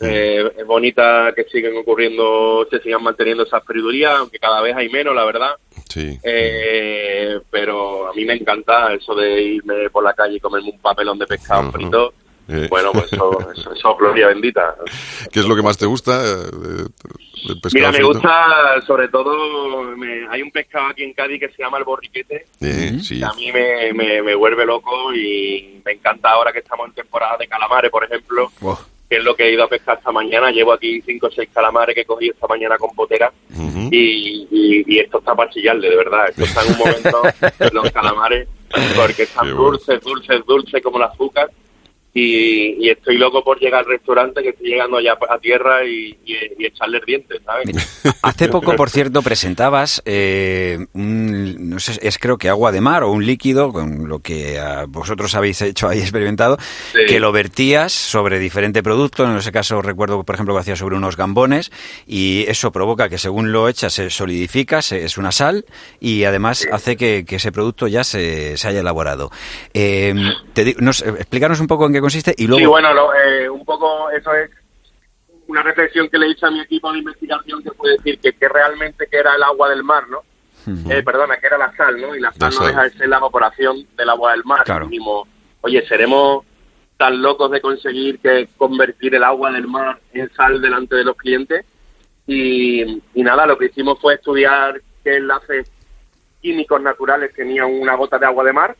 eh, 0.00 0.52
es 0.58 0.66
bonita 0.66 1.32
que 1.34 1.44
siguen 1.44 1.78
ocurriendo, 1.78 2.66
se 2.70 2.78
sigan 2.80 3.02
manteniendo 3.02 3.44
esas 3.44 3.64
freidurías, 3.64 4.16
aunque 4.18 4.38
cada 4.38 4.60
vez 4.60 4.76
hay 4.76 4.90
menos, 4.90 5.14
la 5.14 5.24
verdad. 5.24 5.52
Sí. 5.88 6.18
Eh, 6.22 7.40
pero 7.50 8.10
a 8.10 8.12
mí 8.12 8.24
me 8.26 8.34
encanta 8.34 8.92
eso 8.92 9.14
de 9.14 9.42
irme 9.42 9.88
por 9.88 10.04
la 10.04 10.12
calle 10.12 10.36
y 10.36 10.40
comerme 10.40 10.70
un 10.72 10.78
papelón 10.78 11.18
de 11.18 11.26
pescado 11.26 11.62
Ujú. 11.62 11.72
frito. 11.72 12.12
Eh. 12.48 12.66
Bueno, 12.70 12.92
pues 12.92 13.12
eso, 13.12 13.38
eso, 13.56 13.72
eso, 13.74 13.96
gloria 13.96 14.28
bendita. 14.28 14.74
¿Qué 15.32 15.40
es 15.40 15.46
lo 15.46 15.54
que 15.54 15.62
más 15.62 15.76
te 15.76 15.86
gusta 15.86 16.22
eh, 16.24 16.36
de- 16.50 16.88
del 17.46 17.60
pescado 17.60 17.72
Mira, 17.74 17.88
me 17.88 17.94
frito? 17.98 18.08
gusta 18.08 18.80
sobre 18.86 19.08
todo, 19.08 19.82
me- 19.96 20.26
hay 20.28 20.42
un 20.42 20.50
pescado 20.50 20.86
aquí 20.88 21.02
en 21.04 21.12
Cádiz 21.12 21.40
que 21.40 21.48
se 21.50 21.62
llama 21.62 21.78
el 21.78 21.84
borriquete, 21.84 22.46
Eh, 22.60 22.98
sí. 23.02 23.22
a 23.22 23.32
mí 23.34 23.52
me, 23.52 23.92
me, 23.92 24.22
me 24.22 24.34
vuelve 24.34 24.64
loco 24.66 25.12
y 25.14 25.80
me 25.84 25.92
encanta 25.92 26.30
ahora 26.30 26.52
que 26.52 26.60
estamos 26.60 26.88
en 26.88 26.94
temporada 26.94 27.36
de 27.38 27.46
calamares, 27.46 27.90
por 27.90 28.02
ejemplo, 28.04 28.50
Buah. 28.60 28.76
que 29.08 29.16
es 29.18 29.24
lo 29.24 29.36
que 29.36 29.44
he 29.44 29.52
ido 29.52 29.64
a 29.64 29.68
pescar 29.68 29.98
esta 29.98 30.10
mañana. 30.10 30.50
Llevo 30.50 30.72
aquí 30.72 31.00
cinco 31.02 31.26
o 31.28 31.30
seis 31.30 31.48
calamares 31.52 31.94
que 31.94 32.00
he 32.02 32.06
cogido 32.06 32.32
esta 32.34 32.46
mañana 32.46 32.76
con 32.78 32.94
potera 32.94 33.30
Ujú. 33.54 33.88
y, 33.92 34.46
y, 34.50 34.84
y 34.86 34.98
esto 34.98 35.18
está 35.18 35.34
para 35.34 35.50
chillarle, 35.50 35.88
de 35.90 35.96
verdad. 35.96 36.28
Esto 36.30 36.44
está 36.44 36.62
en 36.64 36.72
un 36.72 36.78
momento, 36.78 37.22
los 37.72 37.90
calamares, 37.92 38.48
porque 38.96 39.22
están 39.24 39.46
bueno. 39.54 39.62
dulces, 39.72 40.00
dulces, 40.02 40.44
dulces 40.46 40.82
como 40.82 40.96
el 40.96 41.04
azúcar. 41.04 41.50
Y, 42.20 42.76
y 42.84 42.90
estoy 42.90 43.16
loco 43.16 43.44
por 43.44 43.60
llegar 43.60 43.80
al 43.80 43.86
restaurante, 43.86 44.42
que 44.42 44.48
estoy 44.48 44.70
llegando 44.70 45.00
ya 45.00 45.12
a 45.28 45.38
tierra 45.38 45.84
y, 45.84 46.16
y, 46.24 46.34
y 46.58 46.66
echarle 46.66 47.00
dientes, 47.06 47.40
¿sabes? 47.44 48.12
Hace 48.22 48.48
poco, 48.48 48.74
por 48.74 48.90
cierto, 48.90 49.22
presentabas 49.22 50.02
eh, 50.04 50.78
un, 50.94 51.70
no 51.70 51.78
sé, 51.78 51.98
es 52.02 52.18
creo 52.18 52.36
que 52.36 52.48
agua 52.48 52.72
de 52.72 52.80
mar 52.80 53.04
o 53.04 53.12
un 53.12 53.24
líquido, 53.24 53.72
con 53.72 54.08
lo 54.08 54.18
que 54.18 54.58
ah, 54.58 54.86
vosotros 54.88 55.34
habéis 55.36 55.62
hecho 55.62 55.88
ahí 55.88 56.00
experimentado, 56.00 56.58
Sí. 56.92 57.00
que 57.06 57.20
lo 57.20 57.30
vertías 57.30 57.92
sobre 57.92 58.38
diferente 58.38 58.82
producto. 58.82 59.24
En 59.24 59.36
ese 59.36 59.52
caso 59.52 59.80
recuerdo, 59.80 60.24
por 60.24 60.34
ejemplo, 60.34 60.54
que 60.54 60.60
hacías 60.60 60.78
sobre 60.80 60.96
unos 60.96 61.16
gambones 61.16 61.70
y 62.06 62.44
eso 62.48 62.72
provoca 62.72 63.08
que 63.08 63.18
según 63.18 63.52
lo 63.52 63.68
echas 63.68 63.92
se 63.92 64.10
solidifica, 64.10 64.82
se- 64.82 65.04
es 65.04 65.18
una 65.18 65.30
sal 65.30 65.64
y 66.00 66.24
además 66.24 66.66
hace 66.72 66.96
que, 66.96 67.24
que 67.26 67.36
ese 67.36 67.52
producto 67.52 67.86
ya 67.86 68.02
se, 68.04 68.56
se 68.56 68.66
haya 68.68 68.80
elaborado. 68.80 69.30
Eh, 69.74 70.14
te 70.54 70.70
explícanos 70.70 71.60
un 71.60 71.66
poco 71.66 71.86
en 71.86 71.92
qué 71.92 72.00
consiste 72.08 72.34
y 72.36 72.46
luego... 72.46 72.60
Sí, 72.60 72.66
bueno, 72.66 72.92
lo- 72.94 73.14
eh, 73.14 73.48
un 73.48 73.64
poco 73.64 74.10
eso 74.10 74.32
es 74.34 74.50
una 75.46 75.62
reflexión 75.62 76.08
que 76.08 76.18
le 76.18 76.28
hice 76.28 76.46
a 76.46 76.50
mi 76.50 76.60
equipo 76.60 76.92
de 76.92 76.98
investigación 76.98 77.62
que 77.62 77.70
fue 77.72 77.92
decir 77.92 78.18
que, 78.20 78.32
que 78.32 78.48
realmente 78.48 79.06
que 79.10 79.16
era 79.16 79.34
el 79.34 79.42
agua 79.42 79.68
del 79.70 79.82
mar, 79.84 80.04
¿no? 80.08 80.22
Eh, 80.90 81.02
perdona, 81.02 81.38
que 81.38 81.46
era 81.46 81.56
la 81.56 81.74
sal, 81.76 81.98
¿no? 82.00 82.14
Y 82.14 82.20
la 82.20 82.30
sal 82.32 82.40
La 82.40 82.46
no 82.50 82.52
sal. 82.56 82.66
deja 82.66 82.82
de 82.84 82.90
ser 82.90 83.08
la 83.08 83.16
evaporación 83.18 83.86
del 83.96 84.08
agua 84.10 84.32
del 84.32 84.44
mar. 84.44 84.64
Claro. 84.64 84.86
Dijimos, 84.86 85.26
oye, 85.62 85.86
seremos 85.86 86.44
tan 86.98 87.22
locos 87.22 87.50
de 87.50 87.60
conseguir 87.62 88.18
que 88.18 88.48
convertir 88.58 89.14
el 89.14 89.24
agua 89.24 89.50
del 89.52 89.66
mar 89.66 89.98
en 90.12 90.30
sal 90.34 90.60
delante 90.60 90.96
de 90.96 91.04
los 91.04 91.16
clientes. 91.16 91.64
Y, 92.26 92.82
y 93.14 93.22
nada, 93.22 93.46
lo 93.46 93.56
que 93.56 93.66
hicimos 93.66 93.98
fue 94.00 94.14
estudiar 94.14 94.82
qué 95.02 95.16
enlaces 95.16 95.70
químicos 96.42 96.82
naturales 96.82 97.32
tenía 97.34 97.64
una 97.64 97.94
gota 97.94 98.18
de 98.18 98.26
agua 98.26 98.44
de 98.44 98.52
mar 98.52 98.76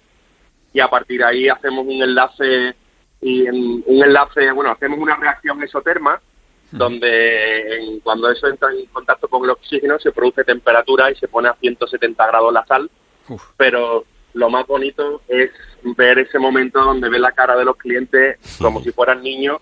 y 0.74 0.80
a 0.80 0.88
partir 0.88 1.20
de 1.20 1.24
ahí 1.26 1.48
hacemos 1.48 1.86
un 1.86 2.02
enlace 2.02 2.74
y 3.20 3.46
en- 3.46 3.82
un 3.86 4.02
enlace, 4.04 4.50
bueno, 4.52 4.70
hacemos 4.70 4.98
una 4.98 5.16
reacción 5.16 5.62
esoterma 5.62 6.20
donde 6.70 7.76
en- 7.76 8.00
cuando 8.00 8.30
eso 8.30 8.46
entra 8.46 8.70
en 8.70 8.86
contacto 8.86 9.26
con 9.28 9.42
el 9.44 9.50
oxígeno 9.50 9.98
se 9.98 10.12
produce 10.12 10.44
temperatura 10.44 11.10
y 11.10 11.14
se 11.16 11.26
pone 11.28 11.48
a 11.48 11.54
170 11.54 12.26
grados 12.26 12.52
la 12.52 12.64
sal, 12.66 12.90
Uf. 13.28 13.42
pero 13.56 14.04
lo 14.34 14.50
más 14.50 14.66
bonito 14.66 15.22
es 15.28 15.50
ver 15.96 16.18
ese 16.18 16.38
momento 16.38 16.80
donde 16.84 17.08
ve 17.08 17.18
la 17.18 17.32
cara 17.32 17.56
de 17.56 17.64
los 17.64 17.76
clientes 17.76 18.38
como 18.58 18.82
si 18.82 18.92
fueran 18.92 19.22
niños 19.22 19.58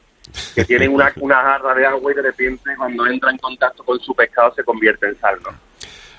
que 0.54 0.64
tienen 0.64 0.92
una, 0.92 1.12
una 1.20 1.36
jarra 1.36 1.74
de 1.74 1.86
agua 1.86 2.10
y 2.10 2.14
de 2.16 2.22
repente 2.22 2.70
cuando 2.76 3.06
entra 3.06 3.30
en 3.30 3.38
contacto 3.38 3.84
con 3.84 4.00
su 4.00 4.12
pescado 4.14 4.52
se 4.54 4.64
convierte 4.64 5.06
en 5.06 5.16
sal, 5.20 5.38
¿no? 5.44 5.50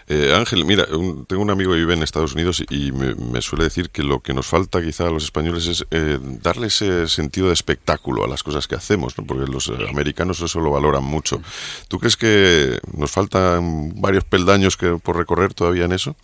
Eh, 0.09 0.33
Ángel, 0.33 0.63
mira, 0.63 0.85
un- 0.91 1.25
tengo 1.25 1.41
un 1.41 1.49
amigo 1.49 1.73
que 1.73 1.79
vive 1.79 1.93
en 1.93 2.01
Estados 2.01 2.33
Unidos 2.33 2.63
y 2.69 2.93
me, 2.93 3.13
me 3.15 3.41
suele 3.41 3.65
decir 3.65 3.89
que 3.89 4.03
lo 4.03 4.21
que 4.21 4.33
nos 4.33 4.47
falta 4.47 4.81
quizá 4.81 5.05
a 5.07 5.09
los 5.11 5.25
españoles 5.25 5.67
es 5.67 5.85
eh, 5.91 6.17
darle 6.21 6.67
ese 6.67 7.09
sentido 7.09 7.47
de 7.47 7.53
espectáculo 7.53 8.23
a 8.23 8.27
las 8.29 8.41
cosas 8.41 8.67
que 8.67 8.75
hacemos, 8.75 9.17
¿no? 9.17 9.25
porque 9.25 9.51
los 9.51 9.67
eh, 9.67 9.73
americanos 9.89 10.39
eso 10.39 10.61
lo 10.61 10.71
valoran 10.71 11.03
mucho. 11.03 11.41
¿Tú 11.89 11.99
crees 11.99 12.15
que 12.15 12.79
nos 12.97 13.11
faltan 13.11 13.99
varios 13.99 14.23
peldaños 14.23 14.77
que, 14.77 14.97
por 15.03 15.17
recorrer 15.17 15.53
todavía 15.53 15.83
en 15.85 15.91
eso? 15.91 16.15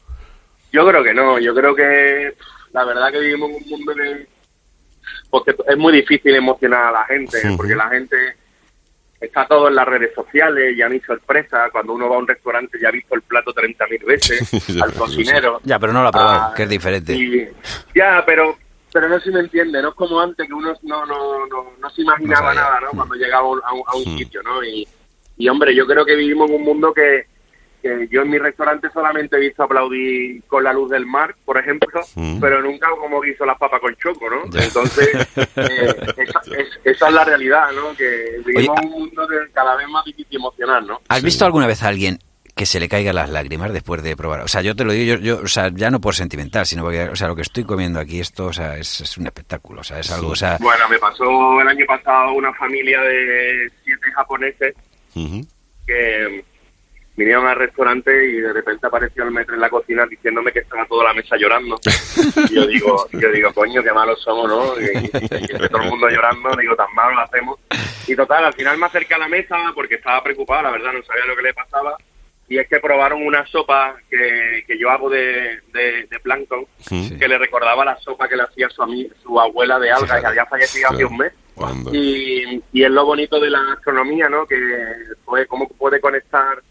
Yo 0.72 0.88
creo 0.88 1.04
que 1.04 1.14
no, 1.14 1.38
yo 1.40 1.54
creo 1.54 1.76
que 1.76 2.36
la 2.72 2.86
verdad 2.86 3.12
que 3.12 3.20
vivimos 3.20 3.50
en 3.50 3.56
un 3.64 3.70
mundo 3.70 3.94
de... 3.96 4.28
Porque 5.30 5.56
es 5.68 5.78
muy 5.78 5.92
difícil 5.94 6.34
emocionar 6.36 6.86
a 6.86 6.92
la 6.92 7.06
gente, 7.06 7.38
porque 7.58 7.76
la 7.76 7.90
gente 7.90 8.16
está 9.24 9.48
todo 9.48 9.68
en 9.70 9.76
las 9.76 9.88
redes 9.88 10.14
sociales, 10.14 10.76
ya 10.78 10.90
ni 10.90 11.00
sorpresa, 11.00 11.70
cuando 11.72 11.94
uno 11.94 12.10
va 12.10 12.16
a 12.16 12.20
un 12.20 12.28
restaurante 12.28 12.78
ya 12.82 12.90
ha 12.90 12.92
visto 12.92 13.16
el 13.16 13.22
plato 13.22 13.54
30.000 13.54 14.06
veces, 14.06 14.78
al 14.82 14.94
cocinero. 14.94 15.60
Ya, 15.64 15.80
pero 15.80 15.94
no 15.94 16.02
lo 16.02 16.10
ha 16.10 16.12
probado, 16.12 16.42
Ah, 16.52 16.54
que 16.56 16.64
es 16.64 16.70
diferente. 16.70 17.14
y- 17.14 17.48
ya, 17.96 18.24
pero 18.26 18.58
pero 18.92 19.10
no 19.10 19.20
se 19.20 19.32
me 19.32 19.40
entiende, 19.40 19.82
no 19.82 19.90
es 19.90 19.96
como 19.96 20.20
antes 20.22 20.46
que 20.46 20.54
uno 20.54 20.72
no 20.84 21.06
no, 21.08 21.48
no, 21.48 21.66
no 21.80 21.90
se 21.90 22.02
imaginaba 22.04 22.54
nada, 22.54 22.80
¿no? 22.82 22.92
Cuando 22.92 23.16
llegaba 23.16 23.48
a 23.48 23.50
un, 23.50 23.62
a 23.66 23.74
un- 23.74 23.84
a 23.88 23.96
un 23.96 24.04
Hmm. 24.14 24.18
sitio, 24.20 24.44
¿no? 24.44 24.64
Y, 24.64 24.88
y 25.38 25.50
hombre, 25.50 25.74
yo 25.74 25.88
creo 25.88 26.06
que 26.06 26.16
vivimos 26.16 26.48
en 26.50 26.58
un 26.58 26.64
mundo 26.64 26.94
que, 26.94 27.26
que 27.84 28.08
yo 28.10 28.22
en 28.22 28.30
mi 28.32 28.40
restaurante 28.40 28.88
solamente 28.94 29.36
he 29.36 29.40
visto 29.42 29.62
aplaudir 29.62 30.42
con 30.48 30.64
la 30.64 30.72
luz 30.74 30.90
del 30.90 31.06
mar, 31.06 31.36
por 31.46 31.58
ejemplo, 31.58 32.02
pero 32.42 32.62
nunca 32.62 32.88
como 33.00 33.20
guiso 33.22 33.46
las 33.46 33.58
papas 33.60 33.82
con 33.82 33.94
choco, 33.98 34.30
¿no? 34.30 34.44
Entonces, 34.60 35.10
eh, 35.58 35.96
esa, 36.18 36.40
es- 36.58 36.80
esa 36.86 37.08
es 37.10 37.14
la 37.14 37.26
realidad, 37.26 37.66
¿no? 37.76 37.94
Que 37.96 38.38
vivimos 38.46 38.80
Oye, 38.80 38.88
en 38.88 38.94
un 38.94 39.00
mundo 39.02 39.28
de 39.28 39.38
cada 39.52 39.76
vez 39.76 39.88
más 39.90 40.06
difícil 40.06 40.38
emocionar, 40.38 40.82
¿no? 40.84 41.02
¿Has 41.10 41.20
Sí. 41.20 41.26
visto 41.26 41.46
alguna 41.46 41.68
vez 41.68 41.84
a 41.84 41.90
alguien 41.90 42.20
que 42.56 42.66
se 42.68 42.80
le 42.80 42.88
caigan 42.88 43.16
las 43.16 43.30
lágrimas 43.30 43.74
después 43.74 44.02
de 44.02 44.16
probar? 44.16 44.40
O 44.42 44.48
sea, 44.48 44.62
yo 44.62 44.76
te 44.78 44.86
lo 44.86 44.94
digo, 44.94 45.16
yo, 45.16 45.20
yo, 45.22 45.42
o 45.44 45.48
sea, 45.48 45.70
ya 45.74 45.92
no 45.92 46.00
por 46.00 46.16
sentimental, 46.16 46.66
sino 46.66 46.84
porque, 46.84 47.04
o 47.10 47.16
sea, 47.18 47.28
lo 47.28 47.36
que 47.36 47.42
estoy 47.42 47.66
comiendo 47.66 48.00
aquí, 48.00 48.20
esto, 48.22 48.46
o 48.46 48.54
sea, 48.54 48.78
es, 48.78 49.02
es 49.02 49.18
un 49.18 49.26
espectáculo, 49.26 49.82
o 49.82 49.84
sea, 49.84 50.00
es 50.00 50.10
algo, 50.12 50.30
o 50.30 50.36
sea, 50.36 50.58
Bueno, 50.62 50.88
me 50.88 51.00
pasó 51.00 51.60
el 51.60 51.68
año 51.68 51.86
pasado 51.86 52.32
una 52.34 52.54
familia 52.54 53.02
de 53.02 53.70
siete 53.84 54.10
japoneses 54.16 54.74
que 55.86 56.46
vinieron 57.16 57.46
al 57.46 57.56
restaurante 57.58 58.12
y 58.28 58.34
de 58.42 58.54
repente 58.54 58.88
apareció 58.88 59.24
el 59.24 59.32
metro 59.32 59.54
en 59.56 59.62
la 59.62 59.70
cocina 59.70 60.06
diciéndome 60.08 60.52
que 60.52 60.60
estaba 60.60 60.86
toda 60.86 61.06
la 61.06 61.14
mesa 61.14 61.36
llorando. 61.38 61.80
Y 62.50 62.56
yo 62.56 62.66
digo, 62.68 63.08
yo 63.12 63.32
digo, 63.32 63.54
coño, 63.54 63.84
qué 63.84 63.92
malos 63.92 64.22
somos, 64.22 64.48
¿no? 64.48 64.80
Y, 64.80 65.06
y- 65.06 65.70
todo 65.70 65.82
el 65.82 65.90
mundo 65.90 66.10
llorando, 66.10 66.50
digo, 66.60 66.76
tan 66.76 66.94
mal 66.96 67.14
lo 67.14 67.22
hacemos. 67.22 67.60
Y 68.08 68.16
total, 68.16 68.46
al 68.46 68.54
final 68.54 68.78
me 68.78 68.86
acerqué 68.88 69.14
a 69.14 69.20
la 69.20 69.28
mesa 69.28 69.58
porque 69.76 69.96
estaba 69.96 70.24
preocupado, 70.24 70.64
la 70.64 70.72
verdad, 70.72 70.92
no 70.94 71.04
sabía 71.04 71.26
lo 71.26 71.36
que 71.36 71.42
le 71.44 71.54
pasaba. 71.54 71.96
Y 72.50 72.58
es 72.58 72.68
que 72.68 72.80
probaron 72.80 73.26
una 73.26 73.46
sopa 73.48 73.96
que, 74.10 74.64
que 74.68 74.78
yo 74.78 74.90
hago 74.92 75.10
de, 75.10 75.62
de, 75.72 76.08
de 76.10 76.20
plancton, 76.22 76.66
Sí. 76.80 77.16
que 77.18 77.28
le 77.28 77.38
recordaba 77.38 77.86
la 77.86 77.98
sopa 78.00 78.28
que 78.28 78.36
le 78.36 78.44
hacía 78.44 78.70
su, 78.70 78.82
ami- 78.82 79.10
su 79.24 79.40
abuela 79.40 79.80
de 79.80 79.92
alga, 79.92 80.20
que 80.20 80.28
había 80.28 80.46
fallecido 80.46 80.90
hace 80.90 80.98
Claro. 80.98 81.10
un 81.12 81.18
mes. 81.18 81.34
Y, 81.94 82.62
y 82.74 82.84
es 82.84 82.90
lo 82.92 83.06
bonito 83.06 83.40
de 83.40 83.50
la 83.50 83.62
gastronomía, 83.64 84.28
¿no? 84.28 84.46
Que 84.46 84.58
pues, 85.24 85.48
cómo 85.48 85.68
puede 85.70 86.02
conectar 86.02 86.62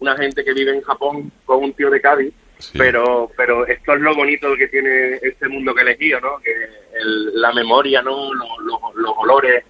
una 0.00 0.16
gente 0.16 0.44
que 0.44 0.52
vive 0.52 0.74
en 0.74 0.82
Japón 0.82 1.30
con 1.44 1.62
un 1.64 1.72
tío 1.72 1.90
de 1.90 2.00
Cádiz. 2.00 2.32
Sí. 2.58 2.76
Pero 2.76 3.30
pero 3.36 3.66
esto 3.66 3.94
es 3.94 4.00
lo 4.00 4.14
bonito 4.14 4.54
que 4.56 4.68
tiene 4.68 5.14
este 5.22 5.48
mundo 5.48 5.74
que 5.74 5.80
he 5.80 5.84
elegido, 5.84 6.20
¿no? 6.20 6.38
Que 6.44 6.52
el- 6.52 7.40
la 7.40 7.52
memoria, 7.54 8.02
¿no? 8.02 8.34
Los, 8.34 8.48
los- 8.64 8.94
los 8.96 9.12
olores, 9.16 9.64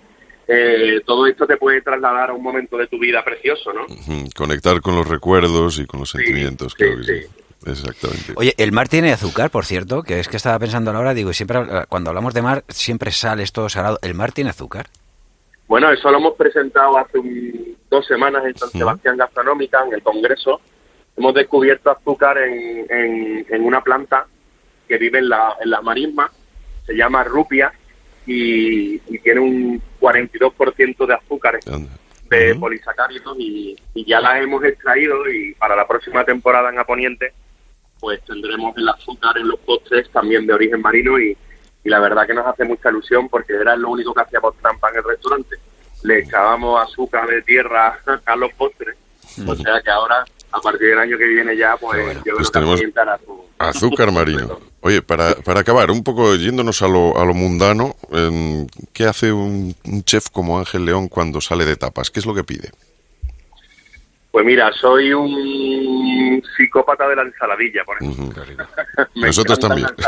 eh, 0.48 1.00
todo 1.06 1.26
esto 1.28 1.46
te 1.46 1.56
puede 1.56 1.82
trasladar 1.82 2.30
a 2.30 2.32
un 2.32 2.42
momento 2.42 2.76
de 2.76 2.88
tu 2.88 2.98
vida 2.98 3.24
precioso, 3.24 3.72
¿no? 3.72 3.86
Conectar 4.34 4.80
con 4.80 4.96
los 4.96 5.06
recuerdos 5.06 5.78
y 5.78 5.86
con 5.86 6.00
los 6.00 6.10
Sí, 6.10 6.18
sentimientos, 6.18 6.72
sí, 6.72 6.78
creo 6.78 6.96
que 6.96 7.04
sí. 7.04 7.22
sí. 7.22 7.70
Exactamente. 7.70 8.32
Oye, 8.36 8.54
el 8.56 8.72
mar 8.72 8.88
tiene 8.88 9.12
azúcar, 9.12 9.50
por 9.50 9.66
cierto, 9.66 10.02
que 10.02 10.18
es 10.18 10.26
que 10.28 10.38
estaba 10.38 10.58
pensando 10.58 10.90
ahora, 10.90 11.14
digo, 11.14 11.32
siempre 11.32 11.58
habla- 11.58 11.86
cuando 11.86 12.10
hablamos 12.10 12.34
de 12.34 12.42
mar, 12.42 12.64
siempre 12.68 13.12
sale 13.12 13.42
esto 13.44 13.68
salado. 13.68 13.98
¿El 14.02 14.14
mar 14.14 14.32
tiene 14.32 14.50
azúcar? 14.50 14.88
Bueno, 15.70 15.88
eso 15.92 16.10
lo 16.10 16.18
hemos 16.18 16.34
presentado 16.34 16.98
hace 16.98 17.16
un- 17.16 17.76
dos 17.88 18.04
semanas 18.04 18.44
en 18.44 18.56
San. 18.56 18.70
Sebastián 18.70 19.16
Gastronómica, 19.16 19.84
en 19.86 19.94
el 19.94 20.02
Congreso, 20.02 20.60
hemos 21.16 21.32
descubierto 21.32 21.92
azúcar 21.92 22.38
en, 22.38 22.86
en, 22.90 23.46
en 23.48 23.64
una 23.64 23.80
planta 23.80 24.26
que 24.88 24.98
vive 24.98 25.20
en, 25.20 25.28
la, 25.28 25.54
en 25.62 25.70
las 25.70 25.80
marismas, 25.84 26.32
se 26.86 26.94
llama 26.96 27.22
rupia 27.22 27.72
y, 28.26 28.94
y 28.96 29.18
tiene 29.22 29.38
un 29.40 29.80
42% 30.00 31.06
de 31.06 31.14
azúcares 31.14 31.64
de 32.28 32.54
polisacáridos 32.56 33.36
y, 33.38 33.76
y 33.94 34.04
ya 34.04 34.20
las 34.20 34.42
hemos 34.42 34.64
extraído 34.64 35.28
y 35.30 35.54
para 35.54 35.76
la 35.76 35.86
próxima 35.86 36.24
temporada 36.24 36.70
en 36.70 36.80
Aponiente 36.80 37.32
pues 38.00 38.20
tendremos 38.24 38.76
el 38.76 38.88
azúcar 38.88 39.38
en 39.38 39.46
los 39.46 39.60
postres 39.60 40.10
también 40.10 40.46
de 40.48 40.52
origen 40.54 40.80
marino 40.80 41.16
y, 41.20 41.36
y 41.84 41.88
la 41.88 42.00
verdad 42.00 42.26
que 42.26 42.34
nos 42.34 42.46
hace 42.46 42.64
mucha 42.64 42.90
ilusión 42.90 43.28
porque 43.28 43.54
era 43.54 43.76
lo 43.76 43.90
único 43.90 44.12
que 44.12 44.20
hacíamos 44.20 44.56
trampa 44.58 44.90
en 44.90 44.96
el 44.96 45.04
restaurante. 45.04 45.56
Le 46.02 46.20
echábamos 46.20 46.82
azúcar 46.82 47.28
de 47.28 47.42
tierra 47.42 47.98
a 48.26 48.36
los 48.36 48.52
postres, 48.54 48.96
o 49.46 49.54
sea 49.54 49.80
que 49.82 49.90
ahora 49.90 50.24
a 50.52 50.60
partir 50.60 50.88
del 50.88 50.98
año 50.98 51.16
que 51.16 51.26
viene 51.26 51.56
ya 51.56 51.76
pues 51.76 52.04
bueno, 52.04 52.22
yo 52.24 52.34
pues 52.36 52.50
creo 52.50 52.74
que 52.74 52.88
tenemos 52.88 53.50
Azúcar 53.58 54.10
marino. 54.12 54.58
Oye, 54.80 55.02
para, 55.02 55.34
para 55.34 55.60
acabar, 55.60 55.90
un 55.90 56.02
poco 56.02 56.34
yéndonos 56.34 56.80
a 56.80 56.88
lo, 56.88 57.18
a 57.18 57.24
lo 57.26 57.34
mundano, 57.34 57.94
em, 58.10 58.66
¿qué 58.94 59.04
hace 59.04 59.30
un, 59.30 59.74
un 59.84 60.02
chef 60.04 60.30
como 60.30 60.58
Ángel 60.58 60.86
León 60.86 61.08
cuando 61.08 61.42
sale 61.42 61.66
de 61.66 61.76
tapas? 61.76 62.10
¿Qué 62.10 62.20
es 62.20 62.26
lo 62.26 62.34
que 62.34 62.44
pide? 62.44 62.70
Pues 64.30 64.46
mira, 64.46 64.72
soy 64.72 65.12
un 65.12 65.28
psicópata 66.70 67.08
de 67.08 67.16
la 67.16 67.22
ensaladilla, 67.22 67.82
por 67.84 67.96
ejemplo. 68.00 68.42
Nosotros 69.16 69.58
también. 69.58 69.88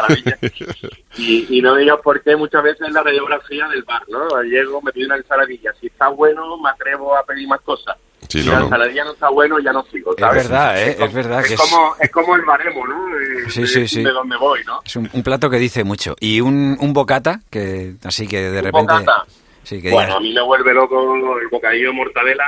Y, 1.19 1.59
y 1.59 1.61
no 1.61 1.77
digas 1.77 1.99
por 2.03 2.23
qué 2.23 2.35
muchas 2.37 2.63
veces 2.63 2.87
en 2.89 2.95
la 2.95 3.03
radiografía 3.03 3.69
del 3.69 3.83
bar, 3.83 4.03
¿no? 4.09 4.43
Llego, 4.43 4.81
me 4.81 4.93
pido 4.93 5.07
una 5.09 5.17
ensaladilla. 5.17 5.71
Si 5.79 5.89
está 5.89 6.09
bueno, 6.09 6.57
me 6.57 6.71
atrevo 6.71 7.15
a 7.15 7.23
pedir 7.25 7.47
más 7.49 7.61
cosas. 7.61 7.97
Sí, 8.29 8.41
si 8.41 8.47
no, 8.47 8.53
la 8.55 8.59
no. 8.61 8.65
ensaladilla 8.67 9.05
no 9.05 9.13
está 9.13 9.29
bueno, 9.29 9.59
ya 9.59 9.73
no 9.73 9.85
sigo, 9.93 10.15
Es 10.17 10.21
¿sabes? 10.21 10.49
verdad, 10.49 10.83
¿eh? 10.89 10.95
como- 10.95 11.07
Es 11.07 11.15
verdad 11.15 11.41
es 11.41 11.49
que 11.49 11.55
es- 11.55 11.61
como, 11.61 11.95
es 12.01 12.11
como 12.11 12.37
el 12.37 12.43
baremo, 12.47 12.87
¿no? 12.87 13.19
Eh, 13.19 13.51
Sí, 13.51 13.61
de, 13.63 13.67
sí, 13.67 13.89
sí. 13.89 14.03
de 14.03 14.11
donde 14.11 14.37
voy, 14.39 14.61
¿no? 14.65 14.81
Es 14.87 14.97
un, 14.97 15.11
un 15.13 15.23
plato 15.23 15.51
que 15.51 15.59
dice 15.59 15.85
mucho. 15.85 16.17
Y 16.19 16.41
un, 16.41 16.79
un 16.81 16.93
bocata, 16.95 17.41
que 17.51 17.95
así 18.05 18.27
que 18.27 18.41
de 18.41 18.59
Un 18.61 18.65
repente... 18.65 18.93
bocata. 18.95 19.25
Sí, 19.65 19.83
que 19.83 19.91
Bueno, 19.91 20.07
digas- 20.09 20.17
a 20.17 20.21
mí 20.21 20.33
me 20.33 20.43
vuelve 20.43 20.73
loco 20.73 21.15
el 21.39 21.49
bocadillo 21.49 21.89
de 21.91 21.95
mortadela, 21.95 22.45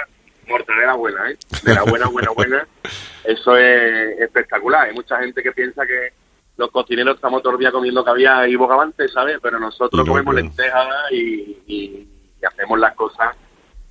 mortadela 0.48 0.94
buena, 0.94 1.30
¿eh? 1.30 1.36
De 1.62 1.74
la 1.74 1.82
buena, 1.82 2.06
buena, 2.08 2.30
buena. 2.30 2.66
Eso 3.24 3.56
es 3.56 4.18
espectacular. 4.20 4.88
Hay 4.88 4.94
mucha 4.94 5.18
gente 5.18 5.42
que 5.42 5.52
piensa 5.52 5.86
que 5.86 6.12
los 6.56 6.70
cocineros 6.70 7.16
estamos 7.16 7.42
todos 7.42 7.54
los 7.54 7.60
días 7.60 7.72
comiendo 7.72 8.04
caviar 8.04 8.48
y 8.48 8.54
bogavante, 8.56 9.08
¿sabes? 9.08 9.38
Pero 9.42 9.58
nosotros 9.58 10.04
no, 10.04 10.06
comemos 10.06 10.34
lentejas 10.34 10.86
y, 11.10 11.58
y- 11.66 12.08
y 12.40 12.44
hacemos 12.46 12.78
las 12.78 12.94
cosas, 12.94 13.34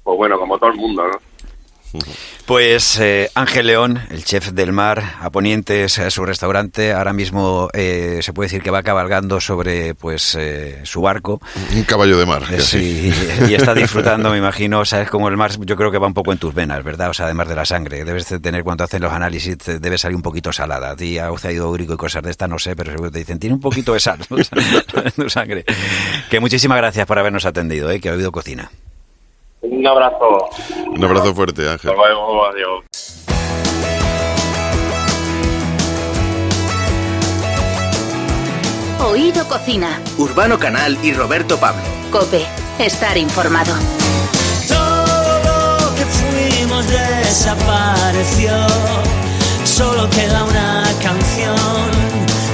pues 0.04 0.17
bueno, 0.17 0.38
como 0.39 0.58
todo 0.60 0.69
el 0.69 0.78
mundo, 0.78 1.08
¿no? 1.08 1.17
Pues 2.45 2.99
eh, 2.99 3.29
Ángel 3.36 3.67
León, 3.67 4.01
el 4.10 4.25
chef 4.25 4.51
del 4.51 4.73
mar, 4.73 5.15
a 5.21 5.29
Ponientes, 5.29 5.97
eh, 5.97 6.12
su 6.12 6.25
restaurante, 6.25 6.91
ahora 6.91 7.13
mismo 7.13 7.69
eh, 7.73 8.19
se 8.21 8.34
puede 8.34 8.47
decir 8.47 8.62
que 8.62 8.69
va 8.69 8.84
cabalgando 8.84 9.39
sobre 9.39 9.95
pues 9.95 10.36
eh, 10.39 10.82
su 10.84 11.01
barco. 11.01 11.41
Un 11.73 11.84
caballo 11.84 12.17
de 12.17 12.25
mar. 12.25 12.43
Eh. 12.51 12.60
Sí, 12.60 13.13
y 13.47 13.53
está 13.53 13.73
disfrutando, 13.73 14.29
me 14.29 14.38
imagino, 14.38 14.84
sabes 14.84 15.10
como 15.10 15.29
el 15.29 15.38
mar, 15.38 15.51
yo 15.60 15.75
creo 15.75 15.91
que 15.91 15.97
va 15.97 16.08
un 16.08 16.13
poco 16.13 16.32
en 16.34 16.38
tus 16.38 16.53
venas, 16.53 16.84
¿verdad? 16.84 17.10
O 17.10 17.13
sea, 17.13 17.25
además 17.25 17.47
de 17.47 17.56
la 17.56 17.65
sangre, 17.65 18.03
debes 18.03 18.27
de 18.29 18.39
tener 18.39 18.63
cuando 18.63 18.84
hacen 18.84 19.01
los 19.01 19.13
análisis, 19.13 19.58
debe 19.79 19.97
salir 19.97 20.15
un 20.15 20.21
poquito 20.23 20.51
salada. 20.51 20.91
A 20.91 20.95
ti, 20.95 21.17
ácido 21.17 21.69
úrico 21.69 21.93
y 21.93 21.97
cosas 21.97 22.23
de 22.23 22.32
estas, 22.32 22.49
no 22.49 22.60
sé, 22.60 22.75
pero 22.75 22.91
seguro 22.91 23.12
te 23.12 23.19
dicen, 23.19 23.39
tiene 23.39 23.56
un 23.56 23.62
poquito 23.62 23.93
de 23.93 23.99
sal 23.99 24.19
en 24.29 25.12
tu 25.12 25.29
sangre. 25.29 25.63
Que 26.29 26.39
muchísimas 26.39 26.77
gracias 26.77 27.06
por 27.06 27.17
habernos 27.19 27.45
atendido, 27.45 27.89
¿eh? 27.89 27.99
que 27.99 28.10
ha 28.10 28.13
oído 28.13 28.32
cocina. 28.32 28.69
Un 29.63 29.88
abrazo. 29.88 30.49
Un 30.88 31.04
abrazo 31.04 31.34
fuerte, 31.34 31.62
Ángel. 31.69 31.91
Hasta 31.91 31.93
luego, 31.93 32.45
adiós. 32.45 32.84
Oído 39.06 39.47
Cocina. 39.47 39.99
Urbano 40.17 40.58
Canal 40.58 40.97
y 41.04 41.13
Roberto 41.13 41.58
Pablo. 41.58 41.82
Cope. 42.12 42.45
Estar 42.80 43.17
informado. 43.17 43.73
Todo 44.67 45.39
lo 45.43 45.95
que 45.95 46.06
fuimos 46.06 46.88
desapareció. 46.88 48.52
Solo 49.63 50.10
queda 50.10 50.43
una 50.43 50.84
canción, 51.02 51.56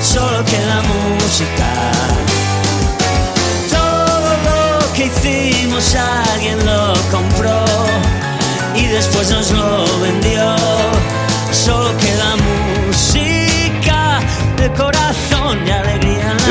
solo 0.02 0.44
queda 0.46 0.82
música. 0.82 2.19
Que 5.00 5.06
hicimos 5.06 5.96
alguien 5.96 6.58
lo 6.66 6.94
compró 7.10 7.64
y 8.76 8.86
después 8.88 9.32
nos 9.32 9.50
lo 9.50 9.86
vendió. 10.02 10.58
Solo 11.54 11.96
queda 11.96 12.36
música 12.86 14.20
de 14.58 14.70
corazón 14.74 15.29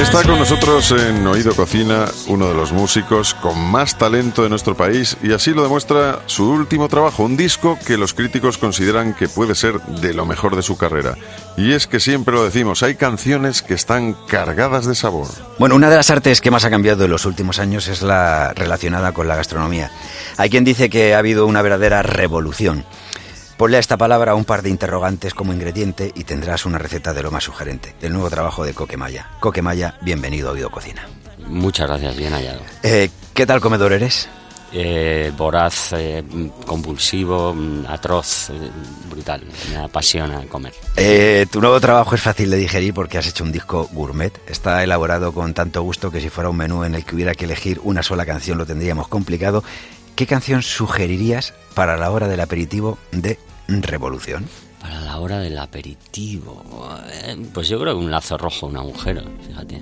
Está 0.00 0.22
con 0.22 0.38
nosotros 0.38 0.92
en 0.92 1.26
Oído 1.26 1.54
Cocina 1.56 2.06
uno 2.28 2.48
de 2.48 2.54
los 2.54 2.72
músicos 2.72 3.34
con 3.34 3.58
más 3.58 3.98
talento 3.98 4.44
de 4.44 4.48
nuestro 4.48 4.76
país 4.76 5.16
y 5.24 5.32
así 5.32 5.50
lo 5.50 5.64
demuestra 5.64 6.20
su 6.26 6.48
último 6.48 6.88
trabajo, 6.88 7.24
un 7.24 7.36
disco 7.36 7.76
que 7.84 7.98
los 7.98 8.14
críticos 8.14 8.58
consideran 8.58 9.12
que 9.12 9.28
puede 9.28 9.56
ser 9.56 9.80
de 9.80 10.14
lo 10.14 10.24
mejor 10.24 10.54
de 10.54 10.62
su 10.62 10.78
carrera. 10.78 11.16
Y 11.56 11.72
es 11.72 11.88
que 11.88 11.98
siempre 11.98 12.32
lo 12.32 12.44
decimos, 12.44 12.84
hay 12.84 12.94
canciones 12.94 13.60
que 13.60 13.74
están 13.74 14.14
cargadas 14.28 14.86
de 14.86 14.94
sabor. 14.94 15.26
Bueno, 15.58 15.74
una 15.74 15.90
de 15.90 15.96
las 15.96 16.10
artes 16.10 16.40
que 16.40 16.52
más 16.52 16.64
ha 16.64 16.70
cambiado 16.70 17.04
en 17.04 17.10
los 17.10 17.26
últimos 17.26 17.58
años 17.58 17.88
es 17.88 18.02
la 18.02 18.54
relacionada 18.54 19.12
con 19.12 19.26
la 19.26 19.34
gastronomía. 19.34 19.90
Hay 20.36 20.48
quien 20.48 20.64
dice 20.64 20.88
que 20.88 21.14
ha 21.16 21.18
habido 21.18 21.44
una 21.44 21.60
verdadera 21.60 22.02
revolución. 22.02 22.84
Ponle 23.58 23.76
a 23.76 23.80
esta 23.80 23.96
palabra 23.96 24.36
un 24.36 24.44
par 24.44 24.62
de 24.62 24.70
interrogantes 24.70 25.34
como 25.34 25.52
ingrediente 25.52 26.12
y 26.14 26.22
tendrás 26.22 26.64
una 26.64 26.78
receta 26.78 27.12
de 27.12 27.24
lo 27.24 27.32
más 27.32 27.42
sugerente. 27.42 27.92
El 28.00 28.12
nuevo 28.12 28.30
trabajo 28.30 28.64
de 28.64 28.72
Coquemaya. 28.72 29.30
Coquemaya, 29.40 29.96
bienvenido 30.00 30.50
a 30.50 30.52
Oído 30.52 30.70
Cocina. 30.70 31.08
Muchas 31.44 31.88
gracias, 31.88 32.16
bien 32.16 32.32
hallado. 32.34 32.60
Eh, 32.84 33.10
¿Qué 33.34 33.46
tal 33.46 33.60
comedor 33.60 33.92
eres? 33.92 34.28
Eh, 34.70 35.32
voraz, 35.36 35.92
eh, 35.96 36.22
compulsivo, 36.66 37.52
mm, 37.52 37.86
atroz, 37.88 38.50
eh, 38.50 38.70
brutal. 39.10 39.42
Me 39.70 39.78
apasiona 39.78 40.46
comer. 40.46 40.74
Eh, 40.96 41.46
tu 41.50 41.60
nuevo 41.60 41.80
trabajo 41.80 42.14
es 42.14 42.20
fácil 42.20 42.50
de 42.50 42.58
digerir 42.58 42.94
porque 42.94 43.18
has 43.18 43.26
hecho 43.26 43.42
un 43.42 43.50
disco 43.50 43.88
gourmet. 43.90 44.32
Está 44.46 44.84
elaborado 44.84 45.32
con 45.32 45.52
tanto 45.52 45.82
gusto 45.82 46.12
que 46.12 46.20
si 46.20 46.28
fuera 46.28 46.48
un 46.50 46.56
menú 46.58 46.84
en 46.84 46.94
el 46.94 47.04
que 47.04 47.16
hubiera 47.16 47.34
que 47.34 47.46
elegir 47.46 47.80
una 47.82 48.04
sola 48.04 48.24
canción 48.24 48.56
lo 48.56 48.66
tendríamos 48.66 49.08
complicado. 49.08 49.64
¿Qué 50.18 50.26
canción 50.26 50.64
sugerirías 50.64 51.54
para 51.76 51.96
la 51.96 52.10
hora 52.10 52.26
del 52.26 52.40
aperitivo 52.40 52.98
de 53.12 53.38
Revolución? 53.68 54.48
Para 54.80 55.00
la 55.00 55.20
hora 55.20 55.38
del 55.38 55.56
aperitivo, 55.56 56.64
eh, 57.08 57.36
pues 57.54 57.68
yo 57.68 57.78
creo 57.78 57.96
que 57.96 58.04
un 58.04 58.10
lazo 58.10 58.36
rojo, 58.36 58.66
un 58.66 58.78
agujero, 58.78 59.22
fíjate. 59.46 59.78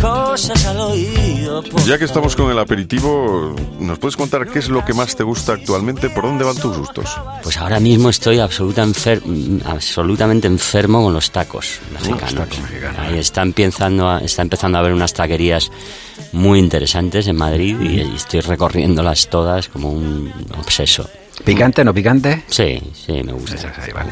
Cosas 0.00 0.66
al 0.66 0.78
oído. 0.80 1.62
Ya 1.86 1.96
que 1.98 2.04
estamos 2.04 2.36
con 2.36 2.50
el 2.50 2.58
aperitivo, 2.58 3.54
¿nos 3.78 3.98
puedes 3.98 4.16
contar 4.16 4.46
qué 4.48 4.58
es 4.58 4.68
lo 4.68 4.84
que 4.84 4.92
más 4.92 5.16
te 5.16 5.22
gusta 5.22 5.52
actualmente? 5.54 6.10
¿Por 6.10 6.24
dónde 6.24 6.44
van 6.44 6.56
tus 6.56 6.76
gustos? 6.76 7.08
Pues 7.42 7.56
ahora 7.56 7.80
mismo 7.80 8.10
estoy 8.10 8.38
absoluta 8.40 8.84
enfer- 8.84 9.22
mm, 9.24 9.60
absolutamente 9.66 10.46
enfermo 10.46 11.02
con 11.04 11.14
los 11.14 11.30
tacos 11.30 11.78
mexicanos. 11.92 12.34
tacos 12.34 12.60
mexicanos. 12.60 12.98
Ahí 12.98 13.18
está 13.18 13.42
empezando, 13.42 14.08
a, 14.10 14.18
está 14.18 14.42
empezando 14.42 14.76
a 14.78 14.80
haber 14.80 14.92
unas 14.92 15.14
taquerías 15.14 15.70
muy 16.32 16.58
interesantes 16.58 17.26
en 17.28 17.36
Madrid 17.36 17.76
y, 17.80 18.00
y 18.02 18.14
estoy 18.16 18.40
recorriéndolas 18.40 19.28
todas 19.30 19.68
como 19.68 19.90
un 19.90 20.32
obseso. 20.58 21.08
¿Picante, 21.44 21.84
no 21.84 21.94
picante? 21.94 22.44
Sí, 22.48 22.80
sí, 22.94 23.22
me 23.24 23.32
gusta. 23.32 23.54
Esas 23.56 23.78
ahí, 23.78 23.92
vale. 23.92 24.10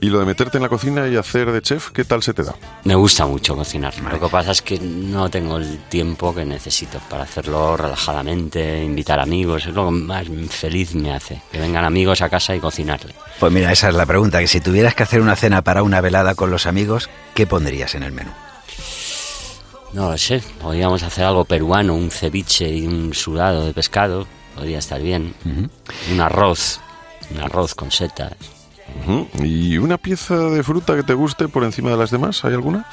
Y 0.00 0.10
lo 0.10 0.20
de 0.20 0.26
meterte 0.26 0.58
en 0.58 0.62
la 0.62 0.68
cocina 0.68 1.08
y 1.08 1.16
hacer 1.16 1.50
de 1.50 1.60
chef, 1.60 1.90
¿qué 1.90 2.04
tal 2.04 2.22
se 2.22 2.32
te 2.32 2.44
da? 2.44 2.54
Me 2.84 2.94
gusta 2.94 3.26
mucho 3.26 3.56
cocinar. 3.56 3.92
Lo 4.00 4.20
que 4.20 4.28
pasa 4.28 4.52
es 4.52 4.62
que 4.62 4.78
no 4.78 5.28
tengo 5.28 5.56
el 5.56 5.78
tiempo 5.88 6.32
que 6.32 6.44
necesito 6.44 7.00
para 7.10 7.24
hacerlo 7.24 7.76
relajadamente, 7.76 8.84
invitar 8.84 9.18
amigos. 9.18 9.66
Es 9.66 9.74
lo 9.74 9.86
que 9.86 9.90
más 9.90 10.26
feliz 10.50 10.94
me 10.94 11.12
hace. 11.12 11.42
Que 11.50 11.58
vengan 11.58 11.84
amigos 11.84 12.22
a 12.22 12.28
casa 12.28 12.54
y 12.54 12.60
cocinarle. 12.60 13.12
Pues 13.40 13.52
mira, 13.52 13.72
esa 13.72 13.88
es 13.88 13.94
la 13.96 14.06
pregunta, 14.06 14.38
que 14.38 14.46
si 14.46 14.60
tuvieras 14.60 14.94
que 14.94 15.02
hacer 15.02 15.20
una 15.20 15.34
cena 15.34 15.62
para 15.62 15.82
una 15.82 16.00
velada 16.00 16.36
con 16.36 16.50
los 16.50 16.66
amigos, 16.66 17.10
¿qué 17.34 17.46
pondrías 17.46 17.96
en 17.96 18.04
el 18.04 18.12
menú? 18.12 18.30
No 19.92 20.12
lo 20.12 20.18
sé. 20.18 20.42
Podríamos 20.60 21.02
hacer 21.02 21.24
algo 21.24 21.44
peruano, 21.44 21.94
un 21.94 22.12
ceviche 22.12 22.68
y 22.68 22.86
un 22.86 23.14
sudado 23.14 23.66
de 23.66 23.72
pescado. 23.72 24.28
Podría 24.54 24.78
estar 24.78 25.00
bien. 25.02 25.34
Un 26.12 26.20
arroz. 26.20 26.78
Un 27.32 27.40
arroz 27.40 27.74
con 27.74 27.90
setas. 27.90 28.32
¿Y 29.42 29.78
una 29.78 29.96
pieza 29.98 30.34
de 30.36 30.62
fruta 30.62 30.94
que 30.96 31.02
te 31.02 31.14
guste 31.14 31.48
por 31.48 31.64
encima 31.64 31.90
de 31.90 31.96
las 31.96 32.10
demás? 32.10 32.44
¿Hay 32.44 32.54
alguna? 32.54 32.84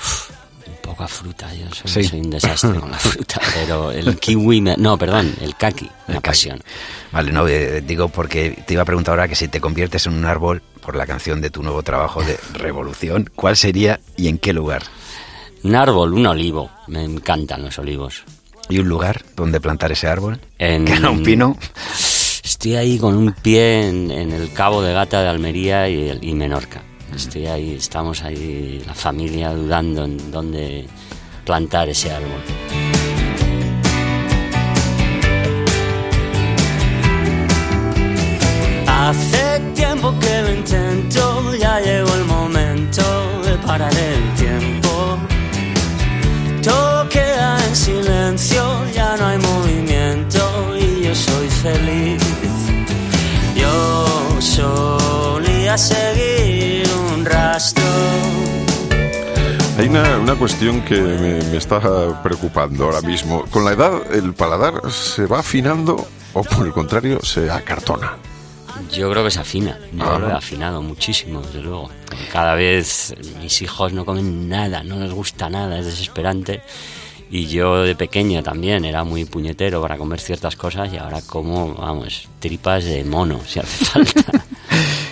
Poca 0.81 1.07
fruta, 1.07 1.51
yo 1.53 1.65
soy, 1.73 2.03
Sí. 2.03 2.09
soy 2.09 2.21
un 2.21 2.29
desastre 2.29 2.79
con 2.79 2.91
la 2.91 2.97
fruta, 2.97 3.41
pero 3.55 3.91
el 3.91 4.17
kiwi, 4.19 4.61
me- 4.61 4.75
no, 4.77 4.97
perdón, 4.97 5.33
el 5.41 5.55
kaki, 5.55 5.89
kaki. 6.07 6.17
apasiona. 6.17 6.61
Vale, 7.11 7.31
no, 7.31 7.47
eh, 7.47 7.81
digo 7.81 8.07
porque 8.09 8.63
te 8.65 8.73
iba 8.73 8.83
a 8.83 8.85
preguntar 8.85 9.13
ahora 9.13 9.27
que 9.27 9.35
si 9.35 9.47
te 9.47 9.59
conviertes 9.59 10.05
en 10.05 10.13
un 10.13 10.25
árbol 10.25 10.61
por 10.81 10.95
la 10.95 11.05
canción 11.07 11.41
de 11.41 11.49
tu 11.49 11.63
nuevo 11.63 11.81
trabajo 11.81 12.21
de 12.23 12.37
Revolución, 12.53 13.29
¿cuál 13.35 13.57
sería 13.57 13.99
y 14.15 14.27
en 14.27 14.37
qué 14.37 14.53
lugar? 14.53 14.83
Un 15.63 15.75
árbol, 15.75 16.13
un 16.13 16.27
olivo, 16.27 16.69
me 16.87 17.03
encantan 17.03 17.63
los 17.63 17.79
olivos. 17.79 18.23
¿Y 18.69 18.77
un 18.79 18.87
lugar 18.87 19.23
donde 19.35 19.59
plantar 19.59 19.91
ese 19.91 20.07
árbol? 20.07 20.39
En- 20.59 20.85
¿Que 20.85 20.93
era 20.93 21.09
un 21.09 21.23
pino? 21.23 21.57
Estoy 22.45 22.75
ahí 22.75 22.99
con 22.99 23.15
un 23.15 23.33
pie 23.33 23.89
en, 23.89 24.11
en 24.11 24.31
el 24.31 24.53
Cabo 24.53 24.83
de 24.83 24.93
Gata 24.93 25.19
de 25.19 25.29
Almería 25.29 25.89
y, 25.89 26.19
y 26.21 26.33
Menorca. 26.35 26.83
Estoy 27.15 27.47
ahí, 27.47 27.73
estamos 27.73 28.21
ahí, 28.21 28.83
la 28.85 28.93
familia, 28.93 29.49
dudando 29.49 30.05
en 30.05 30.31
dónde 30.31 30.85
plantar 31.43 31.89
ese 31.89 32.11
árbol. 32.11 32.41
Solía 54.55 55.77
seguir 55.77 56.87
un 57.13 57.25
rastro. 57.25 57.83
Hay 59.77 59.87
una, 59.87 60.17
una 60.17 60.35
cuestión 60.35 60.81
que 60.83 60.99
me, 61.01 61.41
me 61.43 61.57
está 61.57 61.79
preocupando 62.23 62.85
ahora 62.85 63.01
mismo. 63.01 63.43
¿Con 63.51 63.65
la 63.65 63.73
edad 63.73 64.13
el 64.13 64.33
paladar 64.33 64.89
se 64.89 65.25
va 65.25 65.39
afinando 65.39 66.07
o 66.33 66.43
por 66.43 66.65
el 66.65 66.71
contrario 66.71 67.19
se 67.21 67.51
acartona? 67.51 68.13
Yo 68.91 69.09
creo 69.11 69.23
que 69.23 69.31
se 69.31 69.39
afina, 69.39 69.77
yo 69.93 70.03
Ajá. 70.03 70.19
lo 70.19 70.29
he 70.29 70.33
afinado 70.33 70.81
muchísimo, 70.81 71.41
desde 71.41 71.61
luego. 71.61 71.89
Cada 72.31 72.55
vez 72.55 73.13
mis 73.41 73.61
hijos 73.61 73.91
no 73.91 74.05
comen 74.05 74.47
nada, 74.47 74.83
no 74.83 74.97
les 74.99 75.11
gusta 75.11 75.49
nada, 75.49 75.79
es 75.79 75.85
desesperante. 75.85 76.61
Y 77.29 77.47
yo 77.47 77.81
de 77.83 77.95
pequeño 77.95 78.43
también 78.43 78.85
era 78.85 79.03
muy 79.03 79.25
puñetero 79.25 79.81
para 79.81 79.97
comer 79.97 80.19
ciertas 80.19 80.55
cosas 80.55 80.93
y 80.93 80.97
ahora 80.97 81.21
como, 81.21 81.73
vamos, 81.73 82.27
tripas 82.39 82.85
de 82.85 83.03
mono, 83.03 83.41
si 83.45 83.59
hace 83.59 83.85
falta. 83.85 84.45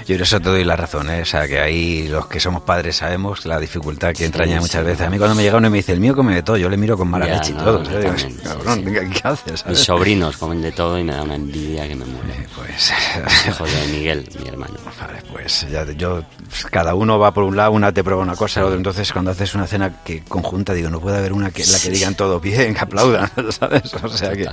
Yo 0.07 0.15
en 0.15 0.21
eso 0.21 0.39
te 0.39 0.49
doy 0.49 0.63
la 0.63 0.75
razón, 0.75 1.09
¿eh? 1.09 1.21
O 1.21 1.25
sea, 1.25 1.47
que 1.47 1.59
ahí 1.59 2.07
los 2.07 2.27
que 2.27 2.39
somos 2.39 2.61
padres 2.63 2.97
sabemos 2.97 3.45
la 3.45 3.59
dificultad 3.59 4.13
que 4.13 4.25
entraña 4.25 4.55
Sí, 4.57 4.61
muchas 4.61 4.81
sí. 4.81 4.87
veces. 4.87 5.07
A 5.07 5.09
mí 5.09 5.17
cuando 5.17 5.35
me 5.35 5.43
llega 5.43 5.57
uno 5.57 5.67
y 5.67 5.69
me 5.71 5.77
dice, 5.77 5.93
el 5.93 5.99
mío 5.99 6.15
come 6.15 6.35
de 6.35 6.43
todo, 6.43 6.57
yo 6.57 6.69
le 6.69 6.77
miro 6.77 6.97
con 6.97 7.07
mala 7.09 7.27
Ya, 7.27 7.35
leche 7.35 7.51
y 7.51 7.53
no, 7.55 7.63
todo. 7.63 7.79
Digo, 7.79 8.17
sí, 8.17 8.37
Cabrón, 8.43 8.83
sí. 8.85 9.09
¿qué 9.21 9.27
haces? 9.27 9.51
Mis 9.51 9.59
¿sabes? 9.61 9.79
sobrinos 9.79 10.37
comen 10.37 10.61
de 10.61 10.71
todo 10.71 10.97
y 10.99 11.03
me 11.03 11.13
da 11.13 11.23
una 11.23 11.35
envidia 11.35 11.87
que 11.87 11.95
me 11.95 12.05
muere. 12.05 12.47
Pues, 12.55 12.91
Hijo 13.47 13.65
de 13.65 13.87
Miguel, 13.91 14.29
mi 14.41 14.47
hermano. 14.47 14.73
vale, 14.99 15.21
pues 15.31 15.65
ya 15.71 15.85
yo, 15.93 16.23
pues, 16.49 16.65
cada 16.65 16.95
uno 16.95 17.17
va 17.19 17.33
por 17.33 17.43
un 17.43 17.55
lado, 17.55 17.71
una 17.71 17.91
te 17.91 18.03
prueba 18.03 18.21
una 18.21 18.35
cosa, 18.35 18.59
la 18.61 18.67
otra. 18.67 18.77
Entonces, 18.77 19.11
cuando 19.13 19.31
haces 19.31 19.55
una 19.55 19.67
cena 19.67 20.03
que 20.03 20.23
conjunta, 20.23 20.73
digo, 20.73 20.89
no 20.89 20.99
puede 20.99 21.17
haber 21.17 21.33
una 21.33 21.51
que 21.51 21.65
la 21.65 21.79
que 21.79 21.89
digan 21.89 22.15
todo 22.15 22.39
bien, 22.39 22.73
que 22.73 22.79
aplaudan, 22.81 23.31
¿sabes? 23.51 23.93
O 24.03 24.09
sea 24.09 24.33
que. 24.33 24.47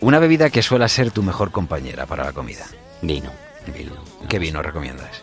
Una 0.00 0.18
bebida 0.18 0.50
que 0.50 0.62
suele 0.62 0.88
ser 0.88 1.10
tu 1.10 1.22
mejor 1.22 1.50
compañera 1.50 2.04
para 2.06 2.24
la 2.24 2.32
comida. 2.32 2.64
Vino. 3.02 3.30
Vino. 3.72 3.92
¿Qué 4.28 4.38
vino 4.38 4.62
recomiendas? 4.62 5.22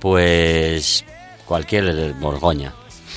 Pues 0.00 1.04
cualquier 1.44 2.14
Borgoña. 2.14 2.72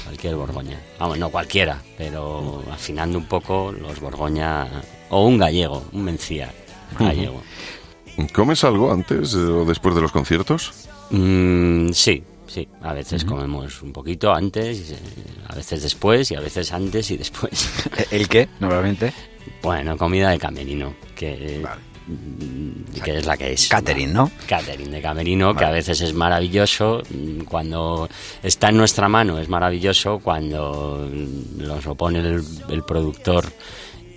Cualquier 0.05 0.35
Borgoña. 0.35 0.79
Vamos, 0.99 1.17
no 1.17 1.29
cualquiera, 1.29 1.81
pero 1.97 2.63
afinando 2.71 3.17
un 3.17 3.25
poco 3.25 3.71
los 3.71 3.99
Borgoña. 3.99 4.67
O 5.09 5.25
un 5.25 5.37
gallego, 5.37 5.83
un 5.91 6.03
mencía 6.03 6.51
gallego. 6.97 7.41
¿Comes 8.33 8.63
algo 8.63 8.91
antes 8.91 9.33
o 9.35 9.65
después 9.65 9.95
de 9.95 10.01
los 10.01 10.11
conciertos? 10.11 10.89
Mm, 11.09 11.91
sí, 11.91 12.23
sí. 12.47 12.67
A 12.81 12.93
veces 12.93 13.25
comemos 13.25 13.81
un 13.81 13.91
poquito 13.91 14.33
antes, 14.33 14.91
eh, 14.91 14.97
a 15.47 15.55
veces 15.55 15.83
después 15.83 16.31
y 16.31 16.35
a 16.35 16.39
veces 16.39 16.71
antes 16.71 17.11
y 17.11 17.17
después. 17.17 17.69
¿El 18.11 18.27
qué, 18.27 18.47
normalmente? 18.59 19.13
bueno, 19.61 19.97
comida 19.97 20.29
de 20.29 20.39
camerino, 20.39 20.93
que, 21.15 21.61
mm, 21.63 21.90
que 23.03 23.17
es 23.17 23.25
la 23.25 23.37
que 23.37 23.53
es. 23.53 23.67
Catering, 23.67 24.13
¿no? 24.13 24.31
Catering 24.47 24.91
de 24.91 25.01
camerino, 25.01 25.55
que 25.55 25.65
a 25.65 25.71
veces 25.71 26.01
es 26.01 26.13
maravilloso. 26.13 27.01
mm, 27.09 27.41
Cuando 27.43 28.09
está 28.43 28.69
en 28.69 28.77
nuestra 28.77 29.07
mano 29.07 29.39
es 29.39 29.49
maravilloso. 29.49 30.19
Cuando 30.19 31.07
mm, 31.11 31.61
nos 31.63 31.85
lo 31.85 31.95
pone 31.95 32.19
el, 32.19 32.43
el 32.69 32.83
productor, 32.83 33.45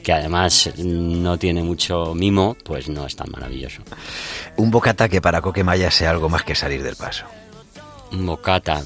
que 0.02 0.12
además 0.12 0.70
no 0.78 1.38
tiene 1.38 1.62
mucho 1.62 2.14
mimo, 2.14 2.56
pues 2.64 2.88
no 2.88 3.06
es 3.06 3.16
tan 3.16 3.30
maravilloso. 3.30 3.82
Un 4.56 4.70
bocata 4.70 5.08
que 5.08 5.20
para 5.20 5.40
Coquemaya 5.40 5.90
sea 5.90 6.10
algo 6.10 6.28
más 6.28 6.42
que 6.42 6.54
salir 6.54 6.82
del 6.82 6.96
paso. 6.96 7.24
Un 8.12 8.26
bocata, 8.26 8.82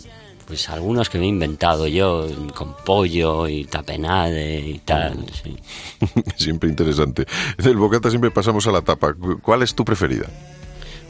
pues 0.49 0.69
algunos 0.71 1.09
que 1.11 1.19
me 1.19 1.25
he 1.27 1.29
inventado 1.29 1.87
yo, 1.87 2.27
con 2.55 2.75
pollo 2.85 3.47
y 3.47 3.65
tapenade 3.67 4.59
y 4.61 4.79
tal. 4.81 5.25
sí. 5.43 5.57
siempre 6.37 6.69
interesante. 6.71 7.27
Del 7.59 7.77
bocata 7.77 8.09
siempre 8.09 8.31
pasamos 8.31 8.67
a 8.67 8.73
la 8.73 8.81
tapa. 8.83 9.15
¿Cuál 9.43 9.63
es 9.63 9.75
tu 9.75 9.85
preferida? 9.85 10.27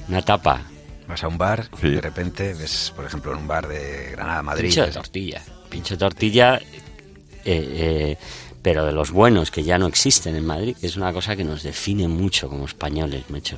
Una 0.09 0.21
tapa, 0.23 0.63
Vas 1.07 1.25
a 1.25 1.29
un 1.29 1.39
bar, 1.39 1.71
Sí. 1.81 1.89
de 1.89 2.01
repente 2.03 2.53
ves, 2.53 2.93
por 2.95 3.07
ejemplo, 3.07 3.33
en 3.33 3.39
un 3.39 3.49
bar 3.49 3.67
de 3.67 4.11
Granada, 4.13 4.43
Madrid. 4.43 4.65
pincho 4.69 4.85
de 4.85 4.93
tortilla. 4.93 5.43
Pincho 5.71 5.95
de 5.95 5.99
tortilla, 5.99 6.57
eh, 6.57 6.61
eh, 7.47 8.17
pero 8.61 8.85
de 8.85 8.93
los 8.93 9.11
buenos 9.11 9.51
que 9.51 9.63
ya 9.63 9.79
no 9.79 9.87
existen 9.87 10.37
en 10.37 10.45
Madrid, 10.45 10.77
que 10.79 10.87
es 10.87 10.97
una 10.99 11.11
cosa 11.15 11.35
que 11.35 11.45
nos 11.45 11.63
define 11.63 12.09
mucho 12.09 12.51
como 12.51 12.67
españoles, 12.67 13.25
macho. 13.31 13.57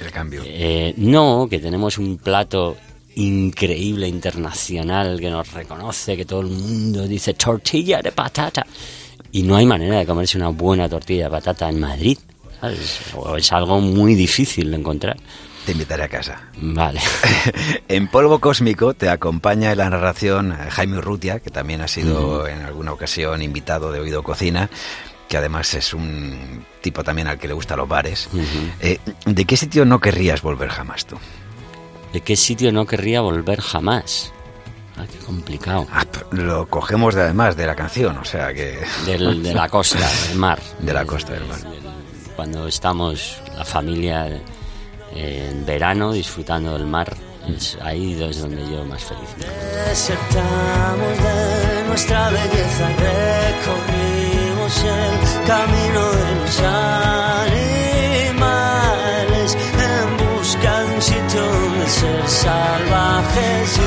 el 0.00 0.12
cambio. 0.12 0.42
Eh, 0.44 0.94
no, 0.96 1.48
que 1.50 1.58
tenemos 1.58 1.98
un 1.98 2.18
plato 2.18 2.76
increíble 3.16 4.08
internacional 4.08 5.20
que 5.20 5.30
nos 5.30 5.52
reconoce, 5.52 6.16
que 6.16 6.24
todo 6.24 6.40
el 6.40 6.48
mundo 6.48 7.06
dice 7.06 7.34
tortilla 7.34 8.00
de 8.02 8.12
patata. 8.12 8.66
Y 9.30 9.42
no 9.42 9.56
hay 9.56 9.66
manera 9.66 9.98
de 9.98 10.06
comerse 10.06 10.36
una 10.36 10.48
buena 10.48 10.88
tortilla 10.88 11.24
de 11.24 11.30
patata 11.30 11.68
en 11.68 11.80
Madrid. 11.80 12.18
¿sabes? 12.60 13.00
O 13.14 13.36
es 13.36 13.52
algo 13.52 13.80
muy 13.80 14.14
difícil 14.14 14.70
de 14.70 14.76
encontrar. 14.76 15.16
Te 15.66 15.72
invitaré 15.72 16.02
a 16.04 16.08
casa. 16.08 16.48
Vale. 16.60 17.00
en 17.88 18.08
Polvo 18.08 18.40
Cósmico 18.40 18.94
te 18.94 19.08
acompaña 19.08 19.72
en 19.72 19.78
la 19.78 19.90
narración 19.90 20.52
Jaime 20.52 20.98
Urrutia, 20.98 21.38
que 21.38 21.50
también 21.50 21.80
ha 21.82 21.88
sido 21.88 22.48
en 22.48 22.62
alguna 22.62 22.92
ocasión 22.92 23.42
invitado 23.42 23.92
de 23.92 24.00
Oído 24.00 24.24
Cocina, 24.24 24.68
que 25.28 25.36
además 25.36 25.72
es 25.74 25.94
un 25.94 26.64
tipo 26.80 27.04
también 27.04 27.28
al 27.28 27.38
que 27.38 27.46
le 27.46 27.54
gustan 27.54 27.78
los 27.78 27.88
bares. 27.88 28.28
Eh, 28.80 28.98
¿De 29.24 29.44
qué 29.44 29.56
sitio 29.56 29.84
no 29.84 30.00
querrías 30.00 30.42
volver 30.42 30.68
jamás 30.68 31.06
tú? 31.06 31.16
¿De 32.12 32.20
qué 32.20 32.36
sitio 32.36 32.72
no 32.72 32.86
querría 32.86 33.20
volver 33.20 33.60
jamás? 33.60 34.32
Ah, 34.96 35.04
qué 35.10 35.18
complicado. 35.24 35.86
Ah, 35.90 36.04
lo 36.32 36.66
cogemos 36.68 37.14
de, 37.14 37.22
además 37.22 37.56
de 37.56 37.66
la 37.66 37.74
canción, 37.74 38.18
o 38.18 38.24
sea 38.24 38.52
que... 38.52 38.78
Del- 39.06 39.42
de 39.42 39.54
la 39.54 39.68
costa, 39.68 40.06
del 40.28 40.38
mar. 40.38 40.60
De 40.80 40.92
la 40.92 41.04
costa 41.06 41.32
del 41.32 41.46
mar. 41.46 41.58
Cuando 42.36 42.66
estamos, 42.68 43.38
la 43.56 43.64
familia, 43.64 44.26
eh, 45.14 45.48
en 45.50 45.64
verano, 45.64 46.12
disfrutando 46.12 46.74
del 46.74 46.86
mar, 46.86 47.14
es 47.48 47.76
ahí 47.82 48.22
es 48.22 48.40
donde 48.40 48.62
yo 48.70 48.84
más 48.84 49.02
feliz. 49.04 49.28
Desertamos 49.88 51.18
de 51.18 51.84
nuestra 51.88 52.30
belleza, 52.30 52.88
recorrimos 52.88 54.84
el 54.84 55.46
camino 55.46 56.12
de 56.12 56.34
los 56.36 56.60
ser 61.92 62.28
salvajes. 62.28 63.74
Tú 63.74 63.82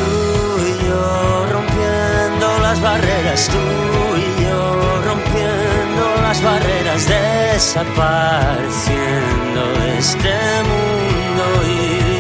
y 0.62 0.88
yo 0.88 1.46
rompiendo 1.52 2.60
las 2.62 2.80
barreras, 2.82 3.50
tú 3.50 3.58
y 3.58 4.44
yo 4.44 5.02
rompiendo 5.06 6.22
las 6.22 6.42
barreras, 6.44 7.08
desapareciendo 7.08 9.62
de 9.80 9.98
este 9.98 10.34
mundo 10.70 11.46
y 11.64 11.66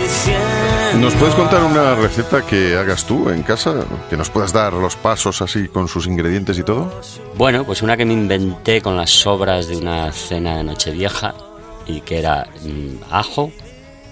diciendo. 0.02 1.00
¿Nos 1.00 1.14
puedes 1.16 1.36
contar 1.36 1.64
una 1.64 1.96
receta 1.96 2.42
que 2.42 2.76
hagas 2.76 3.06
tú 3.06 3.30
en 3.30 3.44
casa? 3.44 3.86
Que 4.10 4.18
nos 4.18 4.30
puedas 4.30 4.52
dar 4.54 4.74
los 4.74 4.96
pasos 4.96 5.42
así 5.42 5.68
con 5.68 5.88
sus 5.88 6.08
ingredientes 6.08 6.58
y 6.58 6.64
todo. 6.64 7.00
Bueno, 7.36 7.64
pues 7.64 7.84
una 7.84 7.96
que 7.96 8.06
me 8.06 8.14
inventé 8.14 8.82
con 8.82 8.98
las 8.98 9.12
sobras 9.12 9.68
de 9.68 9.78
una 9.78 10.12
cena 10.12 10.58
de 10.58 10.64
Nochevieja 10.64 11.36
y 11.86 12.02
que 12.02 12.18
era 12.18 12.48
mm, 12.64 13.04
ajo, 13.12 13.52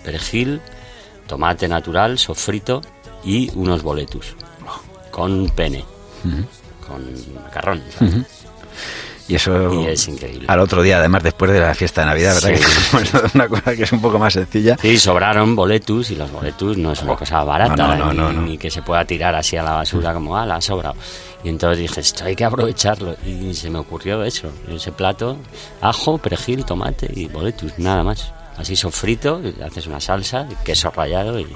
perejil, 0.03 0.61
tomate 1.27 1.67
natural, 1.67 2.17
sofrito 2.19 2.81
y 3.23 3.51
unos 3.55 3.83
boletus 3.83 4.35
con 5.11 5.49
pene, 5.49 5.85
con 6.87 7.03
macarrón. 7.43 7.81
Y 9.25 9.35
eso 9.35 9.73
Y 9.81 9.85
es 9.87 10.05
increíble. 10.09 10.45
al 10.49 10.59
otro 10.59 10.81
día, 10.81 10.97
además 10.97 11.23
después 11.23 11.49
de 11.51 11.59
la 11.61 11.73
fiesta 11.73 12.01
de 12.01 12.07
Navidad, 12.07 12.33
¿verdad? 12.35 12.59
Sí. 12.59 12.97
Que 12.97 13.25
es 13.25 13.35
una 13.35 13.47
cosa 13.47 13.75
que 13.75 13.83
es 13.83 13.91
un 13.93 14.01
poco 14.01 14.19
más 14.19 14.33
sencilla. 14.33 14.75
Sí, 14.81 14.97
sobraron 14.99 15.55
boletus 15.55 16.11
y 16.11 16.15
los 16.17 16.29
boletus 16.29 16.77
no 16.77 16.91
es 16.91 17.01
una 17.03 17.15
cosa 17.15 17.41
barata, 17.45 17.75
no, 17.75 17.95
no, 17.95 18.11
ni, 18.11 18.17
no, 18.17 18.33
no. 18.33 18.41
ni 18.41 18.57
que 18.57 18.69
se 18.69 18.81
pueda 18.81 19.05
tirar 19.05 19.33
así 19.35 19.55
a 19.55 19.63
la 19.63 19.73
basura 19.75 20.13
como, 20.13 20.35
ah, 20.37 20.45
la 20.45 20.55
ha 20.57 20.61
sobrado. 20.61 20.95
Y 21.41 21.49
entonces 21.49 21.77
dije, 21.79 22.01
esto 22.01 22.25
hay 22.25 22.35
que 22.35 22.43
aprovecharlo. 22.43 23.15
Y 23.25 23.53
se 23.53 23.69
me 23.69 23.79
ocurrió 23.79 24.23
eso, 24.23 24.49
ese 24.67 24.91
plato, 24.91 25.37
ajo, 25.79 26.17
perejil, 26.17 26.65
tomate 26.65 27.09
y 27.15 27.27
boletus, 27.27 27.71
nada 27.79 28.03
más. 28.03 28.33
Así 28.57 28.75
sofrito, 28.75 29.41
haces 29.65 29.87
una 29.87 29.99
salsa, 29.99 30.47
queso 30.63 30.91
rallado 30.91 31.39
y, 31.39 31.47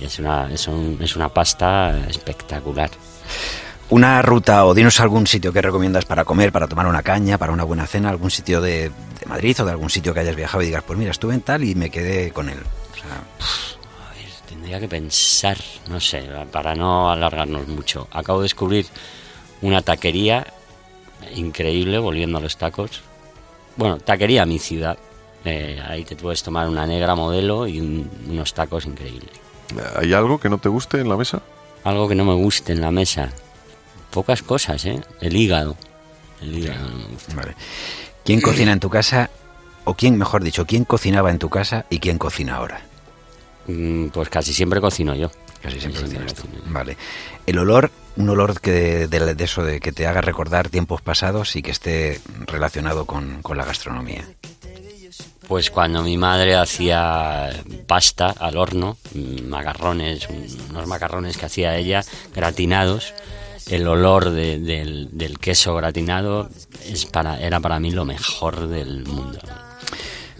y 0.00 0.04
es, 0.04 0.18
una, 0.18 0.52
es, 0.52 0.68
un- 0.68 0.98
es 1.00 1.16
una 1.16 1.28
pasta 1.28 1.98
espectacular. 2.08 2.90
Una 3.88 4.20
ruta 4.22 4.66
o 4.66 4.74
dinos 4.74 4.98
algún 5.00 5.26
sitio 5.26 5.52
que 5.52 5.62
recomiendas 5.62 6.04
para 6.04 6.24
comer, 6.24 6.50
para 6.52 6.66
tomar 6.66 6.86
una 6.86 7.02
caña, 7.02 7.38
para 7.38 7.52
una 7.52 7.64
buena 7.64 7.86
cena, 7.86 8.10
algún 8.10 8.30
sitio 8.30 8.60
de, 8.60 8.88
de 9.20 9.26
Madrid 9.26 9.56
o 9.60 9.64
de 9.64 9.70
algún 9.72 9.90
sitio 9.90 10.12
que 10.12 10.20
hayas 10.20 10.34
viajado 10.36 10.62
y 10.62 10.66
digas, 10.66 10.82
pues 10.86 10.98
mira, 10.98 11.10
estuve 11.12 11.34
en 11.34 11.40
tal 11.42 11.62
y 11.64 11.74
me 11.76 11.88
quedé 11.90 12.30
con 12.32 12.48
él. 12.48 12.58
O 12.58 12.96
sea, 12.96 13.22
Tendría 14.48 14.80
que 14.80 14.88
pensar, 14.88 15.56
no 15.88 16.00
sé, 16.00 16.28
para 16.50 16.74
no 16.74 17.10
alargarnos 17.10 17.68
mucho. 17.68 18.08
Acabo 18.10 18.40
de 18.40 18.44
descubrir 18.44 18.86
una 19.62 19.82
taquería 19.82 20.46
increíble, 21.34 21.98
volviendo 21.98 22.38
a 22.38 22.40
los 22.40 22.56
tacos. 22.56 23.02
Bueno, 23.76 23.98
taquería 23.98 24.44
mi 24.46 24.58
ciudad. 24.58 24.98
Eh, 25.46 25.80
ahí 25.86 26.04
te 26.04 26.16
puedes 26.16 26.42
tomar 26.42 26.68
una 26.68 26.86
negra 26.86 27.14
modelo 27.14 27.66
y 27.66 27.80
un- 27.80 28.10
unos 28.28 28.52
tacos 28.52 28.84
increíbles. 28.86 29.30
¿Hay 29.96 30.12
algo 30.12 30.38
que 30.40 30.48
no 30.48 30.58
te 30.58 30.68
guste 30.68 31.00
en 31.00 31.08
la 31.08 31.16
mesa? 31.16 31.40
Algo 31.84 32.08
que 32.08 32.14
no 32.14 32.24
me 32.24 32.34
guste 32.34 32.72
en 32.72 32.80
la 32.80 32.90
mesa. 32.90 33.30
Pocas 34.10 34.42
cosas, 34.42 34.84
¿eh? 34.86 35.00
El 35.20 35.36
hígado. 35.36 35.76
El 36.42 36.58
hígado 36.58 36.88
no 36.88 36.96
me 36.98 37.06
gusta. 37.06 37.34
vale. 37.34 37.54
¿Quién 38.24 38.40
cocina 38.40 38.72
en 38.72 38.80
tu 38.80 38.90
casa? 38.90 39.30
O 39.84 39.94
quién, 39.94 40.18
mejor 40.18 40.42
dicho, 40.42 40.66
quién 40.66 40.84
cocinaba 40.84 41.30
en 41.30 41.38
tu 41.38 41.48
casa 41.48 41.86
y 41.90 42.00
quién 42.00 42.18
cocina 42.18 42.56
ahora? 42.56 42.80
Mm, 43.68 44.08
Pues 44.08 44.28
casi 44.28 44.52
siempre 44.52 44.80
cocino 44.80 45.14
yo. 45.14 45.30
Casi 45.62 45.78
siempre 45.80 46.02
Casi 46.02 46.12
cocinas 46.14 46.34
tú. 46.34 46.42
cocino 46.42 46.64
yo. 46.66 46.72
Vale. 46.72 46.96
El 47.46 47.58
olor, 47.58 47.90
un 48.16 48.28
olor 48.28 48.60
que 48.60 49.06
de, 49.06 49.34
de 49.34 49.44
eso 49.44 49.62
de 49.64 49.78
que 49.80 49.92
te 49.92 50.06
haga 50.06 50.20
recordar 50.20 50.68
tiempos 50.68 51.02
pasados 51.02 51.54
y 51.56 51.62
que 51.62 51.70
esté 51.70 52.20
relacionado 52.46 53.06
con, 53.06 53.42
con 53.42 53.56
la 53.56 53.64
gastronomía. 53.64 54.24
Pues 55.48 55.70
cuando 55.70 56.02
mi 56.02 56.16
madre 56.18 56.56
hacía 56.56 57.50
pasta 57.86 58.34
al 58.38 58.56
horno, 58.56 58.96
macarrones, 59.44 60.28
un- 60.28 60.46
unos 60.70 60.86
macarrones 60.88 61.36
que 61.36 61.46
hacía 61.46 61.76
ella, 61.76 62.04
gratinados, 62.34 63.14
el 63.68 63.86
olor 63.86 64.30
de- 64.30 64.58
del, 64.58 65.08
del 65.12 65.38
queso 65.38 65.74
gratinado 65.76 66.48
es 66.84 67.06
para, 67.06 67.40
era 67.40 67.60
para 67.60 67.78
mí 67.78 67.90
lo 67.92 68.04
mejor 68.04 68.66
del 68.68 69.04
mundo. 69.06 69.38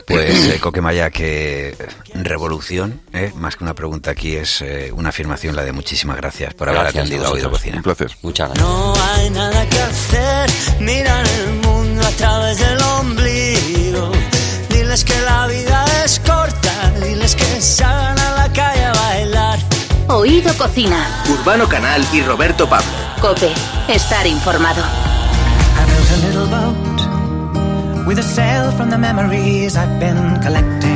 Pues, 0.09 0.47
eh, 0.55 0.61
Coquemaya, 0.61 1.11
que 1.11 1.77
revolución, 2.15 3.01
eh, 3.13 3.33
más 3.35 3.57
que 3.57 3.65
una 3.65 3.75
pregunta 3.75 4.13
aquí, 4.13 4.37
es 4.37 4.63
eh, 4.63 4.93
una 4.93 5.09
afirmación 5.09 5.57
la 5.57 5.65
de 5.65 5.73
muchísimas 5.73 6.17
gracias 6.17 6.55
por 6.55 6.69
haber 6.69 6.83
Gracias 6.83 7.05
atendido 7.07 7.27
a 7.27 7.31
Oído. 7.33 7.51
Cocina. 7.51 7.77
Un 7.79 7.83
placer. 7.83 8.11
Muchas 8.23 8.49
gracias. 8.51 8.69
No 8.69 8.95
hay 9.15 9.31
nada 9.31 9.69
que 9.69 9.79
hacer, 9.81 10.51
miran 10.81 11.25
el 11.27 11.53
mundo 11.55 12.07
a 12.07 12.11
través 12.11 12.59
del 12.59 12.81
ombligo. 12.83 14.13
Diles 14.97 15.13
que 15.13 15.23
la 15.27 15.47
vida 15.47 15.85
es 16.07 16.19
corta, 16.21 16.91
diles 17.03 17.37
que 17.37 17.61
salgan 17.61 18.19
a 18.19 18.31
la 18.31 18.49
calle 18.51 18.83
a 18.83 18.93
bailar. 18.95 19.59
Oído 20.09 20.51
Cocina. 20.57 21.07
Urbano 21.29 21.69
Canal 21.69 22.03
y 22.15 22.23
Roberto 22.23 22.67
Pablo. 22.67 22.89
Cope. 23.21 23.53
Estar 23.89 24.27
informado. 24.27 24.81
I 24.81 25.85
built 25.85 26.11
a 26.11 26.27
little 26.27 26.47
boat 26.47 28.07
with 28.07 28.19
a 28.19 28.23
sail 28.23 28.73
from 28.73 28.89
the 28.89 28.97
memories 28.97 29.77
I've 29.77 30.01
been 30.01 30.41
collecting. 30.41 30.96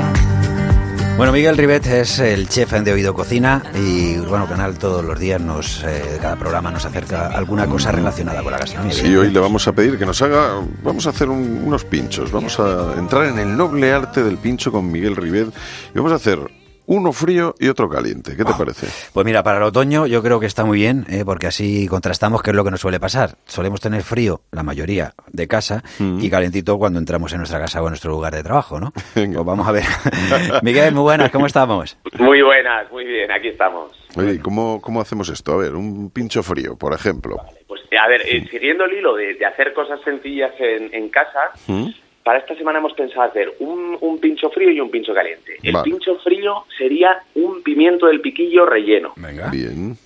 Bueno, 1.21 1.35
Miguel 1.35 1.59
Rivet 1.59 1.87
es 1.87 2.19
el 2.19 2.49
chef 2.49 2.73
de 2.73 2.95
Oído 2.95 3.13
Cocina 3.13 3.63
y 3.75 4.19
Urbano 4.19 4.49
Canal 4.49 4.79
todos 4.79 5.05
los 5.05 5.21
días 5.21 5.39
nos, 5.39 5.85
eh, 5.85 6.17
cada 6.19 6.35
programa 6.37 6.71
nos 6.71 6.87
acerca 6.87 7.27
alguna 7.27 7.67
cosa 7.67 7.93
relacionada 7.93 8.43
con 8.43 8.51
la 8.53 8.59
gastronomía. 8.59 8.95
Sí, 8.97 9.15
hoy 9.15 9.31
le 9.31 9.39
vamos 9.39 9.69
a 9.69 9.73
pedir 9.73 9.99
que 9.99 10.07
nos 10.07 10.23
haga, 10.23 10.63
vamos 10.83 11.07
a 11.07 11.11
hacer 11.11 11.29
un- 11.29 11.61
unos 11.67 11.85
pinchos, 11.85 12.33
vamos 12.33 12.59
a 12.59 12.95
entrar 12.97 13.27
en 13.27 13.39
el 13.39 13.55
noble 13.55 13.93
arte 13.93 14.25
del 14.25 14.39
pincho 14.39 14.73
con 14.73 14.91
Miguel 14.91 15.15
Rivet 15.15 15.49
y 15.95 15.99
vamos 15.99 16.13
a 16.13 16.15
hacer 16.15 16.39
uno 16.90 17.12
frío 17.12 17.55
y 17.61 17.68
otro 17.68 17.88
caliente. 17.88 18.37
¿Qué 18.37 18.44
te 18.44 18.53
parece? 18.53 18.88
Pues 19.12 19.24
mira, 19.24 19.44
para 19.44 19.59
el 19.59 19.62
otoño 19.62 20.09
yo 20.09 20.24
creo 20.24 20.40
que 20.40 20.46
está 20.46 20.64
muy 20.64 20.79
bien, 20.79 21.07
eh, 21.09 21.22
porque 21.24 21.46
así 21.46 21.87
contrastamos 21.87 22.42
qué 22.42 22.50
es 22.50 22.57
lo 22.57 22.64
que 22.64 22.72
nos 22.72 22.81
suele 22.81 22.98
pasar. 22.98 23.37
Solemos 23.46 23.81
tener 23.81 24.03
frío, 24.03 24.40
la 24.50 24.64
mayoría, 24.64 25.14
de 25.29 25.46
casa, 25.46 25.85
y 26.00 26.29
calentito 26.29 26.79
cuando 26.79 26.98
entramos 26.98 27.33
en 27.33 27.38
nuestra 27.38 27.61
casa 27.61 27.81
o 27.81 27.87
en 27.87 27.90
nuestro 27.90 28.11
lugar 28.11 28.35
de 28.35 28.42
trabajo, 28.42 28.81
¿no? 28.81 28.92
Venga. 29.14 29.37
Pues 29.37 29.46
vamos 29.46 29.68
a 29.68 29.72
ver. 29.72 29.85
Miguel, 30.62 30.92
muy 30.92 31.03
buenas, 31.03 31.31
¿cómo 31.31 31.46
estamos? 31.46 31.96
Muy 32.18 32.42
buenas, 32.42 32.90
muy 32.90 33.05
bien, 33.05 33.31
aquí 33.31 33.48
estamos. 33.48 33.92
Oye, 34.16 34.35
¿y 34.35 34.38
¿cómo, 34.38 34.81
¿cómo 34.81 35.00
hacemos 35.00 35.29
esto? 35.29 35.53
A 35.53 35.59
ver, 35.59 35.76
un 35.76 36.11
pincho 36.11 36.42
frío, 36.42 36.76
por 36.76 36.92
ejemplo. 36.92 37.37
Pues 37.68 37.83
a 37.96 38.09
ver, 38.09 38.22
eh, 38.22 38.48
siguiendo 38.50 38.85
el 38.87 38.94
hilo 38.94 39.14
de, 39.14 39.35
de 39.35 39.46
hacer 39.46 39.72
cosas 39.74 40.00
sencillas 40.05 40.50
en, 40.59 40.92
en 40.92 41.09
casa, 41.09 41.53
¿Mm? 41.68 41.87
Para 42.31 42.38
esta 42.38 42.55
semana 42.55 42.79
hemos 42.79 42.93
pensado 42.93 43.23
hacer 43.23 43.53
un, 43.59 43.99
un 44.01 44.21
pincho 44.21 44.51
frío 44.51 44.71
y 44.71 44.79
un 44.79 44.88
pincho 44.88 45.12
caliente. 45.12 45.57
El 45.64 45.73
Vale. 45.73 45.90
pincho 45.90 46.14
frío 46.21 46.64
sería 46.79 47.19
un 47.35 47.61
pimiento 47.64 48.07
del 48.07 48.21
piquillo 48.21 48.64
relleno. 48.66 49.14
Venga. 49.16 49.49
Bien. 49.51 49.97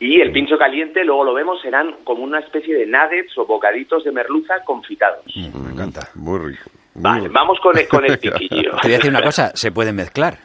Y 0.00 0.20
el 0.20 0.32
pincho 0.32 0.58
caliente, 0.58 1.04
luego 1.04 1.22
lo 1.22 1.34
vemos, 1.34 1.62
serán 1.62 1.94
como 2.02 2.24
una 2.24 2.40
especie 2.40 2.74
de 2.74 2.84
nuggets 2.84 3.38
o 3.38 3.46
bocaditos 3.46 4.02
de 4.02 4.10
merluza 4.10 4.64
confitados. 4.64 5.22
Me 5.36 5.70
encanta. 5.72 6.08
Muy 6.16 6.50
rico. 6.50 6.68
Muy 6.94 7.02
Vale, 7.04 7.20
rico. 7.28 7.32
vamos 7.34 7.60
con 7.60 7.78
el, 7.78 7.86
con 7.86 8.04
el 8.04 8.18
piquillo. 8.18 8.70
Te 8.72 8.88
voy 8.88 8.92
a 8.94 8.96
decir 8.96 9.10
una 9.10 9.22
cosa, 9.22 9.52
se 9.54 9.70
pueden 9.70 9.94
mezclar. 9.94 10.36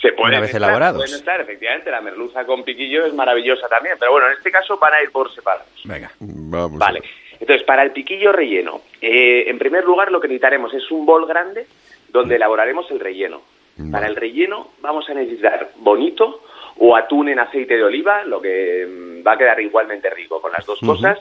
Se 0.00 0.10
puede 0.12 0.30
una 0.30 0.40
vez 0.40 0.54
mezclar, 0.54 0.70
elaborados. 0.70 1.02
se 1.02 1.06
puede 1.06 1.12
mezclar, 1.18 1.40
efectivamente, 1.42 1.90
la 1.90 2.00
merluza 2.00 2.46
con 2.46 2.64
piquillo 2.64 3.04
es 3.04 3.12
maravillosa 3.12 3.68
también, 3.68 3.96
pero 4.00 4.12
bueno, 4.12 4.28
en 4.28 4.32
este 4.38 4.50
caso 4.50 4.78
van 4.78 4.94
a 4.94 5.02
ir 5.02 5.10
por 5.10 5.30
separados. 5.34 5.68
Venga. 5.84 6.10
Vamos. 6.18 6.78
Vale, 6.78 7.02
entonces 7.42 7.66
para 7.66 7.82
el 7.82 7.90
piquillo 7.90 8.30
relleno, 8.30 8.82
eh, 9.00 9.46
en 9.48 9.58
primer 9.58 9.84
lugar 9.84 10.12
lo 10.12 10.20
que 10.20 10.28
necesitaremos 10.28 10.72
es 10.74 10.88
un 10.92 11.04
bol 11.04 11.26
grande 11.26 11.66
donde 12.12 12.36
elaboraremos 12.36 12.88
el 12.92 13.00
relleno. 13.00 13.42
Vale. 13.76 13.90
Para 13.90 14.06
el 14.06 14.14
relleno 14.14 14.68
vamos 14.80 15.10
a 15.10 15.14
necesitar 15.14 15.70
bonito 15.74 16.42
o 16.78 16.94
atún 16.94 17.30
en 17.30 17.40
aceite 17.40 17.76
de 17.76 17.82
oliva, 17.82 18.22
lo 18.22 18.40
que 18.40 18.86
mm, 18.86 19.26
va 19.26 19.32
a 19.32 19.38
quedar 19.38 19.60
igualmente 19.60 20.08
rico 20.10 20.40
con 20.40 20.52
las 20.52 20.64
dos 20.64 20.78
cosas, 20.78 21.18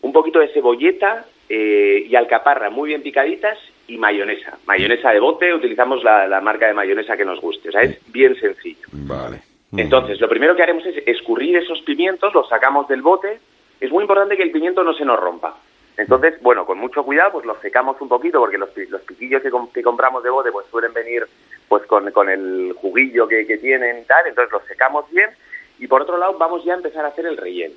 un 0.00 0.12
poquito 0.12 0.40
de 0.40 0.48
cebolleta 0.48 1.26
eh, 1.48 2.06
y 2.08 2.16
alcaparra 2.16 2.68
muy 2.68 2.88
bien 2.88 3.02
picaditas 3.04 3.56
y 3.86 3.98
mayonesa. 3.98 4.58
Mayonesa 4.66 5.12
de 5.12 5.20
bote, 5.20 5.54
utilizamos 5.54 6.02
la, 6.02 6.26
la 6.26 6.40
marca 6.40 6.66
de 6.66 6.74
mayonesa 6.74 7.16
que 7.16 7.24
nos 7.24 7.40
guste, 7.40 7.68
o 7.68 7.72
sea, 7.72 7.82
es 7.82 8.00
bien 8.12 8.34
sencillo. 8.34 8.88
Vale. 8.90 9.42
Entonces, 9.76 10.20
lo 10.20 10.28
primero 10.28 10.56
que 10.56 10.62
haremos 10.64 10.84
es 10.86 11.06
escurrir 11.06 11.56
esos 11.56 11.80
pimientos, 11.82 12.34
los 12.34 12.48
sacamos 12.48 12.88
del 12.88 13.00
bote. 13.00 13.38
Es 13.82 13.90
muy 13.90 14.02
importante 14.02 14.36
que 14.36 14.44
el 14.44 14.52
pimiento 14.52 14.84
no 14.84 14.94
se 14.94 15.04
nos 15.04 15.18
rompa. 15.18 15.56
Entonces, 15.96 16.40
bueno, 16.40 16.64
con 16.64 16.78
mucho 16.78 17.02
cuidado, 17.02 17.32
pues 17.32 17.44
los 17.44 17.58
secamos 17.60 18.00
un 18.00 18.08
poquito, 18.08 18.38
porque 18.38 18.56
los, 18.56 18.70
los 18.88 19.00
piquillos 19.02 19.42
que, 19.42 19.50
que 19.74 19.82
compramos 19.82 20.22
de 20.22 20.30
bote, 20.30 20.52
pues 20.52 20.66
suelen 20.70 20.92
venir 20.94 21.24
pues 21.68 21.84
con, 21.86 22.10
con 22.12 22.28
el 22.30 22.72
juguillo 22.80 23.26
que, 23.26 23.46
que 23.46 23.58
tienen 23.58 23.98
y 23.98 24.04
tal. 24.04 24.24
Entonces 24.26 24.52
los 24.52 24.64
secamos 24.66 25.04
bien. 25.10 25.30
Y 25.80 25.88
por 25.88 26.02
otro 26.02 26.16
lado, 26.16 26.38
vamos 26.38 26.64
ya 26.64 26.74
a 26.74 26.76
empezar 26.76 27.04
a 27.04 27.08
hacer 27.08 27.26
el 27.26 27.36
relleno. 27.36 27.74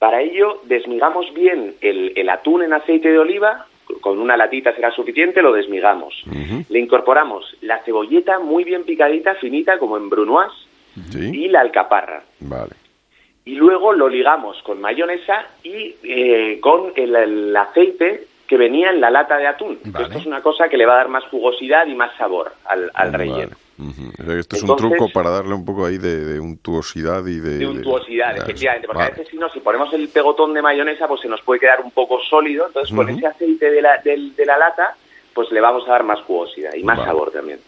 Para 0.00 0.20
ello, 0.20 0.60
desmigamos 0.64 1.32
bien 1.32 1.76
el, 1.80 2.12
el 2.16 2.28
atún 2.28 2.64
en 2.64 2.72
aceite 2.72 3.10
de 3.12 3.18
oliva, 3.20 3.66
con 4.00 4.18
una 4.18 4.36
latita 4.36 4.74
será 4.74 4.90
suficiente, 4.90 5.40
lo 5.40 5.52
desmigamos. 5.52 6.24
Ujú. 6.26 6.64
Le 6.68 6.78
incorporamos 6.80 7.56
la 7.60 7.78
cebolleta 7.84 8.40
muy 8.40 8.64
bien 8.64 8.82
picadita, 8.84 9.36
finita, 9.36 9.78
como 9.78 9.96
en 9.96 10.10
brunoise, 10.10 10.66
Sí. 11.10 11.44
y 11.44 11.48
la 11.48 11.60
alcaparra. 11.60 12.22
Vale. 12.40 12.72
Y 13.44 13.56
luego 13.56 13.92
lo 13.92 14.08
ligamos 14.08 14.62
con 14.62 14.80
mayonesa 14.80 15.46
y 15.64 15.96
eh, 16.04 16.58
con 16.60 16.92
el, 16.94 17.16
el 17.16 17.56
aceite 17.56 18.26
que 18.46 18.56
venía 18.56 18.90
en 18.90 19.00
la 19.00 19.10
lata 19.10 19.36
de 19.38 19.46
atún. 19.46 19.78
Vale. 19.84 20.06
Esto 20.06 20.18
es 20.18 20.26
una 20.26 20.42
cosa 20.42 20.68
que 20.68 20.76
le 20.76 20.86
va 20.86 20.94
a 20.94 20.96
dar 20.98 21.08
más 21.08 21.24
jugosidad 21.24 21.86
y 21.86 21.94
más 21.94 22.14
sabor 22.16 22.52
al, 22.66 22.90
al 22.94 23.12
relleno. 23.12 23.56
Vale. 23.78 23.90
Ujú. 23.90 24.10
O 24.12 24.16
sea, 24.24 24.34
que 24.34 24.38
Este 24.40 24.56
es 24.56 24.62
un 24.62 24.76
truco 24.76 25.08
para 25.12 25.30
darle 25.30 25.54
un 25.54 25.64
poco 25.64 25.86
ahí 25.86 25.98
de, 25.98 26.24
de 26.24 26.38
untuosidad 26.38 27.26
y 27.26 27.40
de... 27.40 27.58
De 27.58 27.66
untuosidad, 27.66 28.34
de- 28.34 28.42
efectivamente, 28.42 28.86
porque 28.86 28.98
Vale. 29.02 29.12
a 29.12 29.16
veces 29.16 29.28
si 29.28 29.38
no, 29.38 29.48
si 29.48 29.58
ponemos 29.60 29.92
el 29.94 30.08
pegotón 30.08 30.54
de 30.54 30.62
mayonesa, 30.62 31.08
pues 31.08 31.22
se 31.22 31.28
nos 31.28 31.40
puede 31.40 31.58
quedar 31.60 31.80
un 31.80 31.90
poco 31.90 32.20
sólido, 32.22 32.66
entonces 32.68 32.94
con 32.94 33.08
ese 33.08 33.26
aceite 33.26 33.70
de 33.70 33.82
la, 33.82 33.96
de 34.04 34.46
la 34.46 34.58
lata, 34.58 34.94
pues 35.34 35.50
le 35.50 35.60
vamos 35.60 35.88
a 35.88 35.92
dar 35.92 36.04
más 36.04 36.20
jugosidad 36.20 36.74
y 36.74 36.84
más 36.84 36.98
Vale. 36.98 37.08
sabor 37.08 37.32
también. 37.32 37.58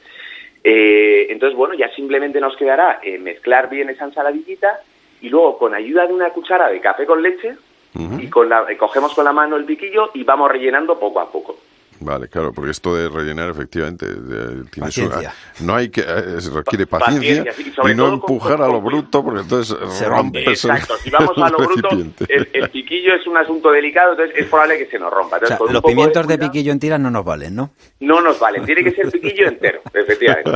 Eh, 0.63 1.27
entonces, 1.31 1.57
bueno, 1.57 1.75
ya 1.75 1.89
simplemente 1.97 2.41
nos 2.41 2.57
quedará 2.57 3.01
eh, 3.03 3.19
mezclar 3.19 3.69
bien 3.69 3.91
esa 3.91 4.05
ensaladillita 4.05 4.81
y 5.25 5.31
luego 5.31 5.57
con 5.57 5.75
ayuda 5.75 6.07
de 6.07 6.13
una 6.13 6.29
cuchara 6.31 6.69
de 6.69 6.81
café 6.83 7.07
con 7.07 7.23
leche 7.23 7.57
y 7.95 8.29
con 8.29 8.49
la, 8.49 8.67
eh, 8.69 8.77
cogemos 8.77 9.15
con 9.15 9.25
la 9.25 9.33
mano 9.33 9.57
el 9.57 9.65
piquillo 9.65 10.11
y 10.13 10.23
vamos 10.23 10.51
rellenando 10.51 10.99
poco 10.99 11.21
a 11.21 11.31
poco. 11.31 11.57
Vale, 12.01 12.29
claro, 12.29 12.53
porque 12.53 12.73
esto 12.73 12.95
de 12.95 13.09
rellenar 13.09 13.51
efectivamente 13.51 14.05
de- 14.07 14.65
tiene 14.65 14.91
su- 14.91 15.09
Paciencia. 15.09 15.33
no 15.61 15.75
hay 15.77 15.89
que 15.91 16.01
eh, 16.03 16.41
se 16.41 16.51
requiere 16.51 16.87
paciencia, 16.87 17.45
y 17.91 17.95
no 17.95 18.09
empujar 18.15 18.57
con- 18.57 18.65
a 18.65 18.67
lo 18.69 18.75
con- 18.75 18.85
bruto 18.85 19.25
porque 19.25 19.41
entonces 19.41 19.77
Se 19.97 20.07
rompes 20.07 20.43
el- 20.45 20.53
Exacto, 20.53 20.97
si 20.97 21.11
vamos 21.11 21.31
a 21.39 21.49
lo 21.51 21.59
bruto, 21.59 21.89
el, 22.29 22.49
el 22.53 22.71
piquillo 22.71 23.15
es 23.15 23.27
un 23.27 23.37
asunto 23.37 23.71
delicado, 23.71 24.13
entonces 24.13 24.37
es 24.37 24.47
probable 24.47 24.79
que 24.79 24.87
se 24.87 24.99
nos 24.99 25.13
rompa. 25.13 25.37
O 25.37 25.39
Entonces, 25.39 25.49
sea, 25.49 25.59
con 25.59 25.69
un 25.69 25.73
los 25.75 25.83
pimientos 25.83 26.27
de 26.27 26.39
piquillo 26.39 26.73
en 26.73 26.81
tiras 26.81 27.01
no 27.01 27.11
nos 27.11 27.25
valen, 27.25 27.55
¿no? 27.55 27.71
No 28.01 28.21
nos 28.21 28.39
valen, 28.39 28.65
tiene 28.67 28.83
que 28.85 28.91
ser 28.91 29.11
piquillo 29.11 29.49
entero, 29.49 29.81
efectivamente. 29.95 30.51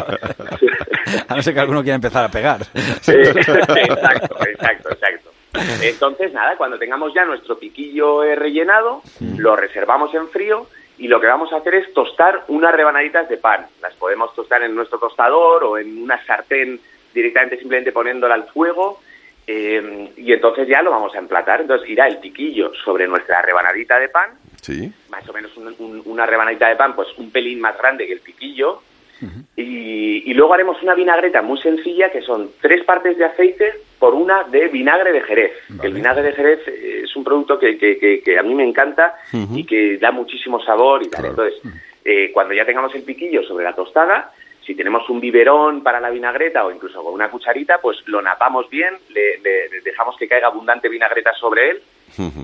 A 1.28 1.34
no 1.36 1.42
ser 1.42 1.54
que 1.54 1.60
alguno 1.60 1.82
quiera 1.82 1.94
empezar 1.96 2.24
a 2.24 2.30
pegar. 2.30 2.60
Exacto, 3.06 4.36
exacto, 4.44 4.88
exacto. 4.92 5.30
Entonces, 5.82 6.32
nada, 6.32 6.56
cuando 6.56 6.78
tengamos 6.78 7.12
ya 7.14 7.24
nuestro 7.24 7.58
piquillo 7.58 8.22
eh, 8.22 8.36
rellenado, 8.36 9.02
lo 9.38 9.56
reservamos 9.56 10.14
en 10.14 10.28
frío 10.28 10.66
y 10.98 11.08
lo 11.08 11.20
que 11.20 11.26
vamos 11.26 11.52
a 11.52 11.56
hacer 11.56 11.74
es 11.76 11.92
tostar 11.94 12.44
unas 12.48 12.74
rebanaditas 12.74 13.28
de 13.28 13.36
pan. 13.36 13.66
Las 13.80 13.94
podemos 13.94 14.34
tostar 14.34 14.62
en 14.62 14.74
nuestro 14.74 14.98
tostador 14.98 15.64
o 15.64 15.78
en 15.78 16.02
una 16.02 16.22
sartén 16.26 16.80
directamente 17.14 17.56
simplemente 17.58 17.92
poniéndola 17.92 18.34
al 18.34 18.48
fuego 18.48 19.00
eh, 19.46 20.12
y 20.16 20.32
entonces 20.32 20.68
ya 20.68 20.82
lo 20.82 20.90
vamos 20.90 21.14
a 21.14 21.18
emplatar. 21.18 21.60
Entonces 21.62 21.88
irá 21.88 22.06
el 22.06 22.18
piquillo 22.18 22.72
sobre 22.84 23.06
nuestra 23.06 23.40
rebanadita 23.42 23.98
de 23.98 24.08
pan, 24.08 24.30
Sí, 24.60 24.92
más 25.08 25.26
o 25.28 25.32
menos 25.32 25.56
un- 25.56 25.74
un- 25.78 26.02
una 26.04 26.26
rebanadita 26.26 26.68
de 26.68 26.76
pan 26.76 26.94
pues 26.94 27.08
un 27.16 27.30
pelín 27.30 27.60
más 27.60 27.78
grande 27.78 28.06
que 28.06 28.12
el 28.12 28.20
piquillo 28.20 28.82
y, 29.56 30.30
y 30.30 30.34
luego 30.34 30.54
haremos 30.54 30.82
una 30.82 30.94
vinagreta 30.94 31.42
muy 31.42 31.58
sencilla 31.60 32.10
que 32.10 32.22
son 32.22 32.50
tres 32.60 32.84
partes 32.84 33.16
de 33.18 33.24
aceite 33.24 33.72
por 33.98 34.14
una 34.14 34.44
de 34.44 34.68
vinagre 34.68 35.12
de 35.12 35.20
Jerez. 35.22 35.52
El 35.82 35.92
vinagre 35.94 36.22
de 36.22 36.32
Jerez 36.32 36.68
es 36.68 37.14
un 37.16 37.24
producto 37.24 37.58
que, 37.58 37.76
que- 37.78 37.98
que- 37.98 38.20
que 38.22 38.38
a 38.38 38.42
mí 38.42 38.54
me 38.54 38.64
encanta 38.64 39.14
y 39.56 39.64
que 39.64 39.98
da 39.98 40.10
muchísimo 40.12 40.62
sabor 40.62 41.02
y 41.02 41.08
tal. 41.08 41.22
Claro. 41.32 41.44
Entonces, 41.48 41.72
eh, 42.04 42.30
cuando 42.32 42.54
ya 42.54 42.64
tengamos 42.64 42.94
el 42.94 43.02
piquillo 43.02 43.42
sobre 43.42 43.64
la 43.64 43.74
tostada, 43.74 44.32
si 44.64 44.74
tenemos 44.74 45.08
un 45.08 45.18
biberón 45.20 45.82
para 45.82 45.98
la 45.98 46.10
vinagreta 46.10 46.64
o 46.64 46.70
incluso 46.70 47.02
con 47.02 47.14
una 47.14 47.30
cucharita, 47.30 47.78
pues 47.80 47.98
lo 48.06 48.20
napamos 48.22 48.68
bien, 48.70 48.94
le, 49.08 49.38
le- 49.38 49.68
le 49.68 49.80
dejamos 49.80 50.16
que 50.16 50.28
caiga 50.28 50.48
abundante 50.48 50.88
vinagreta 50.88 51.32
sobre 51.34 51.70
él 51.70 51.82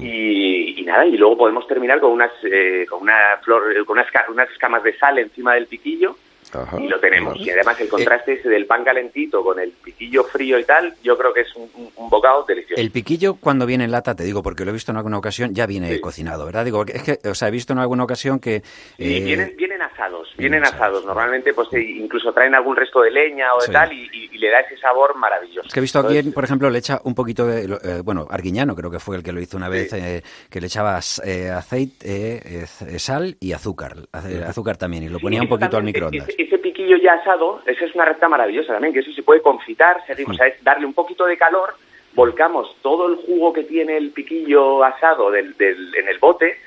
y, 0.02 0.80
y 0.80 0.82
nada, 0.84 1.06
y 1.06 1.16
luego 1.16 1.36
podemos 1.38 1.66
terminar 1.66 2.00
con 2.00 2.12
unas, 2.12 2.30
eh, 2.44 2.86
con 2.88 3.02
una 3.02 3.38
flor, 3.42 3.62
con 3.86 3.96
unas, 3.98 4.06
unas 4.28 4.50
escamas 4.50 4.82
de 4.82 4.96
sal 4.98 5.18
encima 5.18 5.54
del 5.54 5.66
piquillo 5.66 6.16
Ajá, 6.54 6.80
y 6.80 6.88
lo 6.88 6.98
tenemos. 7.00 7.34
vale. 7.34 7.44
Y 7.44 7.50
además 7.50 7.80
el 7.80 7.88
contraste 7.88 8.34
ese 8.34 8.48
del 8.48 8.66
pan 8.66 8.84
calentito 8.84 9.42
con 9.42 9.58
el 9.58 9.70
piquillo 9.72 10.24
frío 10.24 10.58
y 10.58 10.64
tal, 10.64 10.94
yo 11.02 11.16
creo 11.18 11.32
que 11.32 11.40
es 11.42 11.54
un, 11.56 11.68
un- 11.74 11.90
un 11.96 12.10
bocado 12.10 12.44
delicioso. 12.44 12.80
El 12.80 12.90
piquillo 12.90 13.34
cuando 13.34 13.66
viene 13.66 13.84
en 13.84 13.90
lata, 13.90 14.14
te 14.14 14.24
digo, 14.24 14.42
porque 14.42 14.64
lo 14.64 14.70
he 14.70 14.74
visto 14.74 14.90
en 14.92 14.96
alguna 14.98 15.18
ocasión, 15.18 15.54
ya 15.54 15.66
viene 15.66 15.92
Sí. 15.94 16.00
cocinado, 16.00 16.44
¿verdad? 16.46 16.64
Digo, 16.64 16.84
es 16.86 17.02
que, 17.02 17.18
o 17.28 17.34
sea, 17.34 17.48
he 17.48 17.50
visto 17.50 17.72
en 17.72 17.78
alguna 17.78 18.04
ocasión 18.04 18.38
que... 18.38 18.62
Y 18.98 19.16
eh, 19.16 19.20
vienen, 19.20 19.54
vienen 19.56 19.82
asados, 19.82 20.32
vienen 20.36 20.62
asados, 20.62 20.74
asados. 20.80 21.04
Normalmente, 21.06 21.52
pues 21.54 21.68
eh, 21.72 21.80
incluso 21.82 22.32
traen 22.32 22.54
algún 22.54 22.76
resto 22.76 23.00
de 23.02 23.10
leña 23.10 23.52
o 23.54 23.60
de 23.60 23.66
Sí. 23.66 23.72
tal 23.72 23.92
y, 23.92 24.08
y- 24.12 24.30
y 24.34 24.38
le 24.38 24.50
da 24.50 24.60
ese 24.60 24.76
sabor 24.78 25.14
maravilloso. 25.16 25.66
Es 25.68 25.72
que 25.72 25.80
he 25.80 25.82
visto 25.82 26.00
aquí, 26.00 26.22
por 26.30 26.44
ejemplo, 26.44 26.68
le 26.70 26.78
echa 26.78 27.00
un 27.04 27.14
poquito 27.14 27.46
de, 27.46 27.64
eh, 27.64 28.00
bueno, 28.04 28.26
Arguiñano 28.28 28.74
creo 28.74 28.90
que 28.90 28.98
fue 28.98 29.16
el 29.16 29.22
que 29.22 29.32
lo 29.32 29.40
hizo 29.40 29.56
una 29.56 29.68
vez, 29.68 29.90
Sí. 29.90 29.96
eh, 30.00 30.22
que 30.50 30.60
le 30.60 30.66
echaba 30.66 30.98
eh, 31.24 31.50
aceite, 31.50 32.04
eh, 32.62 32.66
eh, 32.88 32.98
sal 32.98 33.36
y 33.40 33.52
azúcar, 33.52 33.94
azúcar 34.46 34.76
también, 34.76 35.04
y 35.04 35.08
lo 35.08 35.18
ponía 35.20 35.40
un 35.42 35.48
poquito 35.48 35.76
al 35.76 35.84
microondas. 35.84 36.28
Ese, 36.44 36.58
piquillo 36.58 36.96
ya 36.96 37.14
asado, 37.14 37.60
esa 37.66 37.84
es 37.84 37.94
una 37.94 38.04
receta 38.04 38.28
maravillosa 38.28 38.72
también, 38.72 38.92
que 38.94 39.00
eso 39.00 39.12
se 39.12 39.22
puede 39.22 39.40
confitar, 39.42 40.04
seguimos, 40.06 40.36
darle 40.62 40.86
un 40.86 40.94
poquito 40.94 41.24
de 41.26 41.36
calor, 41.36 41.74
volcamos 42.14 42.76
todo 42.82 43.08
el 43.08 43.16
jugo 43.16 43.52
que 43.52 43.64
tiene 43.64 43.96
el 43.96 44.10
piquillo 44.10 44.84
asado 44.84 45.30
del, 45.30 45.56
del- 45.56 45.94
en 45.96 46.08
el 46.08 46.18
bote 46.18 46.58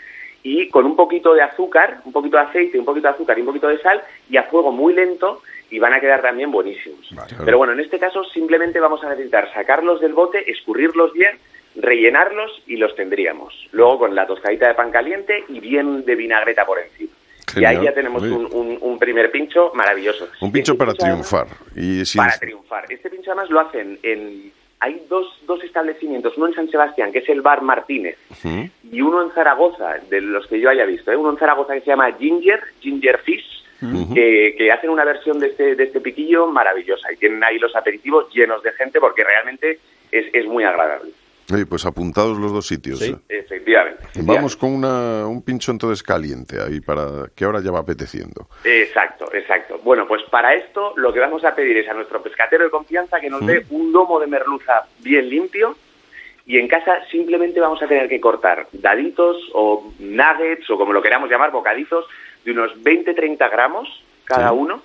y 0.44 0.70
con 0.70 0.86
un 0.86 0.96
poquito 0.96 1.34
de 1.34 1.42
azúcar, 1.42 1.98
un 2.06 2.12
poquito 2.14 2.38
de 2.38 2.44
aceite, 2.44 2.80
un 2.80 2.86
poquito 2.86 3.08
de 3.08 3.14
azúcar 3.14 3.38
y 3.38 3.42
un 3.42 3.48
poquito 3.48 3.68
de 3.68 3.80
sal 3.80 4.02
y 4.30 4.38
a 4.38 4.44
fuego 4.44 4.72
muy 4.72 4.94
lento 4.94 5.42
y 5.70 5.80
van 5.80 5.94
a 5.94 6.00
quedar 6.00 6.22
también 6.22 6.52
buenísimos. 6.52 7.08
Vale. 7.14 7.34
Pero 7.44 7.58
bueno, 7.58 7.74
en 7.74 7.80
este 7.82 8.00
caso 8.00 8.24
simplemente 8.26 8.80
vamos 8.80 9.04
a 9.04 9.10
necesitar 9.10 9.52
sacarlos 9.54 10.00
del 10.00 10.14
bote, 10.14 10.50
escurrirlos 10.50 11.12
bien, 11.14 11.38
rellenarlos 11.76 12.62
y 12.68 12.78
los 12.78 12.96
tendríamos. 12.96 13.54
Luego 13.72 14.00
con 14.00 14.16
la 14.16 14.26
tostadita 14.26 14.68
de 14.68 14.74
pan 14.76 14.92
caliente 14.92 15.44
y 15.50 15.60
bien 15.60 16.06
de 16.06 16.16
vinagreta 16.16 16.66
por 16.66 16.80
encima. 16.80 17.12
Y 17.56 17.64
ahí 17.66 17.78
ya 17.84 17.94
tenemos 17.94 18.22
un, 18.24 18.48
un- 18.52 18.78
un 18.82 19.00
primer 19.00 19.32
pincho 19.32 19.72
maravilloso. 19.74 20.28
Un 20.42 20.52
pincho 20.52 20.74
Este 20.74 20.80
para 20.86 20.94
triunfar. 20.94 21.48
Y 21.76 22.04
Para 22.16 22.38
triunfar. 22.40 22.86
Este 22.90 23.10
pincho 23.10 23.32
además 23.32 23.50
lo 23.50 23.60
hacen 23.62 23.98
en... 24.04 24.52
Hay 24.80 25.04
dos, 25.10 25.26
dos 25.48 25.64
establecimientos, 25.64 26.38
uno 26.38 26.48
en 26.48 26.54
San 26.54 26.70
Sebastián, 26.70 27.12
que 27.12 27.20
es 27.20 27.30
el 27.30 27.42
Bar 27.42 27.64
Martínez, 27.64 28.16
y 28.92 29.02
uno 29.02 29.24
en 29.24 29.32
Zaragoza, 29.32 29.96
de 30.08 30.22
los 30.22 30.46
que 30.46 30.60
yo 30.60 30.70
haya 30.70 30.86
visto. 30.86 31.12
¿eh? 31.12 31.16
Uno 31.16 31.32
en 31.32 31.38
Zaragoza 31.38 31.74
que 31.74 31.80
se 31.82 31.88
llama 31.88 32.12
Ginger, 32.12 32.60
Ginger 32.80 33.18
Fish, 33.20 33.64
que, 34.14 34.54
que 34.56 34.72
hacen 34.72 34.92
una 34.92 35.04
versión 35.04 35.40
de 35.40 35.48
este, 35.48 35.76
de 35.76 35.84
este 35.86 36.00
piquillo 36.00 36.46
maravillosa. 36.46 37.12
Y 37.12 37.16
tienen 37.18 37.44
ahí 37.44 37.58
los 37.58 37.76
aperitivos 37.76 38.32
llenos 38.32 38.62
de 38.62 38.72
gente 38.74 39.00
porque 39.00 39.24
realmente 39.24 39.80
es, 40.12 40.28
es 40.32 40.46
muy 40.46 40.64
agradable. 40.64 41.10
Pues 41.70 41.86
apuntados 41.86 42.38
los 42.38 42.52
dos 42.52 42.68
sitios. 42.68 43.02
¿eh? 43.02 43.16
Efectivamente. 43.30 44.04
Vamos 44.16 44.58
con 44.58 44.74
una, 44.74 45.26
un 45.28 45.42
pincho 45.42 45.72
entonces 45.72 46.04
caliente 46.04 46.60
ahí 46.62 46.82
para 46.82 47.30
que 47.34 47.46
ahora 47.46 47.62
ya 47.62 47.72
va 47.72 47.80
apeteciendo. 47.80 48.48
Exacto, 48.66 49.30
exacto. 49.34 49.80
Bueno, 49.84 50.06
pues 50.08 50.24
para 50.24 50.54
esto 50.56 50.94
lo 50.98 51.14
que 51.14 51.20
vamos 51.20 51.46
a 51.46 51.56
pedir 51.56 51.78
es 51.78 51.88
a 51.88 51.94
nuestro 51.94 52.22
pescatero 52.22 52.66
de 52.66 52.70
confianza 52.70 53.20
que 53.22 53.30
nos 53.30 53.46
dé 53.46 53.66
un 53.70 53.94
lomo 53.94 54.20
de 54.20 54.28
merluza 54.28 54.86
bien 55.00 55.30
limpio 55.30 55.78
y 56.46 56.58
en 56.60 56.68
casa 56.68 57.00
simplemente 57.12 57.60
vamos 57.62 57.82
a 57.82 57.88
tener 57.88 58.10
que 58.10 58.20
cortar 58.20 58.68
daditos 58.74 59.38
o 59.54 59.94
nuggets 60.00 60.70
o 60.70 60.78
como 60.78 60.92
lo 60.94 61.02
queramos 61.02 61.30
llamar, 61.30 61.52
bocadizos 61.52 62.06
de 62.44 62.52
unos 62.52 62.74
20-30 62.84 63.50
gramos 63.50 64.04
cada 64.26 64.50
Sí. 64.50 64.56
uno, 64.58 64.82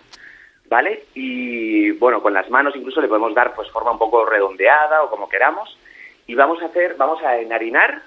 ¿vale? 0.69 1.05
Y 1.15 1.91
bueno, 1.93 2.23
con 2.23 2.33
las 2.35 2.49
manos 2.51 2.75
incluso 2.77 3.01
le 3.01 3.09
podemos 3.09 3.35
dar 3.35 3.53
pues 3.55 3.69
forma 3.71 3.91
un 3.93 3.99
poco 3.99 4.25
redondeada 4.25 5.03
o 5.03 5.11
como 5.11 5.29
queramos 5.29 5.77
y 6.27 6.35
vamos 6.35 6.63
a 6.63 6.67
hacer, 6.67 6.95
vamos 6.97 7.23
a 7.23 7.39
enharinar, 7.39 8.03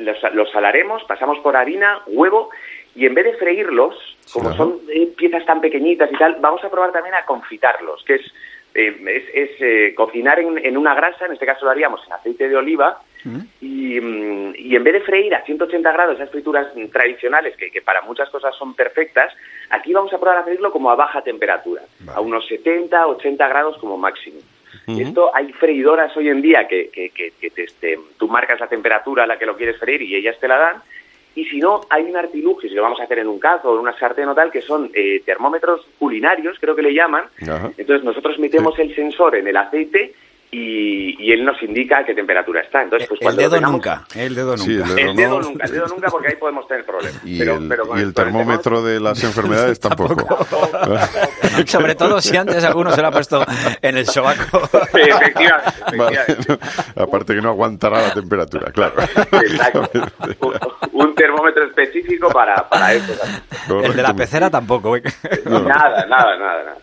los, 0.00 0.34
los 0.34 0.50
salaremos, 0.52 1.02
pasamos 1.04 1.38
por 1.40 1.56
harina, 1.56 2.00
huevo 2.06 2.50
y 2.94 3.06
en 3.06 3.14
vez 3.14 3.24
de 3.24 3.34
freírlos, 3.34 3.96
como 4.32 4.54
son 4.54 4.80
eh, 4.88 5.12
piezas 5.16 5.44
tan 5.44 5.60
pequeñitas 5.60 6.10
y 6.12 6.16
tal, 6.16 6.36
vamos 6.40 6.62
a 6.62 6.70
probar 6.70 6.92
también 6.92 7.14
a 7.14 7.24
confitarlos, 7.24 8.04
que 8.04 8.14
es, 8.14 8.22
eh, 8.74 8.96
es, 9.06 9.24
es, 9.34 9.50
eh, 9.60 9.94
cocinar 9.96 10.38
en, 10.38 10.64
en 10.64 10.76
una 10.76 10.94
grasa, 10.94 11.26
en 11.26 11.32
este 11.32 11.46
caso 11.46 11.64
lo 11.64 11.72
haríamos 11.72 12.00
en 12.06 12.12
aceite 12.12 12.48
de 12.48 12.56
oliva, 12.56 13.00
y, 13.60 13.98
mm, 14.00 14.54
y 14.56 14.76
en 14.76 14.84
vez 14.84 14.92
de 14.94 15.00
freír 15.00 15.34
a 15.34 15.42
180 15.42 15.92
grados 15.92 16.16
esas 16.16 16.30
frituras 16.30 16.68
mm, 16.76 16.86
tradicionales, 16.86 17.56
que, 17.56 17.70
que 17.70 17.82
para 17.82 18.02
muchas 18.02 18.28
cosas 18.30 18.54
son 18.56 18.74
perfectas, 18.74 19.32
aquí 19.70 19.92
vamos 19.92 20.12
a 20.12 20.18
probar 20.18 20.38
a 20.38 20.44
freírlo 20.44 20.70
como 20.70 20.90
a 20.90 20.94
baja 20.94 21.22
temperatura, 21.22 21.82
a 22.14 22.20
unos 22.20 22.46
70, 22.46 23.06
80 23.06 23.48
grados 23.48 23.78
como 23.78 23.96
máximo. 23.96 24.40
Esto 24.86 25.30
hay 25.34 25.52
freidoras 25.52 26.16
hoy 26.16 26.28
en 26.28 26.42
día 26.42 26.66
que, 26.68 26.88
que, 26.90 27.10
que- 27.10 27.32
que 27.40 27.50
te- 27.50 27.66
te- 27.80 27.98
tú 28.18 28.28
marcas 28.28 28.60
la 28.60 28.66
temperatura 28.66 29.24
a 29.24 29.26
la 29.26 29.38
que 29.38 29.46
lo 29.46 29.56
quieres 29.56 29.78
freír 29.78 30.02
y 30.02 30.14
ellas 30.16 30.36
te 30.40 30.48
la 30.48 30.58
dan. 30.58 30.76
Y 31.36 31.46
si 31.46 31.58
no, 31.58 31.80
hay 31.90 32.04
un 32.04 32.16
artilugio, 32.16 32.68
si 32.68 32.74
lo 32.76 32.82
vamos 32.82 33.00
a 33.00 33.04
hacer 33.04 33.18
en 33.18 33.26
un 33.26 33.40
cazo 33.40 33.70
o 33.70 33.74
en 33.74 33.80
una 33.80 33.98
sartén 33.98 34.28
o 34.28 34.34
tal, 34.36 34.52
que 34.52 34.60
son 34.62 34.88
eh, 34.94 35.20
termómetros 35.26 35.84
culinarios, 35.98 36.58
creo 36.60 36.76
que 36.76 36.82
le 36.82 36.94
llaman. 36.94 37.24
Entonces 37.76 38.04
nosotros 38.04 38.38
metemos 38.38 38.78
el 38.78 38.94
sensor 38.94 39.34
en 39.34 39.48
el 39.48 39.56
aceite 39.56 40.14
y, 40.56 41.16
y 41.18 41.32
él 41.32 41.44
nos 41.44 41.60
indica 41.62 41.98
a 41.98 42.04
qué 42.04 42.14
temperatura 42.14 42.60
está. 42.60 42.82
Entonces, 42.82 43.08
pues 43.08 43.20
el 43.20 43.24
cuando 43.24 43.42
dedo 43.42 43.50
tengamos- 43.56 43.72
nunca, 43.72 44.04
el 44.14 44.34
dedo 44.34 44.56
Sí, 44.56 44.76
nunca. 44.76 44.88
el 44.90 44.94
dedo 44.96 45.10
El 45.10 45.16
dedo 45.16 45.40
no. 45.40 45.48
nunca, 45.48 45.64
el 45.64 45.72
dedo 45.72 45.86
nunca, 45.88 46.08
porque 46.10 46.28
ahí 46.28 46.36
podemos 46.36 46.68
tener 46.68 46.84
problemas. 46.84 47.20
Y 47.24 47.38
Pero- 47.38 47.56
el, 47.56 47.68
pero 47.68 47.86
con 47.88 47.98
y 47.98 48.02
el- 48.02 48.14
termómetro 48.14 48.82
de 48.82 49.00
las 49.00 49.22
enfermedades 49.24 49.80
tampoco. 49.80 50.46
Sobre 51.66 51.94
todo 51.94 52.20
si 52.20 52.36
antes 52.36 52.62
alguno 52.64 52.92
se 52.92 53.00
lo 53.02 53.08
ha 53.08 53.10
puesto 53.10 53.44
en 53.82 53.96
el 53.96 54.06
sobaco. 54.06 54.62
Efectivamente, 54.92 55.96
Vale. 55.96 56.16
efectivamente. 56.26 56.66
Aparte 56.96 57.34
que 57.34 57.40
no 57.40 57.48
aguantará 57.50 58.00
la 58.02 58.14
temperatura, 58.14 58.70
claro. 58.72 58.94
Exacto. 59.32 59.90
Un, 60.40 60.54
un 60.92 61.14
termómetro 61.14 61.64
específico 61.66 62.28
para, 62.30 62.68
para 62.68 62.94
eso. 62.94 63.12
El 63.82 63.94
de 63.94 64.02
la 64.02 64.14
pecera 64.14 64.50
tampoco. 64.50 64.96
¿eh? 64.96 65.02
Nada, 65.46 66.06
nada, 66.06 66.36
nada, 66.38 66.38
nada. 66.38 66.76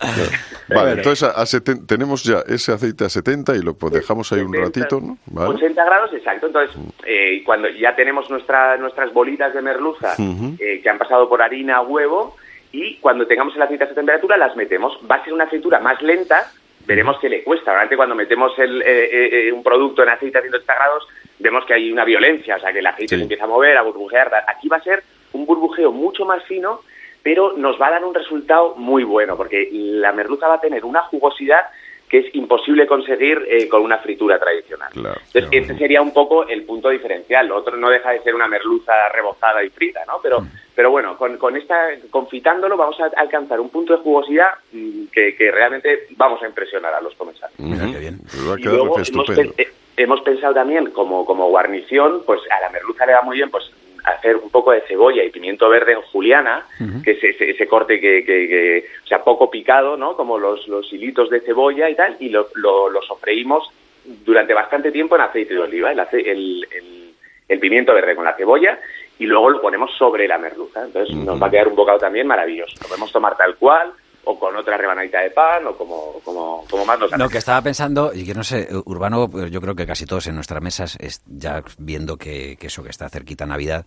Vale, 0.70 0.92
entonces 0.94 1.24
a, 1.24 1.32
a 1.32 1.44
seten- 1.46 1.86
tenemos 1.86 2.24
ya 2.24 2.40
ese 2.48 2.72
aceite 2.72 3.06
a 3.06 3.10
70 3.10 3.56
y 3.56 3.61
lo 3.62 3.74
pues, 3.74 3.94
dejamos 3.94 4.32
ahí 4.32 4.42
un 4.42 4.52
70, 4.54 4.66
ratito, 4.80 5.02
¿no? 5.02 5.18
Vale. 5.28 5.56
80 5.56 5.86
grados, 5.86 6.14
exacto. 6.14 6.48
Entonces, 6.48 6.76
eh, 7.06 7.42
cuando 7.46 7.70
ya 7.70 7.96
tenemos 7.96 8.30
nuestra, 8.30 8.78
nuestras 8.78 9.12
bolitas 9.14 9.54
de 9.54 9.62
merluza 9.62 10.14
Ujú. 10.18 10.56
eh, 10.60 10.80
que 10.82 10.90
han 10.90 10.98
pasado 10.98 11.28
por 11.30 11.42
harina, 11.42 11.82
huevo, 11.82 12.36
y 12.72 12.96
cuando 12.98 13.28
tengamos 13.28 13.56
el 13.56 13.62
aceite 13.62 13.84
a 13.84 13.88
esa 13.88 13.96
temperatura 13.96 14.38
las 14.38 14.56
metemos. 14.56 14.98
Va 15.10 15.16
a 15.16 15.24
ser 15.24 15.34
una 15.34 15.48
fritura 15.48 15.80
más 15.80 16.02
lenta, 16.02 16.50
veremos 16.86 17.20
que 17.20 17.30
le 17.30 17.44
cuesta. 17.44 17.72
Realmente 17.72 17.98
cuando 17.98 18.16
metemos 18.16 18.58
el, 18.60 18.82
eh, 18.82 18.86
eh, 18.88 19.48
eh, 19.48 19.52
un 19.52 19.62
producto 19.64 20.04
en 20.04 20.10
aceite 20.10 20.38
a 20.38 20.42
180 20.42 20.74
grados, 20.76 21.08
vemos 21.40 21.66
que 21.66 21.74
hay 21.74 21.92
una 21.92 22.06
violencia, 22.06 22.56
o 22.56 22.60
sea, 22.60 22.72
que 22.72 22.80
el 22.80 22.88
aceite 22.88 23.16
Sí. 23.16 23.18
se 23.18 23.24
empieza 23.24 23.44
a 23.44 23.48
mover, 23.48 23.78
a 23.78 23.82
burbujear. 23.82 24.32
Aquí 24.48 24.68
va 24.70 24.78
a 24.78 24.84
ser 24.84 25.04
un 25.34 25.46
burbujeo 25.46 25.92
mucho 25.92 26.26
más 26.26 26.44
fino, 26.46 26.82
pero 27.24 27.54
nos 27.58 27.80
va 27.80 27.88
a 27.88 27.92
dar 27.92 28.06
un 28.06 28.14
resultado 28.16 28.76
muy 28.76 29.04
bueno, 29.04 29.36
porque 29.38 29.70
la 29.72 30.12
merluza 30.12 30.48
va 30.48 30.56
a 30.56 30.62
tener 30.62 30.86
una 30.86 31.02
jugosidad 31.02 31.66
que 32.12 32.18
es 32.18 32.36
imposible 32.36 32.86
conseguir 32.86 33.42
eh, 33.48 33.70
con 33.70 33.84
una 33.84 33.98
fritura 34.00 34.38
tradicional. 34.38 34.90
Entonces, 34.94 35.48
este 35.50 35.78
sería 35.78 36.02
un 36.02 36.12
poco 36.12 36.46
el 36.46 36.64
punto 36.64 36.90
diferencial. 36.90 37.48
Lo 37.48 37.56
otro 37.56 37.78
no 37.78 37.90
deja 37.90 38.12
de 38.12 38.20
ser 38.20 38.36
una 38.36 38.50
merluza 38.50 38.92
rebozada 39.14 39.64
y 39.64 39.70
frita, 39.70 40.02
¿no? 40.06 40.16
Pero, 40.22 40.46
pero 40.76 40.92
bueno, 40.92 41.16
con, 41.16 41.38
con 41.38 41.56
esta, 41.56 41.88
confitándolo 42.10 42.76
vamos 42.76 43.00
a 43.00 43.06
alcanzar 43.16 43.62
un 43.62 43.70
punto 43.70 43.96
de 43.96 44.04
jugosidad 44.04 44.50
mm, 44.74 45.06
que, 45.06 45.38
que 45.38 45.52
realmente 45.52 46.08
vamos 46.18 46.44
a 46.44 46.48
impresionar 46.48 46.94
a 46.94 47.00
los 47.00 47.16
comensales. 47.16 47.56
Y 47.58 48.64
luego 48.64 49.00
hemos, 49.00 49.30
eh, 49.58 49.72
hemos, 49.96 50.22
pensado 50.22 50.54
también 50.54 50.92
como, 50.92 51.26
como 51.26 51.48
guarnición, 51.48 52.24
pues 52.26 52.42
a 52.52 52.60
la 52.60 52.70
merluza 52.72 53.06
le 53.06 53.14
va 53.14 53.22
muy 53.22 53.38
bien, 53.38 53.50
pues 53.50 53.72
hacer 54.04 54.38
un 54.38 54.50
poco 54.50 54.72
de 54.72 54.82
cebolla 54.82 55.24
y 55.24 55.30
pimiento 55.30 55.70
verde 55.70 55.94
en 55.94 56.02
juliana, 56.02 56.66
que 57.04 57.12
es 57.12 57.24
ese, 57.24 57.68
corte 57.68 58.00
que, 58.00 58.24
que, 58.24 58.86
o 59.04 59.08
sea, 59.08 59.24
poco 59.24 59.50
picado, 59.50 59.98
¿no? 59.98 60.16
Como 60.16 60.38
los, 60.38 60.68
los 60.68 60.92
hilitos 60.92 61.30
de 61.30 61.42
cebolla 61.42 61.90
y 61.90 61.96
tal, 61.96 62.18
y 62.20 62.30
lo, 62.30 62.48
lo, 62.56 63.02
sofreímos 63.02 63.70
durante 64.04 64.54
bastante 64.54 64.92
tiempo 64.92 65.16
en 65.16 65.22
aceite 65.22 65.54
de 65.54 65.60
oliva, 65.60 65.92
el, 65.92 66.00
el, 66.12 67.14
el, 67.48 67.60
pimiento 67.60 67.94
verde 67.94 68.16
con 68.16 68.26
la 68.26 68.36
cebolla, 68.36 68.80
y 69.20 69.26
luego 69.26 69.50
lo 69.50 69.62
ponemos 69.62 69.92
sobre 69.98 70.28
la 70.28 70.38
merluza. 70.38 70.84
Entonces 70.84 71.16
nos 71.16 71.42
va 71.42 71.48
a 71.48 71.52
quedar 71.52 71.68
un 71.68 71.76
bocado 71.76 72.00
también 72.00 72.28
maravilloso. 72.28 72.76
Lo 72.82 72.88
podemos 72.88 73.12
tomar 73.12 73.38
tal 73.38 73.56
cual, 73.56 73.92
o 74.24 74.38
con 74.38 74.56
otra 74.56 74.78
rebanadita 74.78 75.22
de 75.22 75.32
pan 75.32 75.66
o 75.68 75.76
como, 75.76 76.20
como, 76.24 76.66
como 76.70 76.86
más 76.86 77.00
nos 77.00 77.18
Lo 77.18 77.30
que 77.30 77.38
estaba 77.38 77.62
pensando, 77.62 78.12
y 78.14 78.26
que 78.26 78.34
no 78.34 78.44
sé, 78.44 78.68
Urbano, 78.86 79.28
pues 79.30 79.52
yo 79.52 79.62
creo 79.62 79.76
que 79.76 79.86
casi 79.86 80.06
todos 80.06 80.28
en 80.28 80.36
nuestras 80.36 80.62
mesas, 80.62 80.98
es 81.00 81.24
ya 81.26 81.64
viendo 81.78 82.18
que, 82.18 82.58
eso 82.62 82.84
que 82.84 82.90
está 82.90 83.10
cerquita 83.10 83.46
Navidad, 83.46 83.86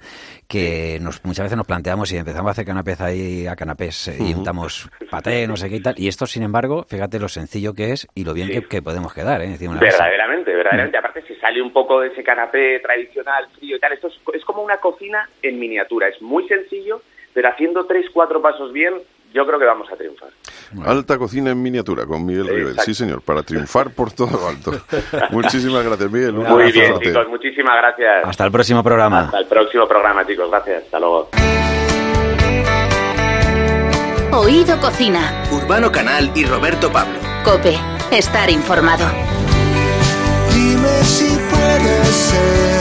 que 0.48 0.98
nos, 1.00 1.24
muchas 1.24 1.44
veces 1.44 1.56
nos 1.56 1.66
planteamos 1.66 2.12
y 2.12 2.16
empezamos 2.16 2.48
a 2.48 2.52
hacer 2.52 2.64
canapés 2.64 3.00
ahí 3.00 3.46
a 3.46 3.56
canapés 3.56 4.08
eh, 4.08 4.16
y 4.20 4.34
untamos 4.34 4.88
paté, 5.10 5.46
no 5.46 5.56
sé 5.56 5.68
qué 5.68 5.76
y 5.76 5.82
tal. 5.82 5.94
Y 5.96 6.08
esto, 6.08 6.26
sin 6.26 6.42
embargo, 6.42 6.84
fíjate 6.84 7.18
lo 7.18 7.28
sencillo 7.28 7.74
que 7.74 7.92
es 7.92 8.08
y 8.14 8.24
lo 8.24 8.34
bien 8.34 8.66
que, 8.68 8.82
podemos 8.82 9.14
quedar, 9.14 9.40
¿eh? 9.42 9.56
verdaderamente, 9.58 10.54
verdaderamente. 10.54 10.98
Aparte, 10.98 11.22
se 11.22 11.38
sale 11.40 11.62
un 11.62 11.72
poco 11.72 12.00
de 12.00 12.08
ese 12.08 12.22
canapé 12.22 12.80
tradicional, 12.80 13.48
frío 13.56 13.76
y 13.76 13.80
tal. 13.80 13.92
Esto 13.92 14.08
es, 14.08 14.14
es 14.34 14.44
como 14.44 14.62
una 14.62 14.78
cocina 14.78 15.28
en 15.42 15.58
miniatura. 15.58 16.08
Es 16.08 16.20
muy 16.20 16.46
sencillo, 16.48 17.00
pero 17.32 17.48
haciendo 17.48 17.86
tres, 17.86 18.06
cuatro 18.12 18.42
pasos 18.42 18.72
bien, 18.72 18.94
yo 19.34 19.44
creo 19.44 19.58
que 19.58 19.66
vamos 19.66 19.90
a 19.92 19.96
triunfar. 19.96 20.28
Alta 20.86 21.18
cocina 21.18 21.50
en 21.50 21.60
miniatura 21.60 22.06
con 22.06 22.24
Miguel 22.24 22.46
Rivel. 22.46 22.78
Sí, 22.78 22.94
señor, 22.94 23.20
para 23.20 23.42
triunfar 23.42 23.90
por 23.90 24.12
todo 24.12 24.30
lo 24.30 24.48
alto. 24.48 24.72
Muchísimas 25.30 25.84
gracias, 25.84 26.10
Miguel. 26.10 26.34
Muy 26.34 26.70
bien, 26.70 26.98
chicos, 27.00 27.28
muchísimas 27.28 27.76
gracias. 27.76 28.24
Hasta 28.24 28.44
el 28.44 28.52
próximo 28.52 28.82
programa. 28.84 29.20
Hasta 29.22 29.40
el 29.40 29.46
próximo 29.46 29.88
programa, 29.88 30.24
chicos. 30.24 30.48
Gracias. 30.48 30.84
Hasta 30.84 31.00
luego. 31.00 31.30
Oído 34.32 34.80
Cocina. 34.80 35.44
Urbano 35.52 35.90
Canal 35.90 36.30
y 36.34 36.44
Roberto 36.44 36.92
Pablo. 36.92 37.18
Cope. 37.44 37.76
Estar 38.12 38.48
informado. 38.50 39.04
Dime 40.52 41.02
si 41.02 41.36
puede 41.50 42.04
ser 42.04 42.73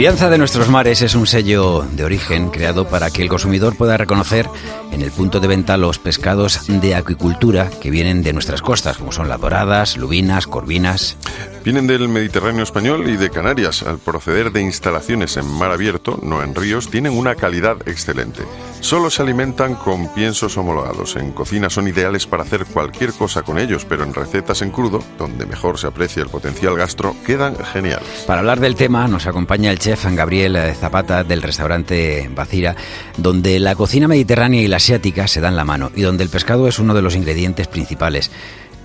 Crianza 0.00 0.30
de 0.30 0.38
nuestros 0.38 0.70
mares 0.70 1.02
es 1.02 1.14
un 1.14 1.26
sello 1.26 1.86
de 1.92 2.04
origen 2.04 2.48
creado 2.48 2.88
para 2.88 3.10
que 3.10 3.20
el 3.20 3.28
consumidor 3.28 3.76
pueda 3.76 3.98
reconocer 3.98 4.48
en 4.92 5.02
el 5.02 5.10
punto 5.10 5.40
de 5.40 5.46
venta 5.46 5.76
los 5.76 5.98
pescados 5.98 6.66
de 6.68 6.94
acuicultura 6.94 7.68
que 7.68 7.90
vienen 7.90 8.22
de 8.22 8.32
nuestras 8.32 8.62
costas, 8.62 8.96
como 8.96 9.12
son 9.12 9.28
las 9.28 9.38
doradas, 9.38 9.98
lubinas, 9.98 10.46
corvinas. 10.46 11.18
Vienen 11.64 11.86
del 11.86 12.08
Mediterráneo 12.08 12.62
español 12.62 13.10
y 13.10 13.18
de 13.18 13.28
Canarias. 13.28 13.82
Al 13.82 13.98
proceder 13.98 14.52
de 14.52 14.62
instalaciones 14.62 15.36
en 15.36 15.46
mar 15.46 15.70
abierto, 15.70 16.18
no 16.22 16.42
en 16.42 16.54
ríos, 16.54 16.88
tienen 16.88 17.12
una 17.12 17.34
calidad 17.34 17.76
excelente. 17.86 18.44
Solo 18.80 19.10
se 19.10 19.22
alimentan 19.22 19.74
con 19.74 20.08
piensos 20.14 20.56
homologados. 20.56 21.16
En 21.16 21.32
cocina 21.32 21.68
son 21.68 21.86
ideales 21.86 22.26
para 22.26 22.44
hacer 22.44 22.64
cualquier 22.64 23.12
cosa 23.12 23.42
con 23.42 23.58
ellos, 23.58 23.84
pero 23.84 24.04
en 24.04 24.14
recetas 24.14 24.62
en 24.62 24.70
crudo, 24.70 25.02
donde 25.18 25.44
mejor 25.44 25.78
se 25.78 25.86
aprecia 25.86 26.22
el 26.22 26.30
potencial 26.30 26.76
gastro, 26.76 27.14
quedan 27.26 27.56
geniales. 27.56 28.24
Para 28.26 28.40
hablar 28.40 28.58
del 28.58 28.76
tema 28.76 29.06
nos 29.06 29.26
acompaña 29.26 29.70
el 29.70 29.78
chef 29.78 30.06
Gabriel 30.06 30.56
Zapata 30.74 31.24
del 31.24 31.42
restaurante 31.42 32.30
Bacira, 32.34 32.74
donde 33.16 33.60
la 33.60 33.74
cocina 33.74 34.08
mediterránea 34.08 34.62
y 34.62 34.68
la 34.68 34.76
asiática 34.76 35.28
se 35.28 35.40
dan 35.40 35.56
la 35.56 35.64
mano 35.64 35.92
y 35.94 36.02
donde 36.02 36.24
el 36.24 36.30
pescado 36.30 36.66
es 36.66 36.78
uno 36.78 36.94
de 36.94 37.02
los 37.02 37.14
ingredientes 37.14 37.68
principales. 37.68 38.30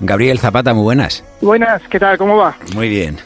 Gabriel 0.02 0.40
Zapata, 0.40 0.74
muy 0.74 0.84
buenas. 0.84 1.24
Buenas, 1.42 1.82
¿qué 1.88 2.00
tal? 2.00 2.18
¿Cómo 2.18 2.38
va? 2.38 2.58
Muy 2.74 2.90
bien. 2.90 3.18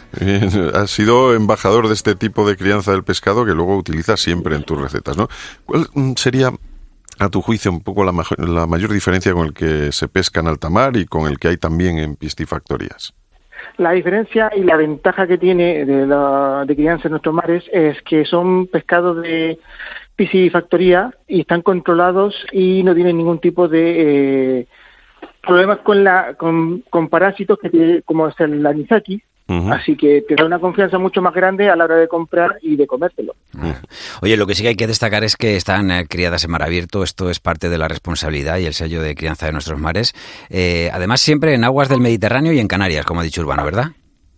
Has 0.74 0.91
sido 0.91 1.34
embajador 1.34 1.88
de 1.88 1.93
este 1.93 2.15
tipo 2.15 2.47
de 2.47 2.55
crianza 2.55 2.91
del 2.91 3.03
pescado 3.03 3.45
que 3.45 3.53
luego 3.53 3.76
utilizas 3.76 4.20
siempre 4.20 4.55
en 4.55 4.63
tus 4.63 4.80
recetas, 4.80 5.17
¿no? 5.17 5.28
¿Cuál 5.65 5.88
mm, 5.93 6.13
sería, 6.13 6.51
a 7.20 7.30
tu 7.30 7.41
juicio, 7.41 7.72
un 7.72 7.82
poco 7.82 8.03
la, 8.03 8.13
la 8.38 8.67
mayor 8.67 8.91
diferencia 8.91 9.34
con 9.34 9.47
el 9.47 9.53
que 9.53 9.91
se 9.91 10.07
pesca 10.07 10.41
en 10.41 10.47
alta 10.47 10.70
mar 10.70 10.95
y 10.95 11.05
con 11.05 11.28
el 11.28 11.39
que 11.39 11.49
hay 11.49 11.57
también 11.57 11.97
en 11.97 12.15
piscifactorías? 12.15 13.13
La 13.78 13.91
diferencia 13.91 14.51
y 14.55 14.63
la 14.63 14.76
ventaja 14.76 15.26
que 15.26 15.38
tiene 15.38 15.86
de, 15.86 16.05
la, 16.05 16.65
de 16.67 16.76
crianza 16.76 17.07
en 17.07 17.11
nuestros 17.11 17.34
mares 17.34 17.63
es 17.72 18.01
que 18.03 18.26
son 18.26 18.67
pescados 18.67 19.22
de 19.22 19.59
piscifactoría 20.15 21.13
y 21.28 21.41
están 21.41 21.61
controlados 21.61 22.36
y 22.51 22.84
no 22.84 22.93
tienen 22.93 23.17
ningún 23.17 23.39
tipo 23.39 23.67
de... 23.67 24.59
Eh, 24.59 24.67
problemas 25.50 25.80
con 25.80 26.04
la 26.04 26.36
con, 26.36 26.84
parásitos 27.10 27.60
que 27.60 28.02
como 28.06 28.28
es 28.28 28.39
el 28.39 28.66
anisaki 28.66 29.22
Así 29.72 29.95
que 29.95 30.22
te 30.28 30.36
da 30.36 30.45
una 30.45 30.60
confianza 30.60 31.00
mucho 31.00 31.24
más 31.24 31.34
grande 31.34 31.70
a 31.70 31.76
la 31.76 31.86
hora 31.86 31.95
de 31.95 32.08
comprar 32.08 32.58
y 32.62 32.76
de 32.76 32.86
comértelo. 32.86 33.34
Oye, 34.22 34.38
lo 34.38 34.45
que 34.45 34.54
sí 34.54 34.62
que 34.62 34.70
hay 34.70 34.76
que 34.76 34.86
destacar 34.86 35.24
es 35.24 35.36
que 35.36 35.56
están 35.56 35.89
eh, 35.89 36.06
criadas 36.08 36.43
en 36.43 36.52
mar 36.52 36.62
abierto. 36.62 37.02
Esto 37.02 37.32
es 37.32 37.39
parte 37.39 37.68
de 37.68 37.80
la 37.80 37.88
responsabilidad 37.88 38.60
y 38.60 38.68
el 38.68 38.74
sello 38.74 39.02
de 39.02 39.16
crianza 39.16 39.47
de 39.47 39.54
nuestros 39.54 39.80
mares. 39.80 40.14
Eh, 40.52 40.91
además, 40.93 41.22
siempre 41.22 41.56
en 41.56 41.64
aguas 41.64 41.89
del 41.89 42.00
Mediterráneo 42.00 42.54
y 42.54 42.60
en 42.60 42.68
Canarias, 42.68 43.06
como 43.06 43.22
ha 43.22 43.24
dicho 43.24 43.41
Urbano, 43.41 43.66
¿verdad? 43.66 43.88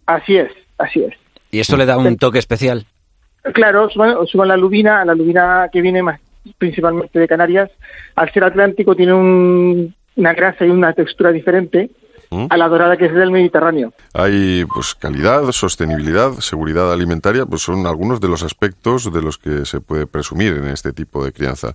Así 0.06 0.38
es, 0.38 0.52
así 0.78 1.04
es. 1.04 1.14
¿Y 1.52 1.60
esto 1.60 1.76
le 1.76 1.86
da 1.86 1.98
un 1.98 2.16
toque 2.16 2.40
especial? 2.40 2.86
Claro, 3.54 3.90
suban 3.90 4.48
la 4.48 4.56
lubina, 4.56 5.04
la 5.04 5.14
lubina 5.14 5.68
que 5.74 5.82
viene 5.82 6.02
más 6.02 6.22
principalmente 6.58 7.20
de 7.20 7.28
Canarias, 7.28 7.70
al 8.16 8.32
ser 8.32 8.44
atlántico 8.44 8.96
tiene 8.96 9.14
un 9.14 9.94
una 10.16 10.34
grasa 10.34 10.66
y 10.66 10.70
una 10.70 10.94
textura 10.94 11.32
diferente 11.32 11.90
¿Mm? 12.30 12.46
a 12.50 12.58
la 12.58 12.70
dorada 12.70 12.96
que 12.98 13.06
es 13.06 13.14
del 13.14 13.32
Mediterráneo. 13.32 13.94
Hay 14.14 14.66
pues 14.66 14.96
calidad, 14.96 15.52
sostenibilidad, 15.52 16.32
seguridad 16.40 16.94
alimentaria, 16.94 17.46
pues 17.46 17.62
son 17.62 17.86
algunos 17.86 18.22
de 18.22 18.30
los 18.30 18.44
aspectos 18.44 19.12
de 19.12 19.22
los 19.22 19.38
que 19.38 19.66
se 19.66 19.82
puede 19.82 20.08
presumir 20.08 20.54
en 20.54 20.68
este 20.68 20.94
tipo 20.94 21.26
de 21.26 21.34
crianza. 21.34 21.74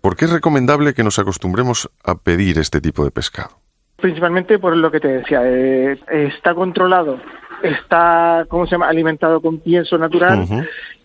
¿Por 0.00 0.16
qué 0.16 0.26
es 0.26 0.32
recomendable 0.32 0.92
que 0.92 1.02
nos 1.02 1.18
acostumbremos 1.18 1.90
a 2.04 2.16
pedir 2.16 2.58
este 2.58 2.82
tipo 2.82 3.04
de 3.04 3.10
pescado? 3.10 3.50
Principalmente 3.96 4.58
por 4.58 4.76
lo 4.76 4.90
que 4.90 5.00
te 5.00 5.08
decía, 5.08 5.40
eh, 5.44 5.98
está 6.10 6.54
controlado, 6.54 7.18
está, 7.62 8.44
¿cómo 8.48 8.66
se 8.66 8.72
llama?, 8.72 8.88
alimentado 8.88 9.40
con 9.40 9.60
pienso 9.60 9.96
natural, 9.96 10.46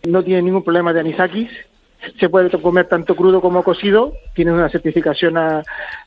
no 0.06 0.22
tiene 0.22 0.42
ningún 0.42 0.62
problema 0.62 0.92
de 0.92 1.00
anisakis, 1.00 1.50
se 2.18 2.28
puede 2.28 2.50
comer 2.60 2.86
tanto 2.88 3.14
crudo 3.14 3.40
como 3.40 3.62
cocido, 3.62 4.14
tiene 4.34 4.52
una 4.52 4.68
certificación 4.68 5.36
ah, 5.36 5.62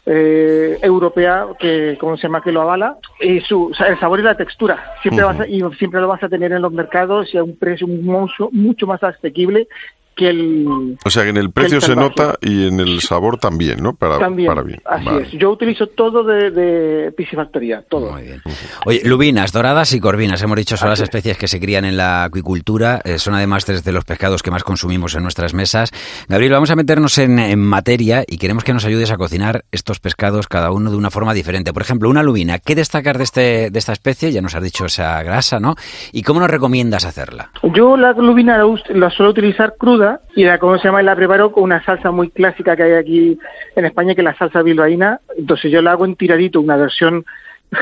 eh, 0.06 0.78
europea 0.82 1.48
que, 1.60 1.98
¿cómo 2.00 2.18
se 2.18 2.24
llama?, 2.24 2.42
que 2.42 2.52
lo 2.52 2.62
avala, 2.62 2.98
y 3.20 3.40
su, 3.42 3.72
el 3.88 4.00
sabor 4.00 4.20
y 4.20 4.24
la 4.24 4.36
textura, 4.36 4.96
siempre, 5.02 5.26
y 5.50 5.62
siempre 5.78 6.02
lo 6.02 6.08
vas 6.08 6.24
a 6.24 6.30
tener 6.30 6.52
en 6.52 6.62
los 6.62 6.72
mercados 6.72 7.34
y 7.34 7.38
a 7.38 7.44
un 7.44 7.58
precio 7.58 7.88
mucho, 7.88 8.50
mucho 8.52 8.88
más 8.88 9.04
asequible 9.04 9.68
que 10.16 10.30
el... 10.30 10.98
O 11.04 11.10
sea, 11.10 11.24
que 11.24 11.30
en 11.30 11.38
el 11.38 11.52
precio 11.52 11.82
se 11.82 11.96
nota 11.96 12.38
y 12.42 12.68
en 12.68 12.80
el 12.80 13.02
sabor 13.02 13.38
también, 13.38 13.82
¿no? 13.82 13.96
Para, 13.96 14.20
también, 14.20 14.48
para 14.48 14.62
bien. 14.62 14.82
así 14.86 15.10
es. 15.22 15.32
Yo 15.32 15.52
utilizo 15.52 15.88
todo 15.88 16.24
de, 16.24 16.52
de 16.52 17.12
piscifactoría, 17.12 17.84
todo. 17.90 18.12
Muy 18.12 18.24
bien. 18.24 18.42
Oye, 18.86 19.02
lubinas, 19.06 19.52
doradas 19.52 19.94
y 19.94 20.00
corvinas, 20.00 20.42
hemos 20.42 20.58
dicho, 20.58 20.78
son 20.78 20.90
las 20.90 21.02
especies 21.02 21.38
que 21.38 21.48
se 21.48 21.60
crían 21.60 21.86
en 21.86 21.98
la 21.98 22.26
acuicultura, 22.26 23.02
eh, 23.04 23.18
son 23.18 23.34
además 23.34 23.66
tres 23.66 23.84
de 23.84 23.92
los 23.92 24.06
pescados 24.06 24.44
que 24.44 24.52
más 24.52 24.64
consumimos 24.64 25.16
en 25.16 25.24
nuestras 25.24 25.54
mesas. 25.54 25.92
Gabriel, 26.28 26.54
vamos 26.54 26.72
a 26.72 26.76
meternos 26.76 27.18
en, 27.18 27.40
en, 27.40 27.60
materia 27.60 28.24
y 28.28 28.38
queremos 28.38 28.64
que 28.64 28.74
nos 28.74 28.86
ayudes 28.86 29.12
a 29.12 29.18
cocinar 29.18 29.64
estos 29.72 30.00
pescados 30.00 30.48
cada 30.48 30.72
uno 30.72 30.92
de 30.92 30.98
una 30.98 31.10
forma 31.10 31.34
diferente. 31.34 31.74
Por 31.74 31.82
ejemplo, 31.82 32.10
una 32.10 32.24
lubina, 32.24 32.60
¿qué 32.60 32.76
destacar 32.76 33.18
de, 33.18 33.24
este, 33.24 33.70
de 33.72 33.80
esta 33.80 33.94
especie? 33.94 34.32
Ya 34.32 34.42
nos 34.42 34.56
has 34.56 34.64
dicho 34.64 34.86
esa 34.86 35.22
grasa, 35.24 35.60
¿no? 35.60 35.76
¿Y 36.12 36.24
cómo 36.24 36.40
nos 36.40 36.50
recomiendas 36.50 37.06
hacerla? 37.06 37.50
Yo 37.74 37.98
la 37.98 38.12
lubina 38.14 38.58
la, 38.58 38.66
la 38.90 39.10
suelo 39.10 39.32
utilizar 39.32 39.76
cruda 39.78 40.03
y 40.36 40.44
la, 40.44 40.58
¿cómo 40.58 40.78
se 40.78 40.86
llama? 40.86 41.02
La 41.02 41.16
preparo 41.16 41.52
con 41.52 41.64
una 41.64 41.84
salsa 41.84 42.12
muy 42.12 42.30
clásica 42.30 42.76
que 42.76 42.84
hay 42.84 42.94
aquí 42.94 43.40
en 43.76 43.86
España, 43.86 44.16
que 44.16 44.22
es 44.22 44.26
la 44.26 44.38
salsa 44.38 44.62
bilbaína. 44.62 45.20
Entonces 45.38 45.72
yo 45.72 45.82
la 45.82 45.92
hago 45.92 46.06
en 46.06 46.16
tiradito, 46.16 46.62
una 46.62 46.78
versión 46.78 47.26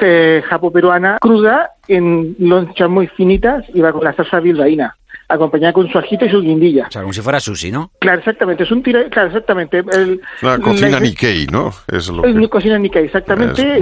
eh, 0.02 0.42
japo-peruana 0.48 1.18
cruda, 1.20 1.72
en 1.88 2.36
lonchas 2.40 2.90
muy 2.90 3.08
finitas 3.08 3.66
y 3.74 3.82
va 3.82 3.92
con 3.92 4.04
la 4.04 4.14
salsa 4.14 4.40
bilbaína 4.40 4.96
acompañada 5.32 5.74
con 5.74 5.90
su 5.90 5.98
ajito 5.98 6.26
y 6.26 6.30
su 6.30 6.42
guindilla. 6.42 6.88
O 6.88 6.92
sea, 6.92 7.02
como 7.02 7.14
si 7.14 7.22
fuera 7.22 7.40
sushi, 7.40 7.72
¿no? 7.72 7.92
Claro, 8.00 8.20
exactamente. 8.20 8.64
Es 8.64 8.72
un 8.72 8.84
tira... 8.84 9.10
Claro, 9.10 9.30
exactamente. 9.30 9.84
El, 9.94 10.22
la 10.42 10.60
cocina 10.60 11.00
Nikkei, 11.00 11.48
¿no? 11.48 11.72
Es 11.88 12.10
lo 12.10 12.22
que... 12.22 12.50
cocina 12.50 12.78
Nikkei, 12.78 13.06
exactamente. 13.06 13.80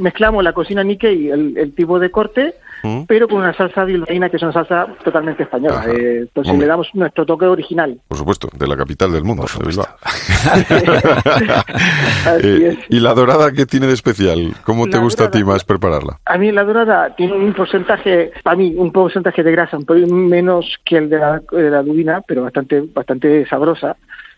mezclamos 0.00 0.44
la 0.44 0.52
cocina 0.52 0.84
Nikkei, 0.84 1.28
el, 1.30 1.58
el 1.58 1.74
tipo 1.74 1.98
de 1.98 2.10
corte, 2.10 2.54
mm. 2.82 3.02
pero 3.06 3.28
con 3.28 3.38
una 3.38 3.54
salsa 3.54 3.84
bilbaína 3.84 4.28
que 4.28 4.36
es 4.36 4.42
una 4.42 4.52
salsa 4.52 4.86
totalmente 5.04 5.44
española. 5.44 5.84
Eh, 5.86 6.20
entonces 6.22 6.58
le 6.58 6.66
damos 6.66 6.88
nuestro 6.94 7.26
toque 7.26 7.46
original. 7.46 7.98
Por 8.08 8.18
supuesto, 8.18 8.48
de 8.52 8.66
la 8.66 8.76
capital 8.76 9.12
del 9.12 9.24
mundo, 9.24 9.44
de 9.58 9.66
Bilbao. 9.66 9.86
Eh, 12.42 12.78
¿Y 12.88 13.00
la 13.00 13.14
dorada 13.14 13.52
qué 13.52 13.66
tiene 13.66 13.86
de 13.86 13.94
especial? 13.94 14.54
¿Cómo 14.64 14.88
te 14.88 14.98
gusta 14.98 15.24
a 15.24 15.30
ti 15.30 15.44
más 15.44 15.64
prepararla? 15.64 16.18
A 16.24 16.38
mí 16.38 16.52
la 16.52 16.64
dorada 16.64 17.14
tiene 17.16 17.34
un 17.34 17.52
porcentaje, 17.52 18.32
para 18.42 18.56
mí, 18.56 18.74
un 18.76 18.92
porcentaje 18.92 19.42
de 19.42 19.52
grasa 19.52 19.76
un 19.76 19.84
poco 19.84 20.00
menos 20.06 20.78
que 20.84 20.98
el 20.98 21.10
de 21.10 21.18
la, 21.18 21.42
de 21.50 21.70
la 21.70 21.82
dubina, 21.82 22.22
pero 22.26 22.42
bastante, 22.42 22.82
bastante 22.92 23.46
sabrosa. 23.46 23.96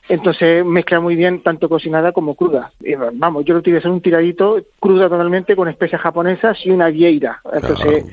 Entonces 0.08 0.64
mezcla 0.64 1.00
muy 1.00 1.16
bien 1.16 1.42
tanto 1.42 1.68
cocinada 1.68 2.12
como 2.12 2.34
cruda. 2.34 2.72
vamos, 3.14 3.44
yo 3.44 3.54
lo 3.54 3.60
utilicé 3.60 3.88
en 3.88 3.94
un 3.94 4.00
tiradito 4.00 4.58
cruda 4.78 5.08
totalmente 5.08 5.56
con 5.56 5.68
especias 5.68 6.00
japonesas 6.02 6.58
y 6.64 6.70
una 6.70 6.88
vieira. 6.88 7.40
Entonces, 7.52 8.04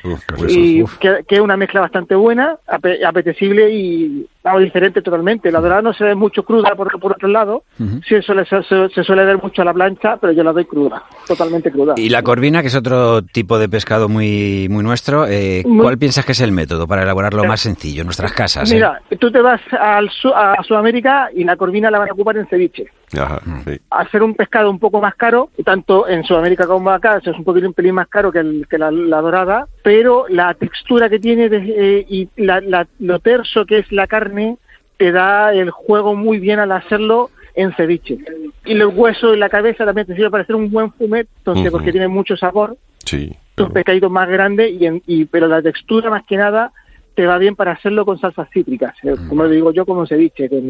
y 0.47 0.83
que, 0.99 1.23
es 1.27 1.39
una 1.39 1.57
mezcla 1.57 1.81
bastante 1.81 2.15
buena, 2.15 2.57
apetecible 2.67 3.71
y 3.71 4.27
algo 4.43 4.59
diferente 4.59 5.01
totalmente. 5.01 5.51
La 5.51 5.59
dorada 5.59 5.81
no 5.81 5.93
se 5.93 6.03
ve 6.03 6.15
mucho 6.15 6.43
cruda 6.43 6.75
por, 6.75 6.99
por 6.99 7.13
otro 7.13 7.27
lado, 7.27 7.63
sí 7.77 8.21
suele, 8.21 8.45
se, 8.45 9.03
suele 9.03 9.25
ver 9.25 9.41
mucho 9.41 9.61
a 9.61 9.65
la 9.65 9.73
plancha, 9.73 10.17
pero 10.17 10.33
yo 10.33 10.43
la 10.43 10.51
doy 10.51 10.65
cruda, 10.65 11.03
totalmente 11.27 11.71
cruda. 11.71 11.95
Y 11.97 12.09
la 12.09 12.23
corvina, 12.23 12.61
que 12.61 12.67
es 12.67 12.75
otro 12.75 13.21
tipo 13.21 13.59
de 13.59 13.69
pescado 13.69 14.09
muy, 14.09 14.67
muy 14.69 14.83
nuestro, 14.83 15.27
eh, 15.27 15.63
¿cuál 15.79 15.97
piensas 15.97 16.25
que 16.25 16.31
es 16.31 16.41
el 16.41 16.51
método 16.51 16.87
para 16.87 17.03
elaborarlo 17.03 17.43
más 17.43 17.61
sencillo 17.61 18.01
en 18.01 18.07
nuestras 18.07 18.33
casas? 18.33 18.71
Eh? 18.71 18.75
Mira, 18.75 19.01
tú 19.19 19.31
te 19.31 19.41
vas 19.41 19.61
al, 19.79 20.09
a 20.35 20.63
Sudamérica 20.63 21.29
y 21.33 21.43
la 21.43 21.55
corvina 21.55 21.91
la 21.91 21.99
van 21.99 22.09
a 22.09 22.13
ocupar 22.13 22.37
en 22.37 22.47
ceviche. 22.47 22.87
Ajá, 23.19 23.41
sí. 23.65 23.79
Hacer 23.89 24.23
un 24.23 24.35
pescado 24.35 24.69
un 24.69 24.79
poco 24.79 25.01
más 25.01 25.15
caro, 25.15 25.49
tanto 25.65 26.07
en 26.07 26.23
Sudamérica 26.23 26.65
como 26.65 26.89
acá, 26.89 27.17
es 27.17 27.27
un 27.27 27.43
poquito 27.43 27.67
un 27.67 27.73
pelín 27.73 27.95
más 27.95 28.07
caro 28.07 28.31
que, 28.31 28.39
el, 28.39 28.67
que 28.69 28.77
la, 28.77 28.89
dorada, 28.89 29.67
pero 29.83 30.25
la 30.29 30.53
textura 30.53 31.09
que 31.09 31.19
tiene 31.19 31.49
eh, 31.51 32.05
y 32.07 32.29
la, 32.37 32.85
lo 32.99 33.19
terso 33.19 33.65
que 33.65 33.79
es 33.79 33.91
la 33.91 34.07
carne 34.07 34.57
te 34.97 35.11
da 35.11 35.53
el 35.53 35.71
juego 35.71 36.15
muy 36.15 36.39
bien 36.39 36.59
al 36.59 36.71
hacerlo 36.71 37.31
en 37.55 37.73
ceviche. 37.73 38.17
Y 38.65 38.73
el 38.73 38.85
hueso 38.85 39.33
y 39.33 39.37
la 39.37 39.49
cabeza 39.49 39.85
también 39.85 40.07
te 40.07 40.15
sirve 40.15 40.29
para 40.29 40.43
hacer 40.43 40.55
un 40.55 40.71
buen 40.71 40.91
fumet, 40.93 41.27
entonces, 41.37 41.71
porque 41.71 41.91
tiene 41.91 42.07
mucho 42.07 42.37
sabor. 42.37 42.77
Sí. 43.05 43.35
Un 43.57 43.71
pescado 43.71 44.09
más 44.09 44.29
grande, 44.29 44.69
y, 44.69 45.01
y, 45.05 45.25
pero 45.25 45.47
la 45.47 45.61
textura 45.61 46.09
más 46.09 46.23
que 46.25 46.37
nada 46.37 46.71
te 47.15 47.25
va 47.25 47.37
bien 47.37 47.55
para 47.55 47.73
hacerlo 47.73 48.05
con 48.05 48.19
salsas 48.19 48.49
cítricas, 48.51 48.95
eh, 49.03 49.15
como 49.27 49.43
lo 49.43 49.49
digo 49.49 49.71
yo, 49.71 49.85
como 49.85 50.05
ceviche, 50.05 50.49
con, 50.49 50.61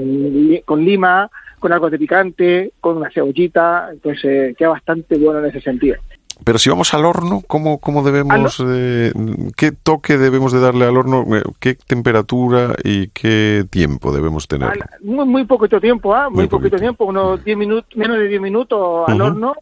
con 0.66 0.84
lima, 0.84 1.30
con 1.60 1.72
algo 1.72 1.90
de 1.90 2.00
picante, 2.00 2.72
con 2.80 2.98
una 2.98 3.12
cebollita, 3.12 3.90
entonces 3.92 4.56
queda 4.58 4.70
bastante 4.70 5.18
bueno 5.18 5.40
en 5.40 5.46
ese 5.46 5.62
sentido. 5.62 5.98
Pero 6.44 6.58
si 6.58 6.70
vamos 6.70 6.94
al 6.96 7.06
horno, 7.06 7.44
¿cómo, 7.46 7.78
cómo 7.78 8.02
debemos, 8.02 8.64
eh, 8.68 9.14
qué 9.56 9.72
toque 9.72 10.18
debemos 10.18 10.52
de 10.52 10.60
darle 10.60 10.86
al 10.86 10.98
horno, 10.98 11.24
eh, 11.36 11.44
qué 11.60 11.76
temperatura 11.76 12.76
y 12.84 13.10
qué 13.10 13.66
tiempo 13.70 14.12
debemos 14.12 14.48
tener? 14.48 14.72
Muy, 15.04 15.26
muy 15.26 15.46
poquito 15.46 15.80
tiempo, 15.80 16.16
¿ah? 16.16 16.30
Muy, 16.32 16.48
poquito 16.48 16.78
tiempo, 16.78 17.06
unos 17.06 17.44
10 17.44 17.58
minutos, 17.58 17.96
menos 17.96 18.18
de 18.18 18.28
10 18.28 18.42
minutos 18.42 19.08
al 19.08 19.22
horno 19.22 19.54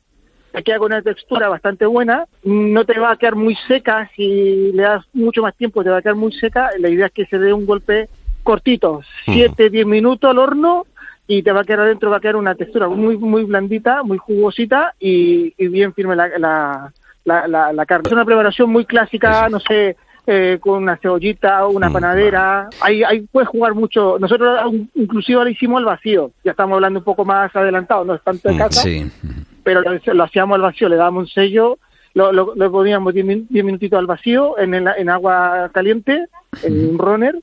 te 0.51 0.63
queda 0.63 0.79
con 0.79 0.87
una 0.87 1.01
textura 1.01 1.49
bastante 1.49 1.85
buena, 1.85 2.25
no 2.43 2.85
te 2.85 2.99
va 2.99 3.11
a 3.11 3.17
quedar 3.17 3.35
muy 3.35 3.55
seca, 3.67 4.09
si 4.15 4.71
le 4.71 4.83
das 4.83 5.05
mucho 5.13 5.41
más 5.41 5.55
tiempo 5.55 5.83
te 5.83 5.89
va 5.89 5.97
a 5.97 6.01
quedar 6.01 6.15
muy 6.15 6.31
seca, 6.31 6.69
la 6.79 6.89
idea 6.89 7.07
es 7.07 7.11
que 7.11 7.25
se 7.25 7.37
dé 7.37 7.53
un 7.53 7.65
golpe 7.65 8.09
cortito, 8.43 9.01
7, 9.25 9.69
10 9.69 9.85
minutos 9.85 10.29
al 10.29 10.39
horno 10.39 10.85
y 11.27 11.43
te 11.43 11.51
va 11.51 11.61
a 11.61 11.63
quedar 11.63 11.81
adentro, 11.81 12.09
va 12.09 12.17
a 12.17 12.21
quedar 12.21 12.35
una 12.35 12.55
textura 12.55 12.87
muy 12.87 13.17
muy 13.17 13.43
blandita, 13.43 14.01
muy 14.01 14.17
jugosita 14.17 14.95
y, 14.99 15.53
bien 15.67 15.93
firme 15.93 16.15
la, 16.15 16.91
la, 17.25 17.71
la, 17.71 17.85
carne. 17.85 18.07
Es 18.07 18.11
una 18.13 18.25
preparación 18.25 18.71
muy 18.71 18.85
clásica, 18.85 19.47
no 19.49 19.59
sé, 19.59 19.95
eh, 20.25 20.57
con 20.59 20.83
una 20.83 20.97
cebollita 20.97 21.65
o 21.65 21.71
una 21.71 21.89
mm, 21.89 21.93
panadera. 21.93 22.69
Ahí, 22.81 23.03
ahí 23.03 23.21
puedes 23.31 23.49
jugar 23.49 23.73
mucho. 23.75 24.17
Nosotros 24.19 24.59
inclusive 24.95 25.37
ahora 25.37 25.49
hicimos 25.49 25.79
al 25.79 25.85
vacío. 25.85 26.31
Ya 26.43 26.51
estamos 26.51 26.75
hablando 26.75 26.99
un 26.99 27.05
poco 27.05 27.25
más 27.25 27.55
adelantado, 27.55 28.05
no 28.05 28.15
es 28.15 28.23
tanto 28.23 28.49
de 28.49 28.55
mm, 28.55 28.57
casa. 28.57 28.89
Pero 29.63 29.81
lo, 29.81 30.23
hacíamos 30.23 30.55
al 30.55 30.61
vacío, 30.61 30.89
le 30.89 30.95
dábamos 30.95 31.23
un 31.23 31.29
sello, 31.29 31.77
lo, 32.13 32.31
lo, 32.31 32.71
poníamos 32.71 33.13
10 33.13 33.25
minutitos 33.49 33.99
al 33.99 34.07
vacío 34.07 34.57
en, 34.57 34.73
en 34.73 35.09
agua 35.09 35.69
caliente, 35.73 36.27
en 36.63 36.89
un 36.89 36.97
runner, 36.97 37.35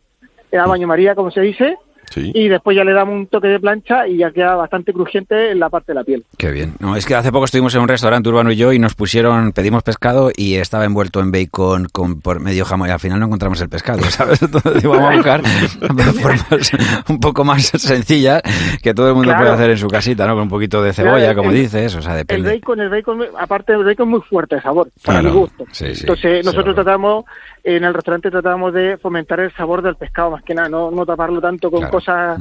a 0.53 0.67
baño 0.67 0.87
María, 0.87 1.15
como 1.15 1.31
se 1.31 1.41
dice, 1.41 1.77
y 2.15 2.49
después 2.49 2.77
ya 2.77 2.85
le 2.85 2.93
damos 2.93 3.15
un 3.15 3.27
toque 3.27 3.49
de 3.49 3.61
plancha 3.61 4.07
y 4.07 4.19
ya 4.19 4.31
queda 4.31 4.55
bastante 4.55 4.93
crujiente 4.93 5.51
en 5.51 5.61
la 5.61 5.69
parte 5.71 5.93
de 5.93 5.95
la 5.95 6.05
piel. 6.05 6.25
Qué 6.39 6.51
bien. 6.51 6.75
No, 6.79 6.97
es 6.97 7.07
que 7.07 7.15
hace 7.15 7.33
poco 7.33 7.45
estuvimos 7.45 7.75
en 7.75 7.83
un 7.83 7.89
restaurante 7.89 8.29
urbano 8.29 8.53
y 8.53 8.57
yo 8.57 8.73
y 8.73 8.79
nos 8.79 8.95
pusieron, 8.95 9.53
pedimos 9.53 9.83
pescado 9.83 10.31
y 10.35 10.57
estaba 10.57 10.85
envuelto 10.85 11.21
en 11.21 11.33
bacon 11.33 11.89
con 11.93 12.21
por 12.21 12.41
medio 12.41 12.65
jamón 12.65 12.89
y 12.89 12.93
al 12.93 13.01
final 13.01 13.21
no 13.21 13.27
encontramos 13.27 13.61
el 13.61 13.69
pescado, 13.69 14.03
¿sabes? 14.11 14.43
Entonces 14.43 14.83
vamos 14.83 15.11
a 15.11 15.15
buscar 15.15 15.43
formas 16.21 16.71
un 17.09 17.21
poco 17.21 17.45
más 17.45 17.65
sencillas 17.67 18.43
que 18.83 18.95
todo 18.95 19.09
el 19.09 19.15
mundo 19.15 19.35
puede 19.37 19.51
hacer 19.51 19.71
en 19.71 19.79
su 19.79 19.89
casita, 19.89 20.27
¿no? 20.27 20.35
Con 20.35 20.45
un 20.45 20.49
poquito 20.49 20.83
de 20.83 20.93
cebolla, 20.93 21.35
como 21.35 21.53
dices, 21.53 21.95
o 21.95 22.03
sea, 22.03 22.15
depende. 22.15 22.51
El 22.51 22.61
bacon, 22.61 22.81
el 22.81 22.89
bacon, 22.89 23.23
aparte 23.39 23.73
del 23.73 23.85
bacon, 23.85 24.09
muy 24.09 24.21
fuerte 24.21 24.57
de 24.57 24.63
sabor, 24.63 24.89
para 25.05 25.23
mi 25.23 25.31
gusto. 25.31 25.65
Entonces 25.81 26.45
nosotros 26.45 26.75
tratamos 26.75 27.25
en 27.67 27.83
el 27.83 27.93
restaurante 27.93 28.31
tratamos 28.31 28.73
de 28.73 28.97
fomentar 28.97 29.41
el 29.41 29.53
sabor 29.55 29.83
del 29.83 29.97
pescado 29.97 30.31
más 30.31 30.43
que 30.45 30.55
nada, 30.55 30.69
no, 30.69 30.93
no 30.93 31.05
taparlo 31.05 31.41
tanto 31.41 31.69
con 31.69 31.89
cosas 31.89 32.41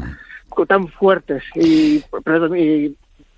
tan 0.68 0.88
fuertes. 0.88 1.44
Y, 1.56 2.04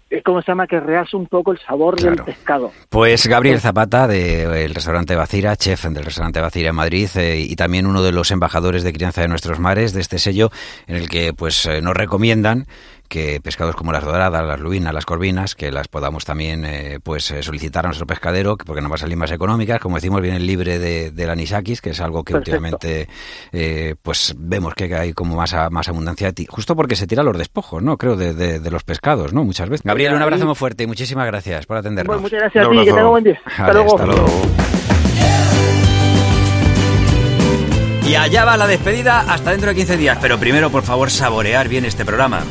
es 0.09 0.23
como 0.23 0.41
se 0.41 0.51
llama 0.51 0.67
que 0.67 0.79
realza 0.79 1.17
un 1.17 1.27
poco 1.27 1.51
el 1.51 1.59
sabor 1.59 1.99
del 1.99 2.15
pescado. 2.23 2.71
Pues 2.89 3.27
Gabriel 3.27 3.59
Zapata 3.59 4.07
del 4.07 4.73
restaurante 4.73 5.15
Bacira, 5.15 5.55
chef 5.57 5.83
del 5.85 6.05
restaurante 6.05 6.39
Bacira 6.39 6.69
en 6.69 6.75
Madrid 6.75 7.09
eh, 7.15 7.39
y 7.39 7.55
también 7.57 7.85
uno 7.85 8.01
de 8.01 8.13
los 8.13 8.31
embajadores 8.31 8.83
de 8.83 8.93
crianza 8.93 9.21
de 9.21 9.27
nuestros 9.27 9.59
mares 9.59 9.91
de 9.93 9.99
este 9.99 10.17
sello 10.17 10.49
en 10.87 10.95
el 10.95 11.09
que 11.09 11.33
pues 11.33 11.65
eh, 11.65 11.81
nos 11.81 11.93
recomiendan 11.93 12.67
que 13.07 13.39
pescados 13.41 13.75
como 13.75 13.91
las 13.91 14.03
doradas, 14.03 14.45
las 14.45 14.59
lubinas, 14.59 14.93
las 14.93 15.05
corvinas, 15.05 15.55
que 15.55 15.71
las 15.71 15.87
podamos 15.87 16.25
también 16.25 16.65
eh, 16.65 16.99
pues 17.01 17.31
eh, 17.31 17.43
solicitar 17.43 17.85
a 17.85 17.89
nuestro 17.89 18.07
pescadero, 18.07 18.57
porque 18.57 18.81
nos 18.81 18.91
va 18.91 18.95
a 18.95 18.99
salir 18.99 19.17
más 19.17 19.31
económicas. 19.31 19.79
Como 19.79 19.95
decimos, 19.95 20.21
viene 20.21 20.39
libre 20.39 20.79
de, 20.79 21.11
del 21.11 21.29
anisakis, 21.29 21.81
que 21.81 21.91
es 21.91 22.01
algo 22.01 22.23
que 22.23 22.35
últimamente 22.35 23.07
eh, 23.51 23.95
pues 24.01 24.35
vemos 24.37 24.73
que 24.73 24.93
hay 24.95 25.13
como 25.13 25.35
más, 25.35 25.55
más 25.71 25.87
abundancia, 25.89 26.31
justo 26.47 26.75
porque 26.75 26.95
se 26.95 27.07
tira 27.07 27.23
los 27.23 27.37
despojos, 27.37 27.81
¿no? 27.81 27.97
Creo, 27.97 28.15
de, 28.15 28.33
de, 28.33 28.71
los 28.71 28.83
pescados, 28.83 29.33
¿no? 29.33 29.43
Muchas 29.43 29.69
veces. 29.69 29.85
Gabriel, 29.85 30.13
un 30.13 30.21
abrazo 30.21 30.45
muy 30.45 30.55
fuerte 30.55 30.83
y 30.83 30.87
muchísimas 30.87 31.25
gracias 31.25 31.65
por 31.65 31.77
atendernos. 31.77 32.21
muchas 32.21 32.39
gracias 32.39 32.65
a 32.65 32.69
ti, 32.69 32.77
que 32.79 32.85
tenga 32.85 33.07
buen 33.07 33.23
día. 33.23 33.39
Hasta, 33.45 33.73
luego. 33.73 33.95
hasta 33.95 34.05
luego. 34.05 34.41
Y 38.07 38.15
allá 38.15 38.45
va 38.45 38.55
la 38.55 38.67
despedida 38.67 39.19
hasta 39.19 39.51
dentro 39.51 39.69
de 39.69 39.75
15 39.75 39.97
días, 39.97 40.17
pero 40.21 40.37
primero, 40.37 40.69
por 40.69 40.83
favor, 40.83 41.11
saborear 41.11 41.67
bien 41.67 41.83
este 41.83 42.05
programa. 42.05 42.43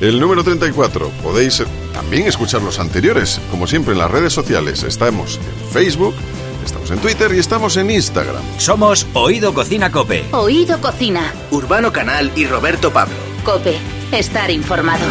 El 0.00 0.20
número 0.20 0.42
34. 0.44 1.08
Podéis 1.22 1.62
también 1.92 2.26
escuchar 2.26 2.62
los 2.62 2.78
anteriores, 2.78 3.40
como 3.50 3.66
siempre 3.66 3.92
en 3.92 3.98
las 3.98 4.10
redes 4.10 4.32
sociales. 4.32 4.82
Estamos 4.82 5.38
en 5.38 5.70
Facebook, 5.70 6.14
estamos 6.64 6.90
en 6.90 6.98
Twitter 6.98 7.32
y 7.34 7.38
estamos 7.38 7.76
en 7.76 7.90
Instagram. 7.90 8.42
Somos 8.58 9.06
Oído 9.14 9.54
Cocina 9.54 9.90
Cope. 9.90 10.24
Oído 10.32 10.80
Cocina. 10.80 11.32
Urbano 11.50 11.92
Canal 11.92 12.32
y 12.36 12.46
Roberto 12.46 12.92
Pablo. 12.92 13.14
Cope. 13.44 13.76
Estar 14.12 14.50
informado. 14.50 15.04